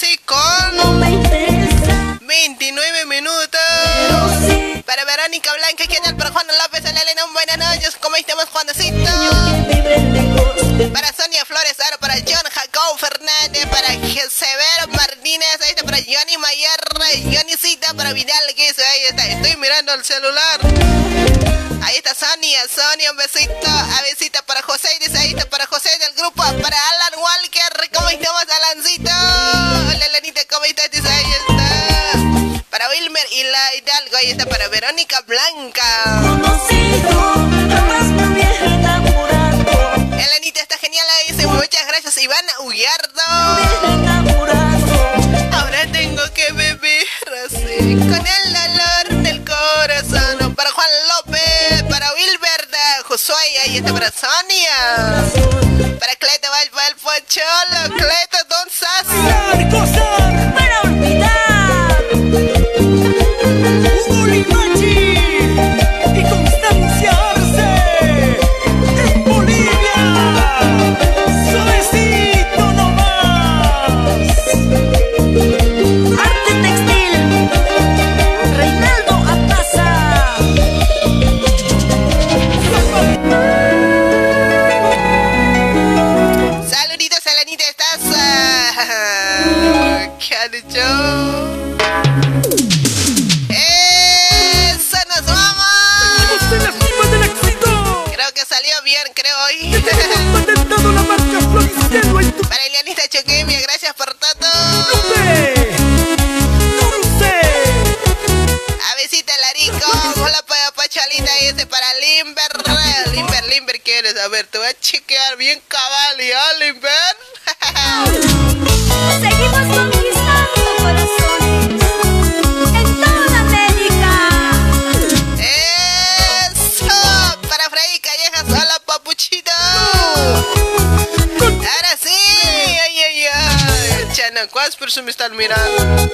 [134.42, 136.10] mira, ¿cuántas personas me están mirando?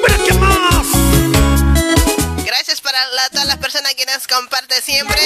[0.00, 0.86] ¡Mira qué más!
[2.44, 2.98] Gracias para
[3.30, 5.20] todas las personas que nos comparten siempre.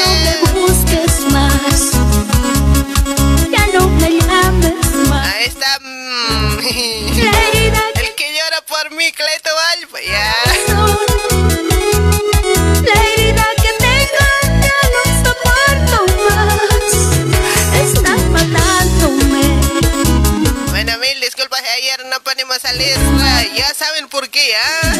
[24.15, 24.93] por qué, ¿ah?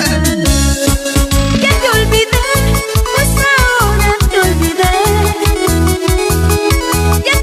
[1.63, 2.47] Ya te olvidé,
[3.15, 4.95] pues ahora te olvidé.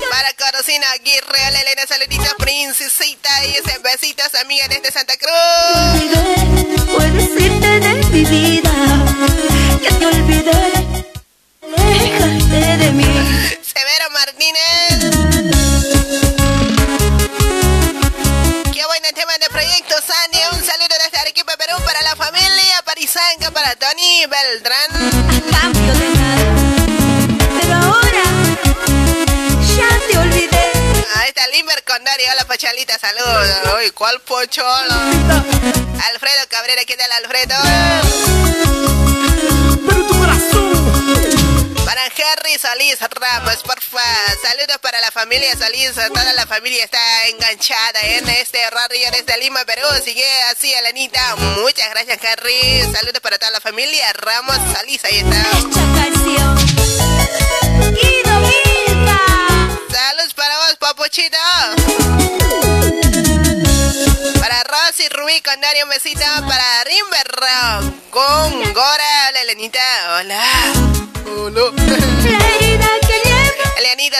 [0.09, 5.31] Para Corocina Aguirre, la Elena Saludita, Princesita y ese besitos, amiga desde este Santa Cruz.
[5.93, 8.73] Olvidé, puedes irte de mi vida.
[9.81, 10.99] Ya te olvidé,
[11.61, 13.05] déjate de mí.
[13.63, 14.70] Severo Martínez.
[31.15, 32.23] Ahí está Limber Condori.
[32.31, 32.97] Hola, Pocholita.
[32.97, 33.91] Saludos.
[33.93, 34.93] ¿cuál Pocholo?
[36.13, 36.85] Alfredo Cabrera.
[36.85, 39.10] ¿Qué tal, Alfredo?
[42.01, 44.01] para Henry Solís Ramos, porfa.
[44.41, 45.93] Saludos para la familia Solís.
[45.93, 49.87] Toda la familia está enganchada en este Radio desde Lima, Perú.
[50.03, 51.35] Sigue así, Alanita.
[51.35, 52.81] Muchas gracias, Harry.
[52.93, 55.03] Saludos para toda la familia Ramos Solís.
[55.05, 55.43] Ahí está.
[59.91, 61.37] Saludos para vos, papuchito.
[64.39, 66.25] Para Rosy Rubí con Dario, un besito.
[66.47, 69.29] Para Rimberro con Gora.
[69.29, 70.17] Hola, Elenita.
[70.17, 71.73] Hola culo.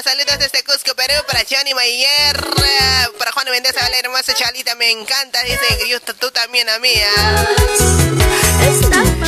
[0.03, 4.90] Saludos desde Cusco, Perú, para Johnny Mayer, eh, para Juan Mendoza, la hermosa Chalita, me
[4.90, 6.94] encanta, dice yo, tú también a mí.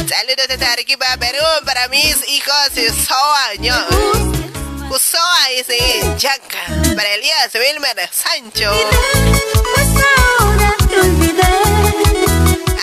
[0.09, 2.71] Saludos desde Arequipa, Perú, para mis hijos,
[3.07, 3.75] Soaño.
[4.89, 5.77] Usoa, dice
[6.17, 8.71] Yanka, para Elías Wilmer Sancho.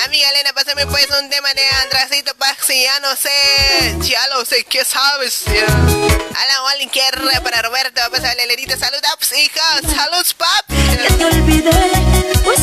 [0.05, 4.65] Amiga Elena, pásame pues un tema de Andracito Paxi, ya no sé, ya lo sé,
[4.65, 5.45] ¿qué sabes?
[5.47, 10.67] Alan Wallinger para Roberto, pásale Elenita, salud, ups, hija, salud, pap.
[10.69, 11.17] Ya
[12.45, 12.61] pues.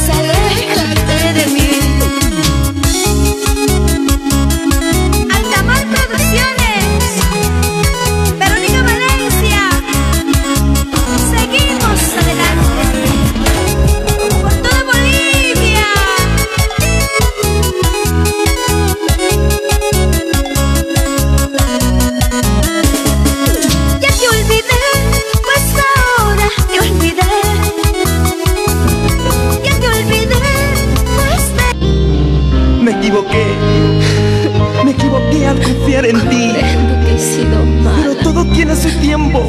[39.17, 39.47] Tiempo.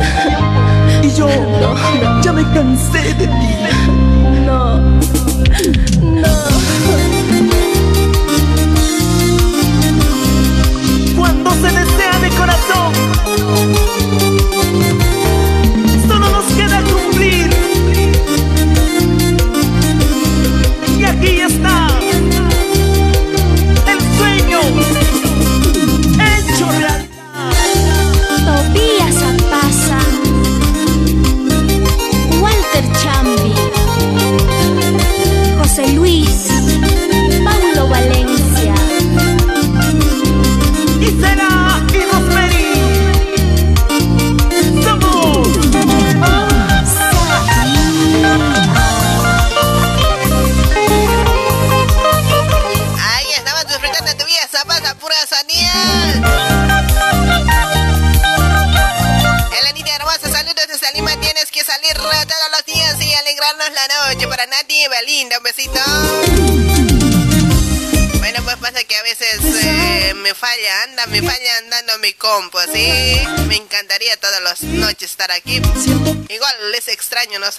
[1.03, 1.29] Y yo
[2.23, 3.55] ya me cansé de ti.
[4.45, 4.78] No, no.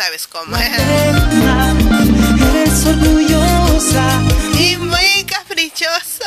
[0.09, 0.57] Sabes cómo.
[2.57, 4.21] Eres orgullosa,
[4.57, 6.25] y muy caprichoso.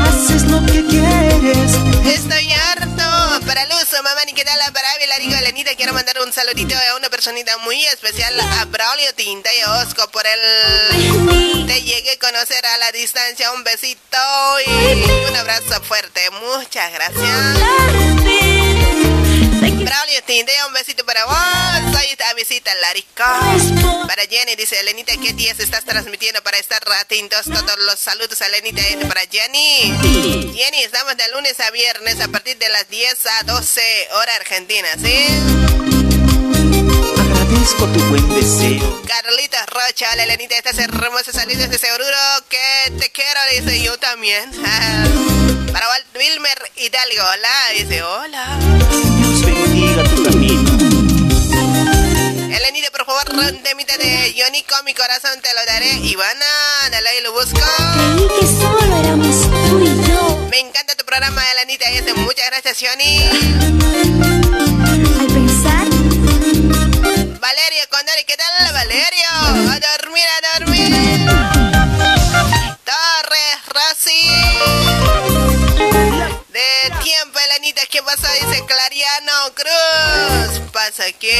[0.00, 1.72] haces lo que quieres.
[2.06, 3.44] Estoy harto.
[3.44, 6.96] Para Luz, mamá, ni qué tal, para Ávila, digo, Elenita, quiero mandar un saludito a
[6.96, 11.66] una personita muy especial, a Braulio Tinta y a Osco, por el...
[11.66, 14.18] Te llegué a conocer a la distancia, un besito
[14.66, 16.20] y un abrazo fuerte.
[16.30, 17.81] Muchas gracias.
[24.06, 27.44] Para Jenny, dice Elenita, ¿qué días estás transmitiendo para estar atentos?
[27.44, 30.52] Todos los saludos a Elenita para Jenny.
[30.54, 34.88] Jenny, estamos de lunes a viernes a partir de las 10 a 12 hora argentina,
[35.02, 35.28] ¿sí?
[37.18, 39.02] Agradezco tu buen deseo.
[39.06, 42.04] Carlitos Rocha, hola Elenita, estás hermosa saliendo de seguro
[42.50, 44.50] que te quiero, dice yo también.
[45.72, 48.58] Para Walt Wilmer Hidalgo, hola, dice hola.
[48.60, 51.21] Dios bendiga tu camino.
[52.52, 55.90] Elenita, por favor, un temita de Johnny con mi corazón te lo daré.
[55.94, 56.44] Ivana,
[56.90, 57.58] dale y lo busco.
[57.94, 60.48] creí que solo éramos tú y yo.
[60.50, 63.18] Me encanta tu programa, Elenita, muchas gracias, Johnny.
[64.84, 65.88] Al pensar,
[67.40, 69.28] Valerio Condori, ¿qué tal, Valerio?
[69.70, 70.92] A dormir, a dormir.
[72.84, 74.28] Torres, Rosy.
[76.48, 77.31] De tiempo,
[78.02, 78.32] ¿qué pasó?
[78.34, 80.70] Dice Clariano Cruz.
[80.72, 81.36] Pasa que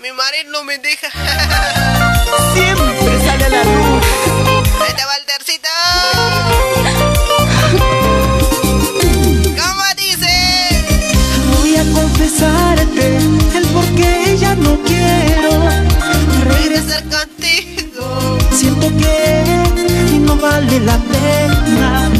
[0.00, 1.10] mi marido no me deja.
[2.52, 4.04] Siempre sale a la luz.
[4.78, 5.02] Vete.
[9.60, 10.84] ¿Cómo dice?
[11.58, 13.16] Voy a confesarte
[13.56, 15.50] el por qué ya no quiero
[16.44, 18.38] Regresar contigo.
[18.52, 22.13] Siento que no vale la pena.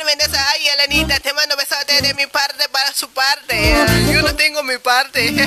[0.00, 3.74] Juan ay, Elenita, te mando besote de mi parte para su parte.
[4.12, 5.26] Yo no tengo mi parte.
[5.26, 5.42] que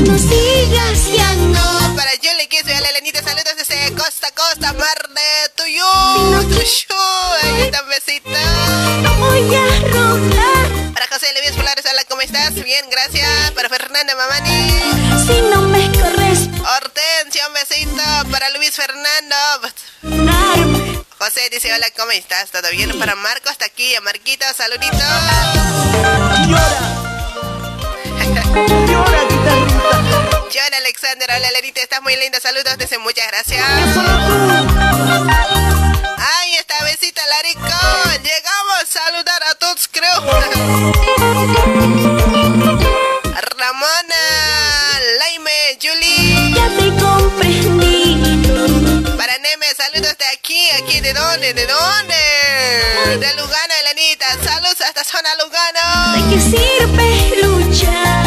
[0.00, 1.96] no sigas ya no.
[1.96, 5.84] Para yo le quiso a la Elenita, saludos desde Costa Costa, Mar de Tuyo.
[6.48, 6.96] Tuyo,
[7.42, 8.28] ahí está un besito.
[9.02, 12.52] No voy a rogar Para José Levías Flores, hola, ¿cómo estás?
[12.54, 13.52] Bien, gracias.
[13.52, 14.70] Para Fernanda Mamani.
[15.26, 15.87] si no me
[17.46, 18.02] un besito.
[18.30, 19.36] Para Luis Fernando.
[21.18, 22.50] José dice, hola, ¿cómo estás?
[22.50, 22.98] ¿Todo bien?
[22.98, 23.94] Para Marco hasta aquí.
[23.96, 24.96] A Marquito, saludito.
[28.86, 29.92] Llora, guitarrita.
[30.52, 32.40] John Alexander, hola Lerita, estás muy linda.
[32.40, 33.62] Saludos, dice muchas gracias.
[36.18, 37.60] Ay, esta besita, Larico.
[38.22, 40.22] Llegamos a saludar a todos, creo.
[43.58, 44.14] Ramona,
[45.18, 47.07] Laime, Julie.
[49.28, 51.52] Para Neme, saludos de aquí, aquí, ¿de dónde?
[51.52, 52.14] ¿De dónde?
[53.18, 54.24] De Lugano, Elenita.
[54.42, 56.12] Saludos hasta zona Lugano.
[56.14, 58.24] ¿De qué sirve luchar?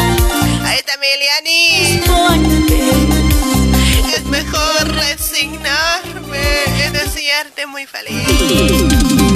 [0.64, 2.00] Ahí está Miliani.
[4.14, 6.38] Es mejor resignarme
[6.86, 9.31] y decirte muy feliz.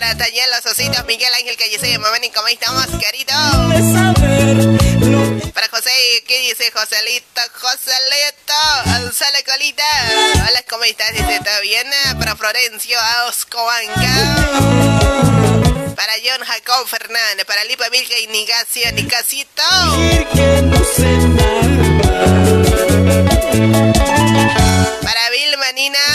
[0.00, 3.34] Para Tayel, los ositos, Miguel Ángel Callecé, Mamani, ¿cómo estamos, querido?
[5.52, 5.90] Para José,
[6.26, 7.42] ¿qué dice Joselito?
[7.60, 8.54] Joselito,
[8.86, 9.84] alzale colita.
[10.48, 11.12] Hola, ¿cómo estás?
[11.12, 11.86] Dice, ¿todo bien?
[12.18, 14.10] Para Florencio, Auscoanca.
[15.94, 19.62] Para John Jacob Fernández, para Lipa Milka y Nigacio, Nicasito.
[25.02, 26.09] Para Vilma Nina.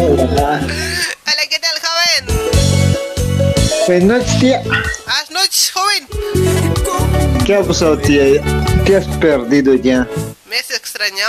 [0.00, 0.60] Hola.
[0.60, 2.38] Hola, ¿qué tal, joven?
[3.88, 4.62] Buenas noches, tía.
[4.62, 7.44] Buenas noches, joven.
[7.44, 8.22] ¿Qué ha pasado, tía?
[8.86, 10.06] ¿Qué has perdido ya?
[10.48, 11.26] ¿Me has extrañó?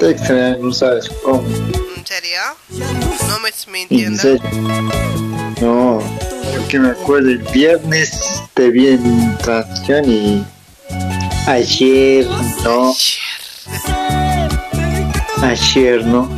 [0.00, 1.46] Te extraño, no sabes cómo.
[1.96, 2.40] ¿En serio?
[3.28, 4.20] No me estás En mintiendo.
[4.20, 4.42] serio.
[5.60, 6.02] No,
[6.56, 10.44] porque me acuerdo el viernes te vi en transmisión y
[11.46, 12.26] ayer
[12.64, 12.92] no.
[15.42, 16.28] Ayer no.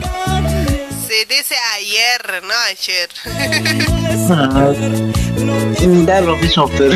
[1.12, 3.10] Se dice ayer, no ayer.
[6.06, 6.94] Da lo mismo, pero.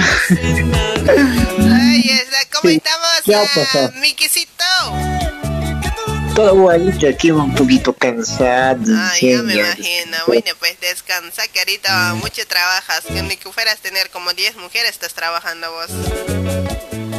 [1.58, 3.10] Ay, ¿cómo estamos?
[3.26, 3.90] ¿Qué ah?
[3.96, 4.64] Miquisito?
[6.34, 8.80] Todo bonito, aquí un poquito cansado.
[8.96, 10.16] Ay, ya me imagino.
[10.26, 13.04] Bueno, pues descansa, que ahorita mucho trabajas.
[13.04, 15.90] Que ni que fueras tener como 10 mujeres, estás trabajando vos.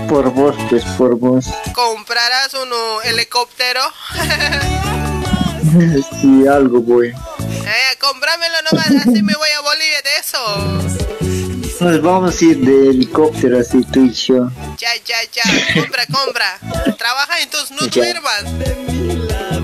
[0.10, 1.46] Por vos, pues por vos.
[1.74, 3.82] ¿Comprarás un uh, helicóptero?
[6.22, 7.10] sí, algo voy.
[7.10, 10.98] Eh, cómpramelo nomás, así me voy a Bolivia de eso.
[11.80, 14.50] Nos vamos a ir de helicóptero así tú y yo.
[14.78, 15.44] Ya, ya, ya,
[15.76, 16.60] compra, compra.
[16.98, 18.44] Trabaja entonces, no duermas.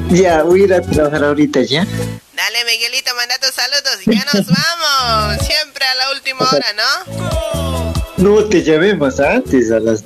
[0.10, 1.86] Ya, voy a ir a trabajar ahorita ya.
[2.36, 5.46] Dale, Miguelito, manda tus saludos ya nos vamos.
[5.46, 7.94] Siempre a la última hora, ¿no?
[8.18, 10.04] No te llamé más antes, a las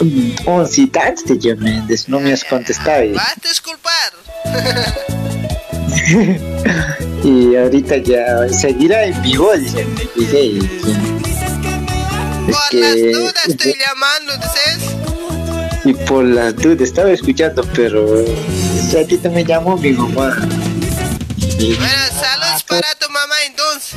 [0.00, 3.12] mm, once y tanto te llamé, no me has contestado.
[3.14, 4.12] Vas a disculpar.
[7.24, 9.72] Y ahorita ya seguirá en vivo, y- es
[12.46, 14.78] Por las dudas estoy llamando, dices.
[15.84, 20.36] y por las dudas estaba escuchando, pero ese ratito me llamó mi mamá.
[21.58, 23.96] Y Bueno, saludos para tu mamá entonces.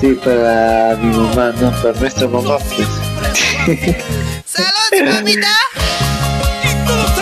[0.00, 2.88] sí, para mi mamá, no, para nuestra mamá, pues.
[4.46, 5.54] Saludos, mamita.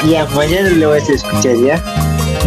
[0.06, 1.82] Ya, mañana le vas a escuchar, ¿ya?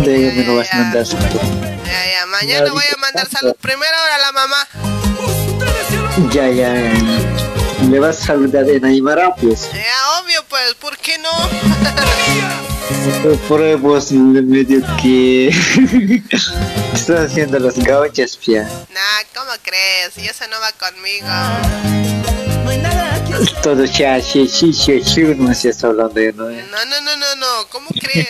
[0.03, 1.05] Luego me lo vas a mandar.
[1.05, 3.57] Ya, ya, mañana voy a mandar saludos.
[3.61, 4.67] Primero a la mamá.
[6.31, 6.73] Ya, ya.
[7.89, 9.69] Le vas a saludar en Aymara, pues.
[9.73, 11.29] Ya, obvio, pues, ¿por qué no?
[13.47, 15.47] Por vos medio que
[16.93, 18.63] estás haciendo las gauchas, pia.
[18.93, 20.17] Nah, ¿cómo crees?
[20.17, 21.27] Y eso no va conmigo.
[23.63, 26.45] Todo ya, sí, sí, sí, sí, no estás hablando de no.
[26.45, 27.67] No, no, no, no, no.
[27.69, 28.27] ¿Cómo crees?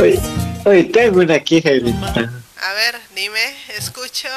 [0.00, 0.20] Oye,
[0.64, 1.70] oye, tengo una queja.
[1.70, 4.28] A ver, dime, escucho.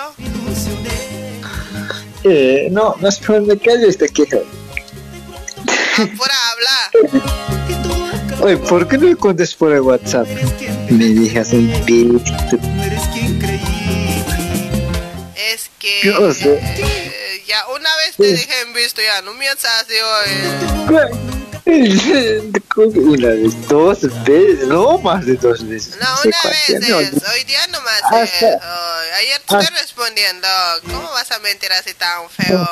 [2.23, 4.37] Eh, no, no es por me callo esta queja.
[5.95, 6.91] Por hablar.
[8.41, 10.27] Oye, ¿por qué no me contas por el WhatsApp?
[10.89, 12.27] Me dejas un beat.
[15.53, 16.01] Es que.
[16.03, 17.04] Yo sé.
[17.75, 20.29] Eh, una vez te dejé en visto, ya no me haces de hoy.
[21.65, 25.97] Una vez, dos veces, no más de dos veces.
[25.99, 28.43] No, una vez no, es, hoy día nomás Hasta- es.
[28.61, 30.47] Ay, ayer te estoy respondiendo.
[30.85, 32.67] ¿Cómo vas a mentir así tan feo?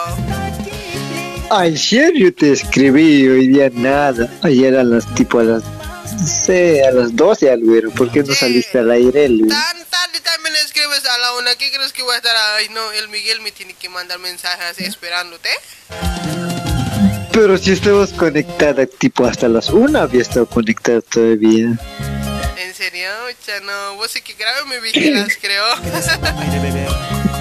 [1.49, 4.27] Ayer yo te escribí, hoy día nada.
[4.41, 7.89] Ayer a las tipo a las, no sé, a las 12 algo era.
[7.89, 9.29] ¿Por qué no saliste al aire?
[9.29, 9.49] Luis?
[9.51, 10.42] Tan tarde también
[10.83, 11.55] escribes a la una.
[11.55, 12.35] ¿Qué crees que voy a estar?
[12.57, 15.49] Ay, no, el Miguel me tiene que mandar mensajes esperándote.
[17.31, 21.67] Pero si estabas conectada, tipo hasta las 1 había estado conectada todavía.
[22.57, 23.09] ¿En serio?
[23.47, 25.65] Ya no, vos sí que grave me vigilas, creo.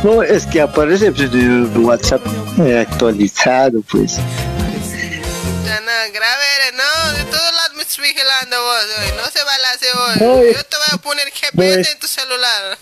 [0.02, 2.20] No, es que aparece pues, en el WhatsApp
[2.58, 4.16] eh, actualizado, pues.
[4.16, 7.12] No, grave eres, ¿no?
[7.12, 9.16] De todos lados me estás vigilando vos, hoy.
[9.16, 9.86] No se balance.
[10.18, 12.78] No, Yo te voy a poner GPS en tu celular.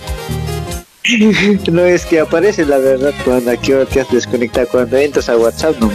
[1.71, 5.77] No es que aparece la verdad cuando aquí te has desconectado cuando entras a WhatsApp,
[5.81, 5.91] no.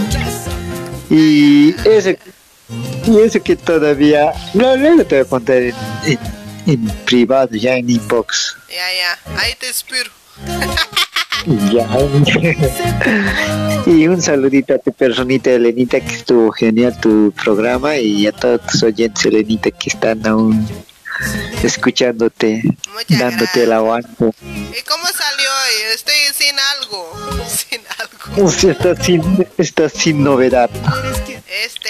[1.09, 2.11] Y eso,
[3.05, 5.75] y eso que todavía, no, luego te voy a contar en,
[6.05, 6.19] en,
[6.65, 8.57] en privado, ya en inbox.
[8.69, 10.09] Ya, ya, ahí te espero.
[11.71, 11.87] Ya.
[13.85, 18.65] y un saludito a tu personita Elenita que estuvo genial tu programa y a todos
[18.65, 20.65] tus oyentes Elenita que están aún
[21.63, 22.61] escuchándote,
[23.09, 24.09] dándote el aguante.
[24.19, 25.93] ¿Y cómo salió hoy?
[25.93, 27.11] Estoy sin algo.
[27.47, 28.17] Sin algo.
[28.45, 30.69] Uf, Estás sin, estás sin novedad.
[31.63, 31.89] Este,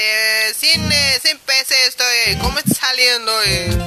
[0.53, 2.35] sin, eh, sin PC estoy.
[2.41, 3.77] ¿Cómo está saliendo hoy?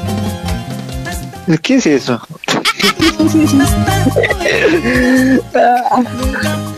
[1.63, 2.21] ¿Qué es eso?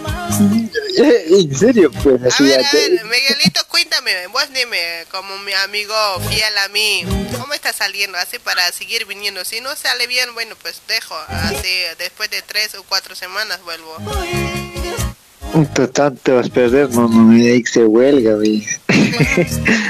[0.96, 5.94] en serio, pues A así ver, a ver, Miguelito, cuéntame, vos dime, como mi amigo
[6.28, 7.04] fiel a mí,
[7.38, 9.44] ¿cómo está saliendo así para seguir viniendo?
[9.44, 11.68] Si no sale bien, bueno, pues dejo, así
[11.98, 13.96] después de tres o cuatro semanas vuelvo.
[15.74, 18.64] Total, te vas a perder, no, no me digas de huelga, güey.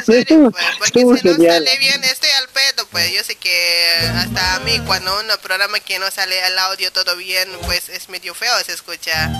[0.09, 0.53] Estuvo,
[0.85, 1.65] estuvo genial.
[1.65, 5.79] Sale bien, estoy al pedo, pues yo sé que hasta a mí cuando un programa
[5.81, 9.31] que no sale el audio todo bien, pues es medio feo se escucha.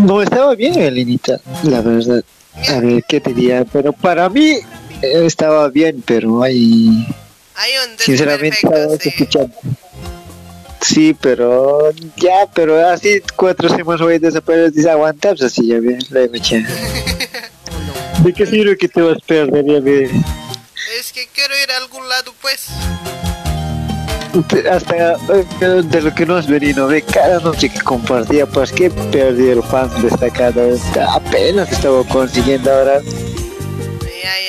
[0.00, 2.24] No, estaba bien, Elenita, la verdad.
[2.68, 3.64] A ver, ¿qué te diría?
[3.64, 4.50] Pero para mí
[5.02, 7.06] eh, estaba bien, pero hay...
[7.54, 9.54] Hay un Sinceramente, estaba escuchando.
[10.80, 15.80] Sí, pero ya, pero así cuatro semanas voy a desaparecer, dice aguanta, pues así ya
[15.80, 16.58] ves, luego ya.
[18.22, 19.64] ¿De qué sirve que te vas a perder?
[19.66, 20.10] Ya ves?
[20.98, 22.68] Es que quiero ir a algún lado, pues.
[24.70, 28.90] Hasta eh, de lo que no has venido, ve cada noche que compartía, pues que
[28.90, 30.76] perdí el fan destacado,
[31.14, 33.00] apenas estaba consiguiendo ahora.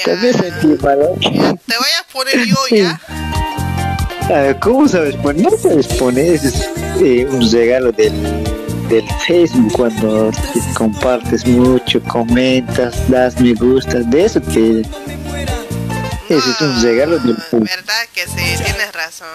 [0.03, 0.99] Sentí mal.
[1.01, 1.57] ¿eh?
[1.65, 4.59] Te voy a poner yo ya.
[4.59, 5.43] ¿cómo sabes poner?
[5.43, 6.67] No sabes poner, es
[7.01, 8.13] eh, un regalo del,
[8.89, 14.83] del Facebook cuando te compartes mucho, comentas, das me gusta, de eso que
[16.29, 17.67] ese es un regalo del Facebook.
[17.67, 18.63] ¿Verdad que sí?
[18.63, 19.27] Tienes razón.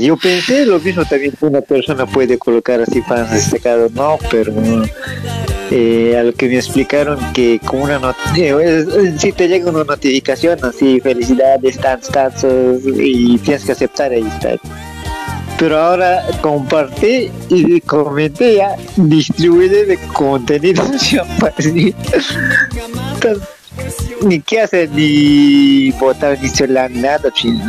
[0.00, 4.52] Yo pensé lo mismo también que una persona puede colocar así fans destacados, no, pero
[5.70, 10.62] eh, a lo que me explicaron que con una eh, si te llega una notificación
[10.64, 12.32] así, felicidades, tan, tan,
[12.82, 14.56] y tienes que aceptar ahí está.
[15.58, 20.82] Pero ahora compartí y comenté ya, distribuye de contenido.
[24.22, 27.64] ni- qué hacer, ni votar, ni celular, nada, chino.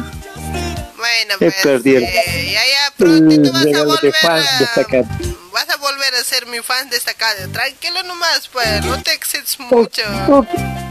[0.97, 4.31] Bueno, He pues perdido eh, ya, ya, pronto tú vas a volver a,
[5.51, 7.49] vas a volver a ser mi fan destacado.
[7.49, 10.01] Tranquilo nomás, pues, no te excedes mucho.
[10.27, 10.45] Oh,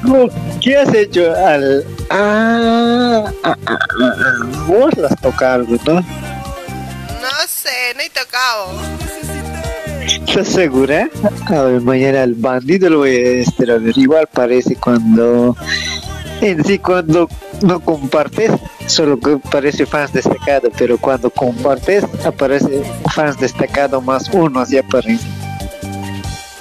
[0.08, 0.28] oh,
[0.60, 1.84] ¿Qué has hecho al.?
[2.10, 5.94] Ah, ah, ah, ah, vos las tocado, ¿no?
[5.94, 8.72] No sé, no he tocado.
[10.10, 11.08] ¿Estás segura?
[11.48, 13.96] A ver, mañana el bandido lo voy a este, a ver.
[13.96, 15.56] Igual parece cuando.
[16.40, 17.28] En sí, cuando
[17.62, 18.50] no compartes,
[18.86, 22.82] solo que parece fans destacado, pero cuando compartes, aparece
[23.14, 25.24] fans destacado más uno, así aparece.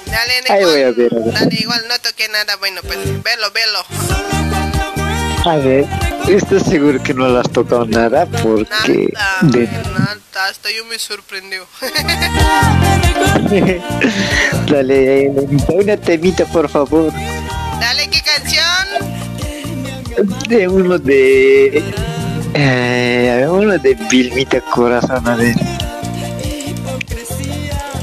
[0.06, 1.34] Dale, Ahí voy a igual, ver, a ver.
[1.34, 2.56] dale, igual no toqué nada.
[2.58, 5.09] Bueno, pues, velo, velo.
[5.46, 5.86] A ver,
[6.28, 8.26] ¿estás seguro que no le has tocado nada?
[8.26, 9.08] Porque.
[9.42, 10.18] de- Nada,
[10.50, 11.66] hasta yo me sorprendió.
[14.70, 15.32] Dale,
[15.74, 17.12] una temita, por favor.
[17.80, 18.64] Dale, ¿qué canción?
[20.48, 21.84] De uno de.
[22.54, 25.56] Eh, uno de Vilmita Corazón, a ver.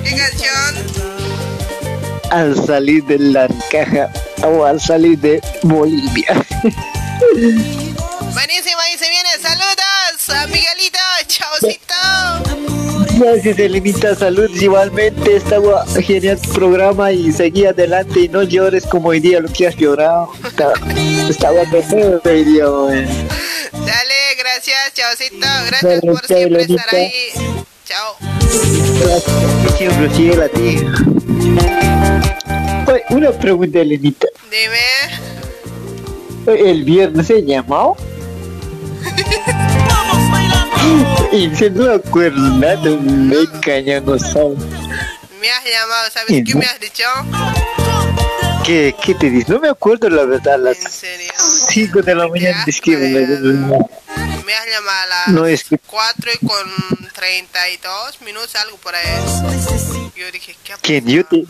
[0.05, 0.75] ¿Qué canción?
[2.31, 4.11] Al salir de la caja
[4.45, 6.45] o al salir de Bolivia.
[7.19, 9.31] Buenísimo, ahí se viene.
[9.41, 10.99] Saludos a Miguelito.
[11.27, 11.95] Chaucito.
[13.19, 14.15] Gracias, Elenita.
[14.15, 14.51] Salud.
[14.51, 18.21] Igualmente, estaba genial tu programa y seguí adelante.
[18.21, 20.31] Y no llores como hoy día lo que has llorado.
[20.45, 20.75] Estaba,
[21.29, 23.07] estaba mejor hoy día, güey.
[23.73, 25.47] Dale, gracias, chaucito.
[25.67, 27.13] Gracias por siempre estar ahí.
[27.87, 28.17] Chao.
[29.01, 30.85] Gracias, siempre fiel a ti.
[32.91, 34.27] Oye, una pregunta, Elenita.
[34.51, 35.36] Dime.
[36.47, 37.97] ¿El viernes se llamó?
[41.33, 44.13] Y se no me acuerdo nada, me caña, no.
[44.13, 47.05] Me has llamado, ¿sabes qué me has dicho?
[48.65, 49.49] ¿Qué, ¿Qué te dices?
[49.49, 50.79] No me acuerdo la verdad, las
[51.69, 53.01] 5 de la mañana te escribo.
[53.01, 58.95] Me has llamado a las No, es que 4 y con 32 minutos, algo por
[58.95, 59.05] ahí.
[60.17, 61.07] Yo dije, ¿qué ha ¿Quién?
[61.07, 61.45] Yo te...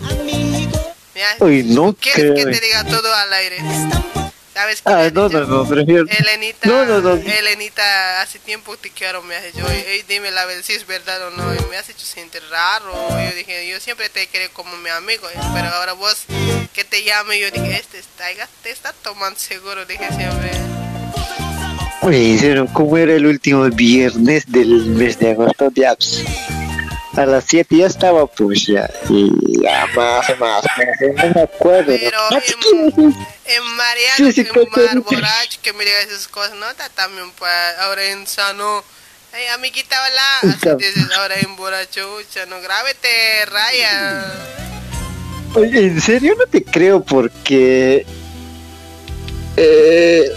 [1.14, 2.58] Me Uy, no ¿Quieres que creo.
[2.58, 3.58] te diga todo al aire?
[4.56, 4.90] ¿Sabes qué?
[4.90, 6.06] Ah, no, no, no, prefiero...
[6.08, 7.12] Elenita, No, no, no.
[7.12, 11.26] Elenita, hace tiempo te quiero, me has dicho, "Ey, dime la verdad si es verdad
[11.26, 14.74] o no, y me has hecho sentir raro, yo dije, yo siempre te quería como
[14.78, 16.24] mi amigo, eh, pero ahora vos
[16.72, 18.24] que te llame, yo dije, este está,
[18.62, 20.50] te está tomando seguro, dije siempre,
[22.02, 25.70] en serio, ¿cómo era el último viernes del mes de agosto?
[25.70, 26.24] Pues,
[27.18, 28.88] a las 7 ya estaba, pues ya.
[29.08, 30.64] Y ya más, más,
[31.16, 31.92] no me acuerdo.
[31.92, 32.38] ¿no?
[33.44, 36.88] en Mariano, Sí, sí, en que- mar borracho, que me diga esas cosas, no, está
[36.90, 38.84] también, pues, ahora en sano,
[39.32, 42.18] Ay, amiguita, hola, así dices, ahora en borracho,
[42.48, 44.32] no, grábete, raya.
[45.54, 48.06] Oye, en serio no te creo porque
[49.56, 50.30] eh,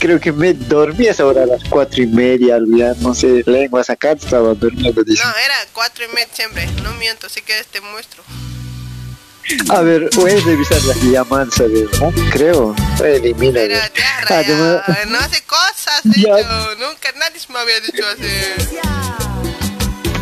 [0.00, 3.42] creo que me dormí a esa hora a las cuatro y media, ya no sé,
[3.46, 5.04] lengua sacar, estaba durmiendo.
[5.04, 5.22] dice.
[5.22, 8.22] No, era cuatro y media siempre, no miento, si quieres te muestro.
[9.68, 12.00] A ver, voy a revisar las llamadas, ¿sabes?
[12.00, 12.74] No creo,
[13.04, 13.60] elimina.
[13.60, 16.28] Pero has rayado, no hace cosas, dicho,
[16.78, 19.53] nunca nadie me había dicho así.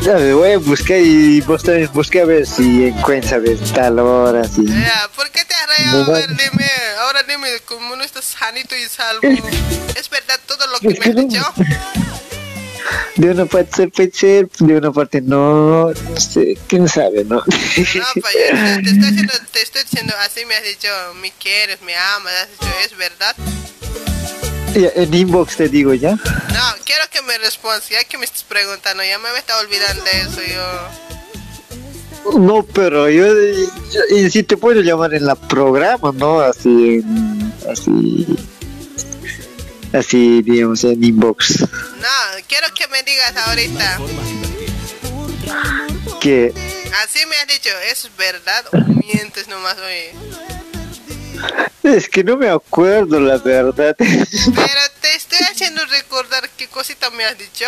[0.04, 4.66] Voy a buscar y también busca a ver si encuentra a ver tal hora, si...
[4.66, 6.70] Ya, ¿por qué te has A ver, dime,
[7.02, 11.28] ahora dime, como no estás sanito y salvo, ¿es verdad todo lo que me has
[11.28, 11.44] dicho?
[13.16, 17.36] De una parte ser puede ser, de una parte no, no sé, quién sabe, ¿no?
[17.36, 20.88] No, pues te estoy diciendo, te estoy diciendo, así me has dicho,
[21.20, 23.36] me quieres, me amas, has dicho, ¿es verdad?
[24.74, 26.12] En inbox te digo ya.
[26.12, 30.20] No, quiero que me respondas, ya que me estás preguntando, ya me estado olvidando de
[30.22, 32.38] eso, yo...
[32.38, 36.40] No, pero yo, yo- y si te puedo llamar en la programa, ¿no?
[36.40, 37.02] Así,
[37.70, 38.26] así,
[39.92, 41.60] así, digamos, en inbox.
[41.62, 42.08] No,
[42.46, 43.98] quiero que me digas ahorita,
[46.20, 46.54] Que,
[47.02, 50.12] así me has dicho, ¿es verdad o mientes nomás, oye?
[51.82, 53.94] Es que no me acuerdo la verdad.
[53.98, 57.66] Pero te estoy haciendo recordar qué cosita me has dicho.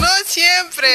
[0.00, 0.88] No siempre.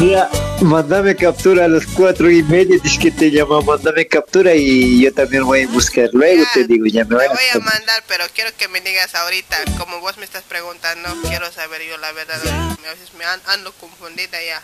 [0.00, 0.28] Mira,
[0.62, 5.12] mándame captura a las cuatro y media, dice que te llama, mándame captura y yo
[5.14, 6.08] también voy a buscar.
[6.12, 7.60] Luego te digo, ya me voy Te voy a a...
[7.60, 11.96] mandar, pero quiero que me digas ahorita, como vos me estás preguntando, quiero saber yo
[11.98, 12.40] la verdad.
[12.44, 14.60] A veces me an- ando confundida ya.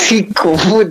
[0.00, 0.22] Sí.
[0.34, 0.90] Por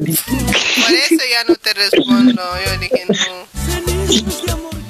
[0.93, 2.41] eso ya no te respondo.
[2.65, 4.84] Yo dije, no.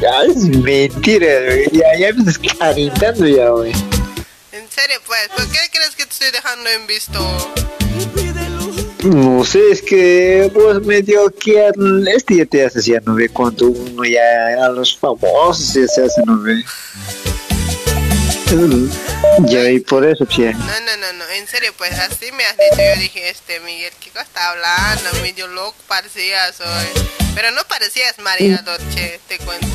[0.00, 1.68] Ya, es mentira, güey.
[1.72, 3.72] ya, ya me estás calentando ya, güey.
[4.52, 7.20] En serio, pues, ¿por qué crees que te estoy dejando en visto?
[9.04, 13.28] No sé, es que vos medio que al- este ya te haces ya no ve
[13.28, 16.64] cuando uno ya a los famosos ya se hace no ve.
[19.46, 20.52] Ya y por eso che.
[20.52, 22.82] No, no, no, no, en serio, pues así me has dicho.
[22.94, 25.10] Yo dije, este Miguel, ¿qué cosa está hablando?
[25.22, 27.04] Medio loco parecías hoy.
[27.34, 29.66] Pero no parecías mareado, che, te cuento.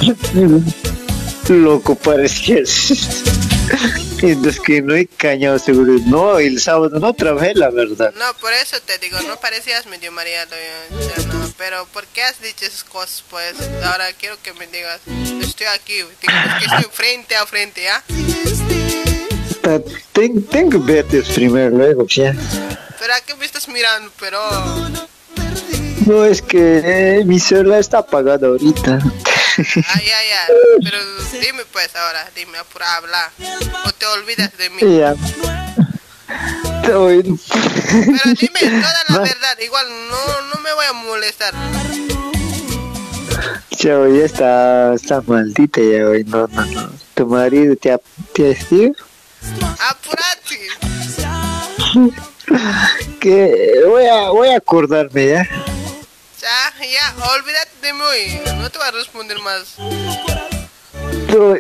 [1.50, 2.92] Loco parecías.
[4.22, 5.94] Entonces que no hay cañado seguro.
[6.06, 8.14] No, el sábado no trabajé la verdad.
[8.18, 10.56] No, por eso te digo, no parecías medio mareado.
[10.92, 11.52] yo, no.
[11.58, 13.24] Pero, ¿por qué has dicho esas cosas?
[13.30, 15.00] Pues ahora quiero que me digas,
[15.42, 18.04] estoy aquí, que estoy frente a frente, ¿ya?
[20.14, 22.36] Ten- tengo que verte primero, luego ya.
[23.00, 24.12] Pero ¿a qué me estás mirando?
[24.20, 24.40] Pero...
[26.10, 28.98] No, es que eh, mi celular está apagado ahorita.
[28.98, 30.48] Ah, ya, ya.
[30.84, 30.98] Pero
[31.40, 33.30] dime pues ahora, dime, apura hablar.
[33.86, 34.98] O te olvidas de mí.
[34.98, 35.14] Ya.
[36.82, 41.54] Pero dime toda la verdad, igual no, no me voy a molestar.
[43.78, 46.24] Ya está, está maldita ya hoy.
[46.24, 46.90] No, no, no.
[47.14, 48.00] ¿Tu marido te ha,
[48.34, 48.56] te ha?
[49.92, 50.70] Apurate.
[53.20, 55.48] Que voy a, voy a acordarme ya.
[56.42, 58.42] Ya, ya, olvídate de mí.
[58.58, 59.76] No te voy a responder más.
[61.28, 61.60] Pero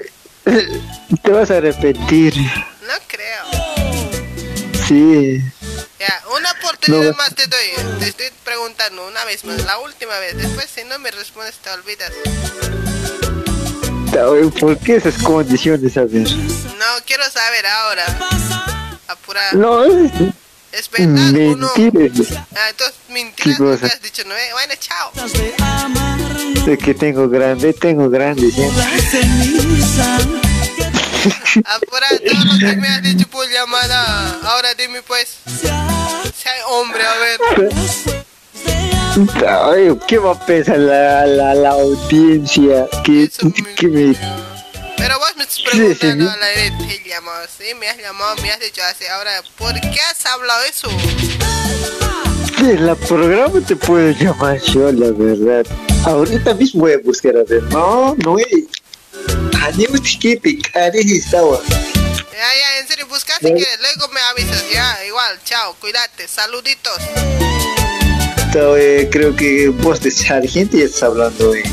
[1.24, 2.34] Te vas a arrepentir.
[2.36, 3.46] No creo.
[4.88, 5.42] Sí.
[6.00, 8.00] Ya, una oportunidad más te doy.
[8.00, 10.38] Te estoy preguntando una vez más, la última vez.
[10.38, 12.12] Después, si no me respondes, te olvidas.
[14.60, 16.30] ¿Por qué esas condiciones, a ver?
[16.30, 18.06] No, quiero saber ahora.
[19.08, 19.52] Apura.
[19.54, 19.84] No,
[20.80, 20.90] es...
[21.78, 22.46] ¿Es verdad.
[22.56, 23.80] Ah, entonces mentiras ¿Qué cosa?
[23.88, 24.36] que has dicho, ¿no?
[24.36, 24.50] eh?
[24.54, 25.12] Bueno, chao.
[26.66, 28.52] De que tengo grande, tengo grande.
[31.66, 34.40] Apura todo lo que me has dicho por llamada.
[34.44, 35.38] Ahora dime pues.
[35.46, 37.40] Sea hombre, a ver.
[39.48, 42.88] Ay, ¿Qué va a pensar la, la, la audiencia?
[43.04, 43.30] Que,
[43.76, 44.16] que me...
[45.00, 47.74] Pero vos me estás preguntando a la red, te llamo, ¿sí?
[47.80, 49.06] Me has llamado, me has dicho así.
[49.08, 50.90] Ahora, ¿por qué has hablado eso?
[52.60, 55.66] En la programa te puedo llamar yo, la verdad.
[56.06, 57.64] Ahorita mismo voy a buscar a ver.
[57.64, 58.66] No, no es.
[59.64, 61.62] Adiós, chiquiti, cari, estaba.
[61.66, 63.80] Ya, ya, en serio, busca si quieres.
[63.80, 65.06] Luego me avisas, ya.
[65.06, 66.28] Igual, chao, cuídate.
[66.28, 67.00] Saluditos.
[68.54, 71.64] eh, creo que vos de sargento ya estás hablando, eh.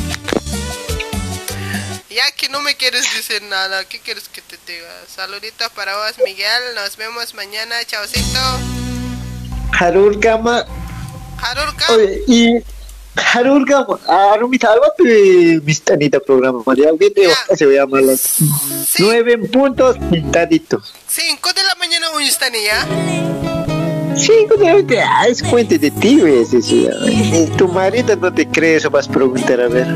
[2.17, 4.89] Ya que no me quieres decir nada, ¿qué quieres que te diga?
[5.07, 6.75] Saluditos para vos, Miguel.
[6.75, 7.75] Nos vemos mañana.
[7.85, 8.41] Chaucito.
[9.79, 10.65] Harur Kama.
[11.37, 12.55] Harur Oye, y.
[13.17, 14.01] Harur Kama.
[14.09, 15.05] Harur mi talba tu
[15.65, 16.63] mistanita programa.
[16.99, 18.37] Video se voy a llamar las
[18.99, 20.95] nueve puntos pintaditos.
[21.09, 22.23] 5 de la mañana, un.
[24.17, 26.49] Cinco de la ah, es cuenta de ti, ves.
[27.59, 29.87] Tu marido no te cree, eso vas a preguntar a ver.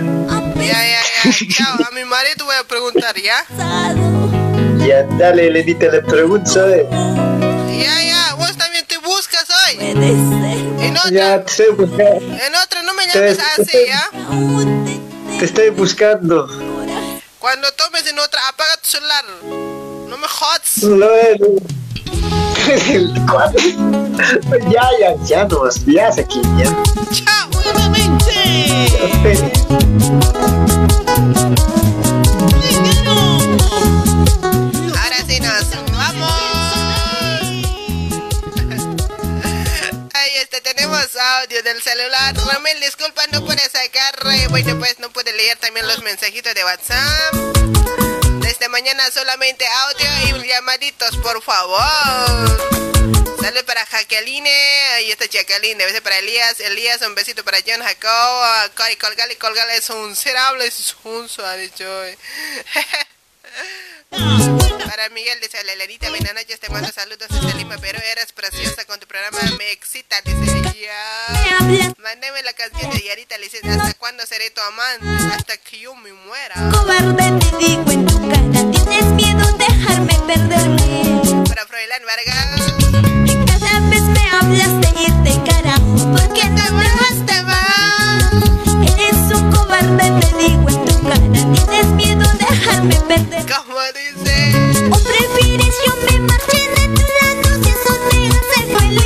[0.59, 1.33] Ya, ya, ya.
[1.55, 3.45] Chao, a mi marido voy a preguntar, ¿ya?
[4.87, 6.87] Ya, dale, Elenita, le pregunto, ¿sabes?
[6.91, 9.77] Ya, ya, vos también te buscas hoy.
[9.81, 12.37] En otra, Ya, te estoy buscando.
[12.37, 14.11] en otra no me llames Te- así, ¿ya?
[15.39, 16.47] Te estoy buscando.
[17.39, 19.25] Cuando tomes en otra, apaga tu celular.
[20.09, 20.83] No me jodas.
[20.83, 21.07] No, no.
[23.33, 23.59] ¿Cuándo?
[24.71, 26.67] ya, ya, ya nos vías aquí, ya.
[27.13, 29.51] Chao, nuevamente.
[41.41, 42.37] Audio del celular.
[42.37, 44.15] Romel, disculpa, no puede sacar.
[44.51, 47.35] Bueno, pues no puede leer también los mensajitos de WhatsApp.
[48.41, 51.81] Desde mañana solamente audio y llamaditos, por favor.
[53.41, 54.47] Sale para Jacqueline,
[54.97, 59.89] ahí está Jacqueline, beso para Elías, Elías, un besito para John Jacob, colgale, colgale, es
[59.89, 61.27] un cerable, es un
[61.59, 62.19] dicho hoy.
[64.11, 68.85] Para Miguel dice la Elenita, buenas noches, te mando saludos desde Lima, pero eres preciosa
[68.85, 71.95] con tu programa, me excita, dice ella.
[71.99, 75.35] Mándame la canción de Yarita, le dice, ¿hasta cuándo seré tu amante?
[75.35, 76.55] Hasta que yo me muera.
[76.73, 81.45] Cobarde te digo en tu cara, tienes miedo dejarme perderme.
[81.49, 82.61] Para Froilán Vargas.
[83.47, 88.33] Cada vez me hablas de irte carajo, porque te vas, te vas.
[88.93, 90.80] Eres un cobarde te digo en
[91.81, 93.47] tienes miedo dejarme perder.
[93.47, 94.89] ¿Cómo dice?
[94.91, 99.03] O prefieres yo me marche de tu lado si eso te hace feliz.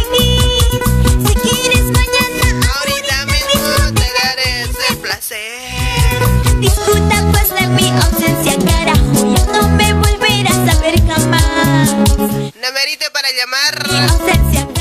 [1.27, 6.21] Si quieres mañana, ahorita mismo te daré ese placer.
[6.61, 10.04] Disfruta pues de mi ausencia, carajo, ya no me
[10.35, 11.93] volverás a ver jamás.
[12.55, 13.87] Numerito para llamar.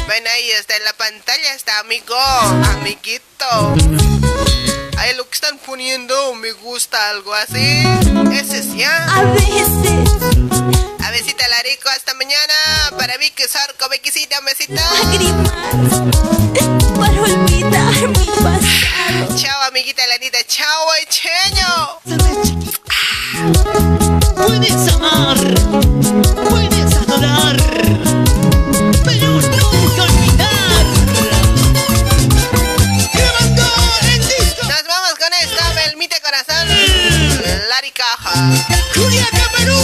[0.05, 3.75] Bueno, ahí está en la pantalla, está amigo, amiguito.
[4.97, 7.83] Ahí lo que están poniendo, me gusta algo así.
[8.31, 9.05] Ese es ya.
[9.15, 10.09] A veces.
[11.03, 12.53] A besita Larico, hasta mañana.
[12.97, 14.81] Para mí que Sarco, Bequisita, un besito.
[16.99, 19.37] Para olvidar mi pasado.
[19.37, 20.39] Chao, amiguita Lanita.
[20.47, 21.99] Chao, cheño.
[24.35, 25.37] Puedes amar,
[26.49, 27.57] puedes adorar,
[29.03, 30.85] pero nunca olvidar.
[33.13, 33.63] Grabando
[34.13, 34.67] el disco.
[34.67, 36.67] Nos vamos con esto, Belmite Corazón.
[37.69, 38.33] Lari Caja.
[38.95, 39.79] Juliaca, Perú,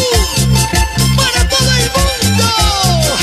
[1.16, 3.18] para todo el mundo.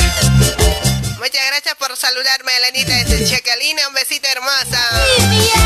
[1.19, 3.89] Muchas gracias por saludarme, Elenita desde Chacalina.
[3.89, 5.66] Un besito hermosa.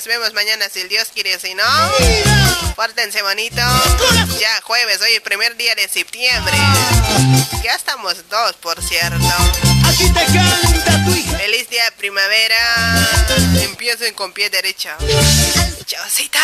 [0.00, 1.62] Nos vemos mañana si el Dios quiere, si no.
[2.74, 3.60] Pórtense bonito.
[4.40, 6.56] Ya jueves, hoy el primer día de septiembre.
[7.62, 9.28] Ya estamos dos, por cierto.
[9.84, 11.36] Aquí te canta tu hija.
[11.36, 12.56] Feliz día de primavera.
[13.60, 14.88] Empiecen con pie derecho.
[15.84, 16.40] Chaucita.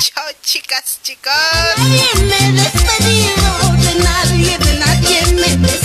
[0.00, 1.34] Chao, chicas, chicos.
[1.76, 5.79] Nadie me he despedido, de nadie, de nadie me he despedido.